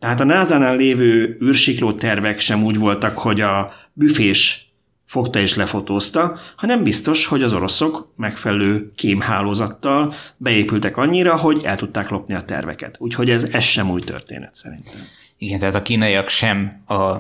Tehát 0.07 0.21
a 0.21 0.25
NASA-nál 0.25 0.77
lévő 0.77 1.39
űrsikló 1.43 1.93
tervek 1.93 2.41
sem 2.41 2.65
úgy 2.65 2.79
voltak, 2.79 3.19
hogy 3.19 3.41
a 3.41 3.73
büfés 3.93 4.71
fogta 5.07 5.39
és 5.39 5.55
lefotózta, 5.55 6.39
hanem 6.57 6.83
biztos, 6.83 7.27
hogy 7.27 7.43
az 7.43 7.53
oroszok 7.53 8.13
megfelelő 8.17 8.93
kémhálózattal 8.95 10.15
beépültek 10.37 10.97
annyira, 10.97 11.37
hogy 11.37 11.65
el 11.65 11.77
tudták 11.77 12.11
lopni 12.11 12.35
a 12.35 12.45
terveket. 12.45 12.97
Úgyhogy 12.99 13.31
ez, 13.31 13.43
ez 13.43 13.63
sem 13.63 13.91
új 13.91 14.01
történet 14.01 14.55
szerintem. 14.55 15.01
Igen, 15.39 15.59
tehát 15.59 15.75
a 15.75 15.83
kínaiak 15.83 16.29
sem 16.29 16.83
a 16.87 17.15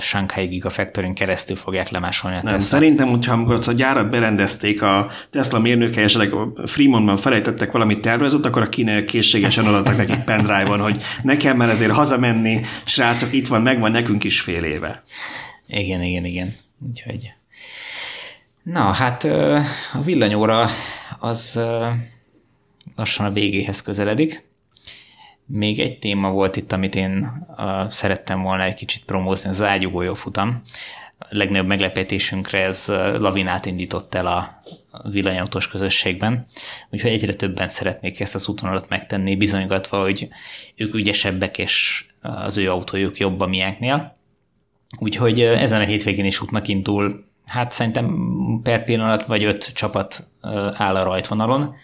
Shanghai 0.00 0.46
Gigafactory-n 0.46 1.14
keresztül 1.14 1.56
fogják 1.56 1.88
lemásolni 1.88 2.36
a 2.36 2.42
Nem, 2.42 2.52
Tesla. 2.52 2.78
szerintem, 2.78 3.08
hogyha 3.08 3.32
amikor 3.32 3.60
a 3.66 3.72
gyárat 3.72 4.10
berendezték 4.10 4.82
a 4.82 5.10
Tesla 5.30 5.58
mérnöke, 5.58 6.02
esetleg 6.02 6.32
Freemonban 6.66 7.16
felejtettek 7.16 7.72
valamit 7.72 8.00
tervezett, 8.00 8.44
akkor 8.44 8.62
a 8.62 8.68
kínaiak 8.68 9.06
készségesen 9.06 9.66
adtak 9.66 9.96
nekik 9.96 10.24
pendrive-on, 10.30 10.80
hogy 10.80 11.02
nekem 11.22 11.56
már 11.56 11.68
ezért 11.68 11.92
hazamenni, 11.92 12.60
srácok, 12.84 13.32
itt 13.32 13.46
van, 13.46 13.62
megvan 13.62 13.90
nekünk 13.90 14.24
is 14.24 14.40
fél 14.40 14.64
éve. 14.64 15.02
Igen, 15.66 16.02
igen, 16.02 16.24
igen. 16.24 16.56
Úgyhogy... 16.88 17.32
Na, 18.62 18.80
hát 18.80 19.24
a 19.92 20.02
villanyóra 20.04 20.68
az 21.18 21.60
lassan 22.96 23.26
a 23.26 23.30
végéhez 23.30 23.82
közeledik. 23.82 24.48
Még 25.52 25.78
egy 25.78 25.98
téma 25.98 26.30
volt 26.30 26.56
itt, 26.56 26.72
amit 26.72 26.94
én 26.94 27.44
uh, 27.56 27.88
szerettem 27.88 28.42
volna 28.42 28.62
egy 28.62 28.74
kicsit 28.74 29.04
promózni, 29.04 29.50
az 29.50 29.62
ágyugójó 29.62 30.14
futam. 30.14 30.62
A 31.18 31.26
legnagyobb 31.28 31.66
meglepetésünkre 31.66 32.62
ez 32.62 32.86
lavinát 33.18 33.66
indított 33.66 34.14
el 34.14 34.26
a 34.26 34.62
villanyautós 35.10 35.68
közösségben, 35.68 36.46
úgyhogy 36.90 37.10
egyre 37.10 37.34
többen 37.34 37.68
szeretnék 37.68 38.20
ezt 38.20 38.34
az 38.34 38.48
útvonalat 38.48 38.88
megtenni, 38.88 39.36
bizonygatva, 39.36 40.00
hogy 40.02 40.28
ők 40.74 40.94
ügyesebbek, 40.94 41.58
és 41.58 42.04
az 42.20 42.58
ő 42.58 42.70
autójuk 42.70 43.16
jobb 43.16 43.40
a 43.40 43.46
miénknél. 43.46 44.16
Úgyhogy 44.98 45.40
ezen 45.40 45.80
a 45.80 45.84
hétvégén 45.84 46.24
is 46.24 46.40
útnak 46.40 46.68
indul, 46.68 47.24
hát 47.46 47.72
szerintem 47.72 48.16
per 48.62 48.84
pillanat 48.84 49.26
vagy 49.26 49.44
öt 49.44 49.72
csapat 49.74 50.26
áll 50.72 50.96
a 50.96 51.02
rajtvonalon, 51.02 51.74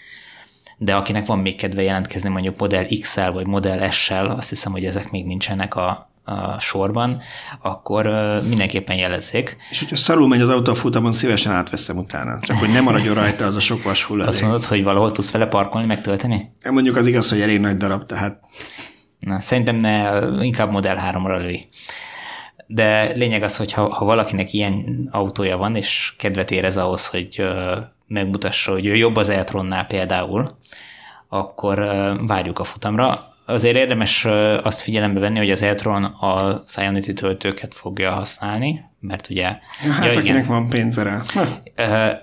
de 0.78 0.94
akinek 0.94 1.26
van 1.26 1.38
még 1.38 1.56
kedve 1.56 1.82
jelentkezni 1.82 2.28
mondjuk 2.28 2.58
Model 2.58 2.86
X-el 3.00 3.32
vagy 3.32 3.46
Model 3.46 3.90
S-sel, 3.90 4.26
azt 4.26 4.48
hiszem, 4.48 4.72
hogy 4.72 4.84
ezek 4.84 5.10
még 5.10 5.26
nincsenek 5.26 5.74
a, 5.74 6.10
a 6.24 6.60
sorban, 6.60 7.20
akkor 7.62 8.06
mindenképpen 8.48 8.96
jelezzék. 8.96 9.56
És 9.70 9.78
hogyha 9.78 9.96
szarul 9.96 10.28
megy 10.28 10.40
az 10.40 10.48
autó 10.48 10.72
a 10.72 10.74
futamon, 10.74 11.12
szívesen 11.12 11.52
átveszem 11.52 11.96
utána. 11.96 12.38
Csak 12.40 12.56
hogy 12.56 12.72
nem 12.72 12.84
maradjon 12.84 13.14
rajta 13.14 13.44
az 13.44 13.56
a 13.56 13.60
sok 13.60 13.82
vas 13.82 14.04
hulladék. 14.04 14.32
Azt 14.32 14.42
mondod, 14.42 14.64
hogy 14.64 14.82
valahol 14.82 15.12
tudsz 15.12 15.30
vele 15.30 15.46
parkolni, 15.46 15.86
megtölteni? 15.86 16.50
Ja, 16.62 16.70
mondjuk 16.70 16.96
az 16.96 17.06
igaz, 17.06 17.30
hogy 17.30 17.40
elég 17.40 17.60
nagy 17.60 17.76
darab, 17.76 18.06
tehát... 18.06 18.40
Na, 19.18 19.40
szerintem 19.40 19.76
ne, 19.76 20.20
inkább 20.44 20.70
Model 20.70 21.12
3-ra 21.12 21.38
lövi. 21.38 21.68
De 22.66 23.12
lényeg 23.14 23.42
az, 23.42 23.56
hogy 23.56 23.72
ha, 23.72 23.94
ha 23.94 24.04
valakinek 24.04 24.52
ilyen 24.52 25.08
autója 25.10 25.56
van, 25.56 25.76
és 25.76 26.14
kedvet 26.18 26.50
érez 26.50 26.76
ahhoz, 26.76 27.06
hogy 27.06 27.42
megmutassa, 28.06 28.72
hogy 28.72 28.86
ő 28.86 28.96
jobb 28.96 29.16
az 29.16 29.28
Eltronnál 29.28 29.86
például, 29.86 30.56
akkor 31.28 31.78
várjuk 32.26 32.58
a 32.58 32.64
futamra. 32.64 33.34
Azért 33.44 33.76
érdemes 33.76 34.24
azt 34.62 34.80
figyelembe 34.80 35.20
venni, 35.20 35.38
hogy 35.38 35.50
az 35.50 35.62
Eltron 35.62 36.04
a 36.04 36.62
Ionity 36.76 37.12
töltőket 37.12 37.74
fogja 37.74 38.10
használni, 38.10 38.84
mert 39.00 39.30
ugye... 39.30 39.44
Hát 39.44 40.04
ja, 40.04 40.10
akinek 40.10 40.24
igen, 40.24 40.42
van 40.42 40.68
pénze 40.68 41.02
rá. 41.02 41.22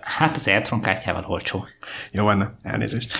Hát 0.01 0.35
az 0.35 0.47
Eltron 0.47 0.81
kártyával 0.81 1.25
olcsó. 1.27 1.65
Jó 2.11 2.23
van, 2.23 2.57
elnézést. 2.63 3.13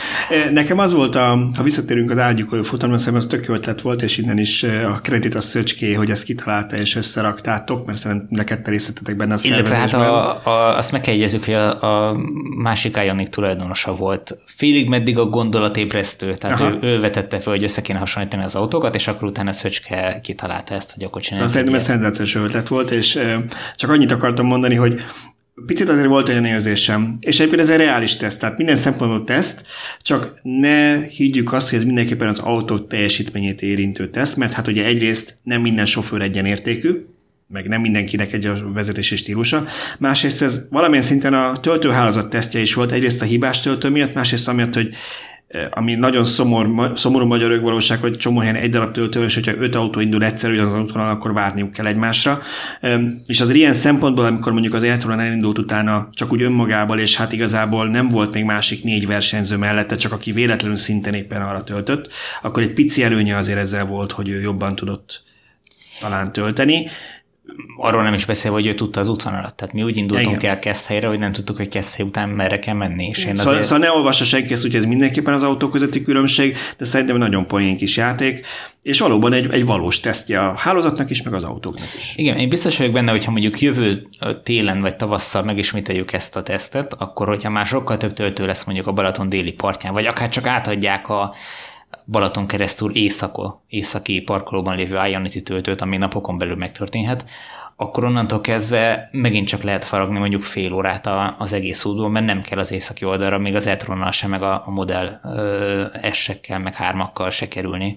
Nekem 0.51 0.79
az 0.79 0.93
volt, 0.93 1.15
a, 1.15 1.49
ha 1.55 1.63
visszatérünk 1.63 2.11
az 2.11 2.17
ágyuk 2.17 2.65
futamra, 2.65 2.97
szerintem 2.97 3.21
az 3.21 3.27
tök 3.27 3.45
jó 3.45 3.53
ötlet 3.53 3.81
volt, 3.81 4.01
és 4.01 4.17
innen 4.17 4.37
is 4.37 4.63
a 4.63 4.99
kredit 5.03 5.35
a 5.35 5.41
szöcské, 5.41 5.93
hogy 5.93 6.09
ezt 6.09 6.23
kitalálta 6.23 6.77
és 6.77 6.95
összeraktátok, 6.95 7.85
mert 7.85 7.97
szerintem 7.97 8.27
neked 8.29 8.67
részletetek 8.67 9.15
benne 9.15 9.33
a 9.33 9.37
Illetve 9.41 9.75
hát 9.75 9.93
a, 9.93 10.45
a, 10.45 10.77
azt 10.77 10.91
meg 10.91 11.01
kell 11.01 11.13
jegyezzük, 11.13 11.45
hogy 11.45 11.53
a, 11.53 12.09
a 12.09 12.17
másik 12.57 12.97
Ionic 13.05 13.29
tulajdonosa 13.29 13.95
volt. 13.95 14.37
Félig 14.45 14.89
meddig 14.89 15.17
a 15.17 15.25
gondolatébresztő, 15.25 16.35
tehát 16.35 16.59
ő, 16.59 16.77
ő, 16.81 16.99
vetette 16.99 17.39
fel, 17.39 17.53
hogy 17.53 17.63
össze 17.63 17.81
kéne 17.81 17.99
hasonlítani 17.99 18.43
az 18.43 18.55
autókat, 18.55 18.95
és 18.95 19.07
akkor 19.07 19.27
utána 19.27 19.49
a 19.49 19.53
Szöcske 19.53 20.19
kitalálta 20.23 20.75
ezt, 20.75 20.93
hogy 20.93 21.03
akkor 21.03 21.21
csinálni. 21.21 21.49
Szóval 21.49 21.63
szerintem 21.63 21.75
ez 21.75 22.01
szenzációs 22.01 22.35
ötlet 22.35 22.67
volt, 22.67 22.91
és 22.91 23.19
csak 23.75 23.89
annyit 23.89 24.11
akartam 24.11 24.45
mondani, 24.45 24.75
hogy 24.75 25.01
picit 25.65 25.89
azért 25.89 26.07
volt 26.07 26.29
olyan 26.29 26.45
érzésem, 26.45 27.17
és 27.19 27.39
egyébként 27.39 27.61
ez 27.61 27.69
egy 27.69 27.77
reális 27.77 28.17
teszt, 28.17 28.39
tehát 28.39 28.57
minden 28.57 28.75
szempontból 28.75 29.23
teszt, 29.23 29.65
csak 30.01 30.39
ne 30.41 31.01
higgyük 31.01 31.53
azt, 31.53 31.69
hogy 31.69 31.79
ez 31.79 31.85
mindenképpen 31.85 32.27
az 32.27 32.39
autó 32.39 32.79
teljesítményét 32.79 33.61
érintő 33.61 34.09
teszt, 34.09 34.37
mert 34.37 34.53
hát 34.53 34.67
ugye 34.67 34.85
egyrészt 34.85 35.37
nem 35.43 35.61
minden 35.61 35.85
sofőr 35.85 36.21
egyenértékű, 36.21 37.05
meg 37.47 37.67
nem 37.67 37.81
mindenkinek 37.81 38.33
egy 38.33 38.45
a 38.45 38.71
vezetési 38.73 39.15
stílusa. 39.15 39.65
Másrészt 39.99 40.41
ez 40.41 40.61
valamilyen 40.69 41.03
szinten 41.03 41.33
a 41.33 41.59
töltőhálózat 41.59 42.29
tesztje 42.29 42.61
is 42.61 42.73
volt, 42.73 42.91
egyrészt 42.91 43.21
a 43.21 43.25
hibás 43.25 43.61
töltő 43.61 43.89
miatt, 43.89 44.13
másrészt 44.13 44.47
amiatt, 44.47 44.73
hogy 44.73 44.95
ami 45.69 45.95
nagyon 45.95 46.25
szomor, 46.25 46.91
szomorú 46.95 47.25
magyar 47.25 47.61
valóság, 47.61 47.99
hogy 47.99 48.17
csomó 48.17 48.39
helyen 48.39 48.55
egy 48.55 48.69
darab 48.69 48.93
töltő, 48.93 49.23
és 49.23 49.33
hogyha 49.33 49.55
öt 49.55 49.75
autó 49.75 49.99
indul 49.99 50.23
egyszerű 50.23 50.59
az 50.59 50.75
útvonal, 50.75 51.09
akkor 51.09 51.33
várniuk 51.33 51.71
kell 51.71 51.85
egymásra. 51.85 52.41
És 53.25 53.41
azért 53.41 53.57
ilyen 53.57 53.73
szempontból, 53.73 54.25
amikor 54.25 54.51
mondjuk 54.51 54.73
az 54.73 54.83
Airtron 54.83 55.19
elindult 55.19 55.57
utána 55.57 56.09
csak 56.11 56.31
úgy 56.31 56.41
önmagával, 56.41 56.99
és 56.99 57.15
hát 57.15 57.31
igazából 57.31 57.87
nem 57.87 58.09
volt 58.09 58.33
még 58.33 58.43
másik 58.43 58.83
négy 58.83 59.07
versenyző 59.07 59.57
mellette, 59.57 59.95
csak 59.95 60.11
aki 60.11 60.31
véletlenül 60.31 60.77
szinten 60.77 61.13
éppen 61.13 61.41
arra 61.41 61.63
töltött, 61.63 62.09
akkor 62.41 62.63
egy 62.63 62.73
pici 62.73 63.03
előnye 63.03 63.37
azért 63.37 63.59
ezzel 63.59 63.85
volt, 63.85 64.11
hogy 64.11 64.29
ő 64.29 64.41
jobban 64.41 64.75
tudott 64.75 65.23
talán 65.99 66.31
tölteni 66.31 66.87
arról 67.77 68.03
nem 68.03 68.13
is 68.13 68.25
beszél, 68.25 68.51
hogy 68.51 68.65
ő 68.65 68.75
tudta 68.75 68.99
az 68.99 69.07
útvonalat. 69.07 69.55
Tehát 69.55 69.73
mi 69.73 69.83
úgy 69.83 69.97
indultunk 69.97 70.41
Igen. 70.41 70.49
el 70.49 70.59
Keszthelyre, 70.59 71.07
hogy 71.07 71.19
nem 71.19 71.31
tudtuk, 71.31 71.57
hogy 71.57 71.67
Keszthely 71.67 72.05
után 72.05 72.29
merre 72.29 72.59
kell 72.59 72.75
menni. 72.75 73.07
És 73.07 73.25
én 73.25 73.35
szóval, 73.35 73.51
azért... 73.51 73.67
szóval 73.67 73.87
ne 73.87 73.91
olvassa 73.91 74.23
senki 74.23 74.53
ezt, 74.53 74.61
hogy 74.61 74.75
ez 74.75 74.85
mindenképpen 74.85 75.33
az 75.33 75.43
autó 75.43 75.69
közötti 75.69 76.03
különbség, 76.03 76.57
de 76.77 76.85
szerintem 76.85 77.17
nagyon 77.17 77.47
poén 77.47 77.77
kis 77.77 77.97
játék, 77.97 78.45
és 78.81 78.99
valóban 78.99 79.33
egy, 79.33 79.51
egy 79.51 79.65
valós 79.65 79.99
tesztje 79.99 80.39
a 80.39 80.53
hálózatnak 80.53 81.09
is, 81.09 81.21
meg 81.21 81.33
az 81.33 81.43
autóknak 81.43 81.87
is. 81.97 82.13
Igen, 82.15 82.37
én 82.37 82.49
biztos 82.49 82.77
vagyok 82.77 82.93
benne, 82.93 83.11
hogyha 83.11 83.31
mondjuk 83.31 83.61
jövő 83.61 84.07
télen 84.43 84.81
vagy 84.81 84.95
tavasszal 84.95 85.43
megismételjük 85.43 86.13
ezt 86.13 86.35
a 86.35 86.43
tesztet, 86.43 86.93
akkor 86.93 87.27
hogyha 87.27 87.49
már 87.49 87.65
sokkal 87.65 87.97
több 87.97 88.13
töltő 88.13 88.45
lesz 88.45 88.63
mondjuk 88.63 88.87
a 88.87 88.91
Balaton 88.91 89.29
déli 89.29 89.51
partján, 89.51 89.93
vagy 89.93 90.05
akár 90.05 90.29
csak 90.29 90.47
átadják 90.47 91.09
a 91.09 91.33
Balaton 92.05 92.47
keresztül 92.47 92.95
éjszaka, 92.95 93.63
északi 93.67 94.21
parkolóban 94.21 94.75
lévő 94.75 95.07
Ionity 95.07 95.43
töltőt, 95.43 95.81
ami 95.81 95.97
napokon 95.97 96.37
belül 96.37 96.55
megtörténhet, 96.55 97.25
akkor 97.75 98.03
onnantól 98.03 98.41
kezdve 98.41 99.09
megint 99.11 99.47
csak 99.47 99.61
lehet 99.61 99.85
faragni 99.85 100.19
mondjuk 100.19 100.43
fél 100.43 100.73
órát 100.73 101.09
az 101.37 101.53
egész 101.53 101.85
útból, 101.85 102.09
mert 102.09 102.25
nem 102.25 102.41
kell 102.41 102.59
az 102.59 102.71
északi 102.71 103.05
oldalra, 103.05 103.37
még 103.37 103.55
az 103.55 103.67
e 103.67 103.77
se, 104.11 104.27
meg 104.27 104.43
a, 104.43 104.63
a 104.65 104.71
modell 104.71 105.19
S-ekkel, 106.11 106.59
meg 106.59 106.73
hármakkal 106.73 107.29
se 107.29 107.47
kerülni. 107.47 107.95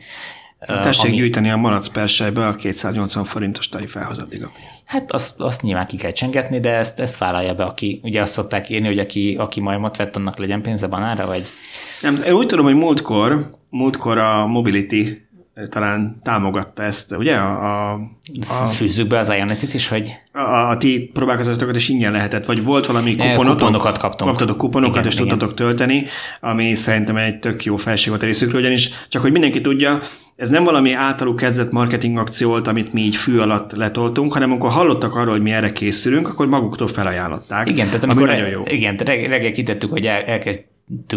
Tessék 0.58 1.10
ami... 1.10 1.16
gyűjteni 1.16 1.50
a 1.50 1.56
malac 1.56 1.88
persejbe 1.88 2.46
a 2.46 2.54
280 2.54 3.24
forintos 3.24 3.68
tarifához 3.68 4.18
addig 4.18 4.42
a 4.42 4.50
pénzt. 4.56 4.82
Hát 4.84 5.12
azt, 5.12 5.40
azt 5.40 5.62
nyilván 5.62 5.86
ki 5.86 5.96
kell 5.96 6.12
csengetni, 6.12 6.60
de 6.60 6.70
ezt, 6.70 7.00
ezt 7.00 7.18
vállalja 7.18 7.54
be, 7.54 7.64
aki, 7.64 8.00
ugye 8.02 8.22
azt 8.22 8.32
szokták 8.32 8.68
írni, 8.68 8.86
hogy 8.86 8.98
aki, 8.98 9.36
aki 9.38 9.60
majmot 9.60 9.96
vett, 9.96 10.16
annak 10.16 10.38
legyen 10.38 10.62
pénze 10.62 10.86
banára, 10.86 11.26
vagy? 11.26 11.52
Nem, 12.00 12.22
én 12.26 12.32
úgy 12.32 12.46
tudom, 12.46 12.64
hogy 12.64 12.74
múltkor, 12.74 13.50
múltkor 13.70 14.18
a 14.18 14.46
Mobility 14.46 15.26
talán 15.68 16.20
támogatta 16.22 16.82
ezt, 16.82 17.16
ugye? 17.16 17.34
A, 17.34 17.92
a, 17.92 18.00
a 18.48 18.64
Fűzzük 18.64 19.06
be 19.06 19.18
az 19.18 19.28
ionity 19.28 19.74
is, 19.74 19.88
hogy... 19.88 20.12
A, 20.32 20.70
a 20.70 20.76
ti 20.76 21.10
próbálkozásokat 21.12 21.76
is 21.76 21.88
ingyen 21.88 22.12
lehetett, 22.12 22.44
vagy 22.44 22.64
volt 22.64 22.86
valami 22.86 23.16
kuponotok? 23.16 23.58
Kuponokat 23.58 23.98
kaptunk. 23.98 24.30
Kaptatok 24.30 24.56
kuponokat, 24.56 24.96
igen, 24.96 25.08
és 25.08 25.14
igen. 25.14 25.28
tudtatok 25.28 25.56
tölteni, 25.56 26.06
ami 26.40 26.74
szerintem 26.74 27.16
egy 27.16 27.38
tök 27.38 27.64
jó 27.64 27.76
felség 27.76 28.08
volt 28.08 28.22
a 28.22 28.26
részükről, 28.26 28.60
ugyanis 28.60 28.90
csak 29.08 29.22
hogy 29.22 29.32
mindenki 29.32 29.60
tudja, 29.60 30.00
ez 30.36 30.48
nem 30.48 30.64
valami 30.64 30.92
általuk 30.92 31.36
kezdett 31.36 31.70
marketing 31.70 32.18
akció 32.18 32.48
volt, 32.48 32.66
amit 32.66 32.92
mi 32.92 33.00
így 33.00 33.16
fű 33.16 33.38
alatt 33.38 33.72
letoltunk, 33.72 34.32
hanem 34.32 34.50
amikor 34.50 34.70
hallottak 34.70 35.14
arról, 35.14 35.32
hogy 35.32 35.42
mi 35.42 35.52
erre 35.52 35.72
készülünk, 35.72 36.28
akkor 36.28 36.46
maguktól 36.46 36.88
felajánlották. 36.88 37.68
Igen, 37.68 37.86
tehát 37.86 38.04
amikor 38.04 38.26
nagyon 38.26 38.48
jó. 38.48 38.62
Igen, 38.66 38.96
reggel 38.96 39.52
kitettük, 39.52 39.90
hogy 39.90 40.06
el, 40.06 40.22
elkezd, 40.22 40.64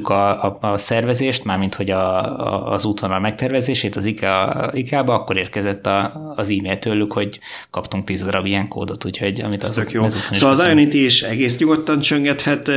a, 0.01 0.13
a, 0.13 0.57
a 0.61 0.77
szervezést, 0.77 1.43
mármint 1.43 1.75
hogy 1.75 1.89
a, 1.89 2.37
a, 2.39 2.71
az 2.71 2.85
útvonal 2.85 3.19
megtervezését 3.19 3.95
az 3.95 4.05
IKEA, 4.05 4.71
IKEA-ba, 4.73 5.13
akkor 5.13 5.37
érkezett 5.37 5.85
a, 5.85 6.33
az 6.35 6.49
e-mail 6.49 6.79
tőlük, 6.79 7.13
hogy 7.13 7.39
kaptunk 7.69 8.03
10 8.03 8.23
darab 8.23 8.45
ilyen 8.45 8.67
kódot, 8.67 9.05
úgyhogy 9.05 9.41
amit 9.41 9.63
az 9.63 9.71
tök 9.71 9.91
jó. 9.91 10.09
Szóval 10.09 10.55
az 10.55 10.63
Ionity 10.63 10.93
is 10.93 11.21
egész 11.21 11.57
nyugodtan 11.57 11.99
csöngethet. 11.99 12.71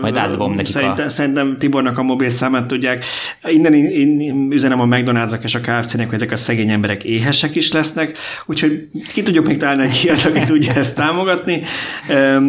Majd 0.00 0.16
átdobom 0.16 0.54
nekik 0.54 0.72
szerintem, 0.72 1.06
a... 1.06 1.08
szerintem 1.08 1.56
Tibornak 1.58 1.98
a 1.98 2.02
mobil 2.02 2.30
számát 2.30 2.66
tudják. 2.66 3.04
Innen 3.42 3.74
én 3.74 4.48
üzenem 4.50 4.80
a 4.80 4.86
McDonald's-nak 4.86 5.44
és 5.44 5.54
a 5.54 5.60
KFC-nek, 5.60 6.06
hogy 6.06 6.14
ezek 6.14 6.30
a 6.30 6.36
szegény 6.36 6.70
emberek 6.70 7.04
éhesek 7.04 7.54
is 7.54 7.72
lesznek, 7.72 8.18
úgyhogy 8.46 8.86
ki 9.12 9.22
tudjuk 9.22 9.46
még 9.46 9.56
találni 9.56 9.82
egy 9.82 10.00
ilyet, 10.04 10.24
aki 10.24 10.40
tudja 10.44 10.72
ezt 10.72 10.94
támogatni, 10.94 11.62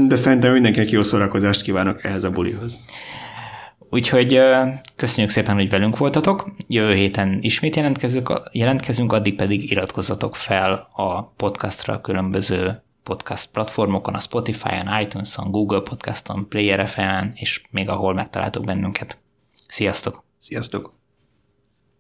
de 0.08 0.16
szerintem 0.16 0.54
mindenkinek 0.54 0.92
jó 0.92 1.04
szórakozást 1.04 1.62
kívánok 1.62 2.04
ehhez 2.04 2.24
a 2.24 2.30
bulihoz. 2.30 2.80
Úgyhogy 3.94 4.40
köszönjük 4.96 5.32
szépen, 5.32 5.56
hogy 5.56 5.70
velünk 5.70 5.98
voltatok. 5.98 6.52
Jövő 6.68 6.94
héten 6.94 7.40
ismét 7.42 7.76
jelentkezünk, 7.76 8.42
jelentkezünk, 8.52 9.14
addig 9.14 9.36
pedig 9.36 9.72
iratkozzatok 9.72 10.36
fel 10.36 10.90
a 10.94 11.24
podcastra 11.24 12.02
különböző 12.02 12.82
podcast 13.04 13.52
platformokon, 13.52 14.14
a 14.14 14.20
Spotify-on, 14.20 15.02
iTunes-on, 15.02 15.52
Google 15.52 15.82
Podcast-on, 15.82 16.48
Player 16.48 16.88
FM-en, 16.88 17.32
és 17.36 17.62
még 17.70 17.90
ahol 17.90 18.14
megtaláltok 18.14 18.66
bennünket. 18.66 19.18
Sziasztok! 19.68 20.24
Sziasztok! 20.38 21.01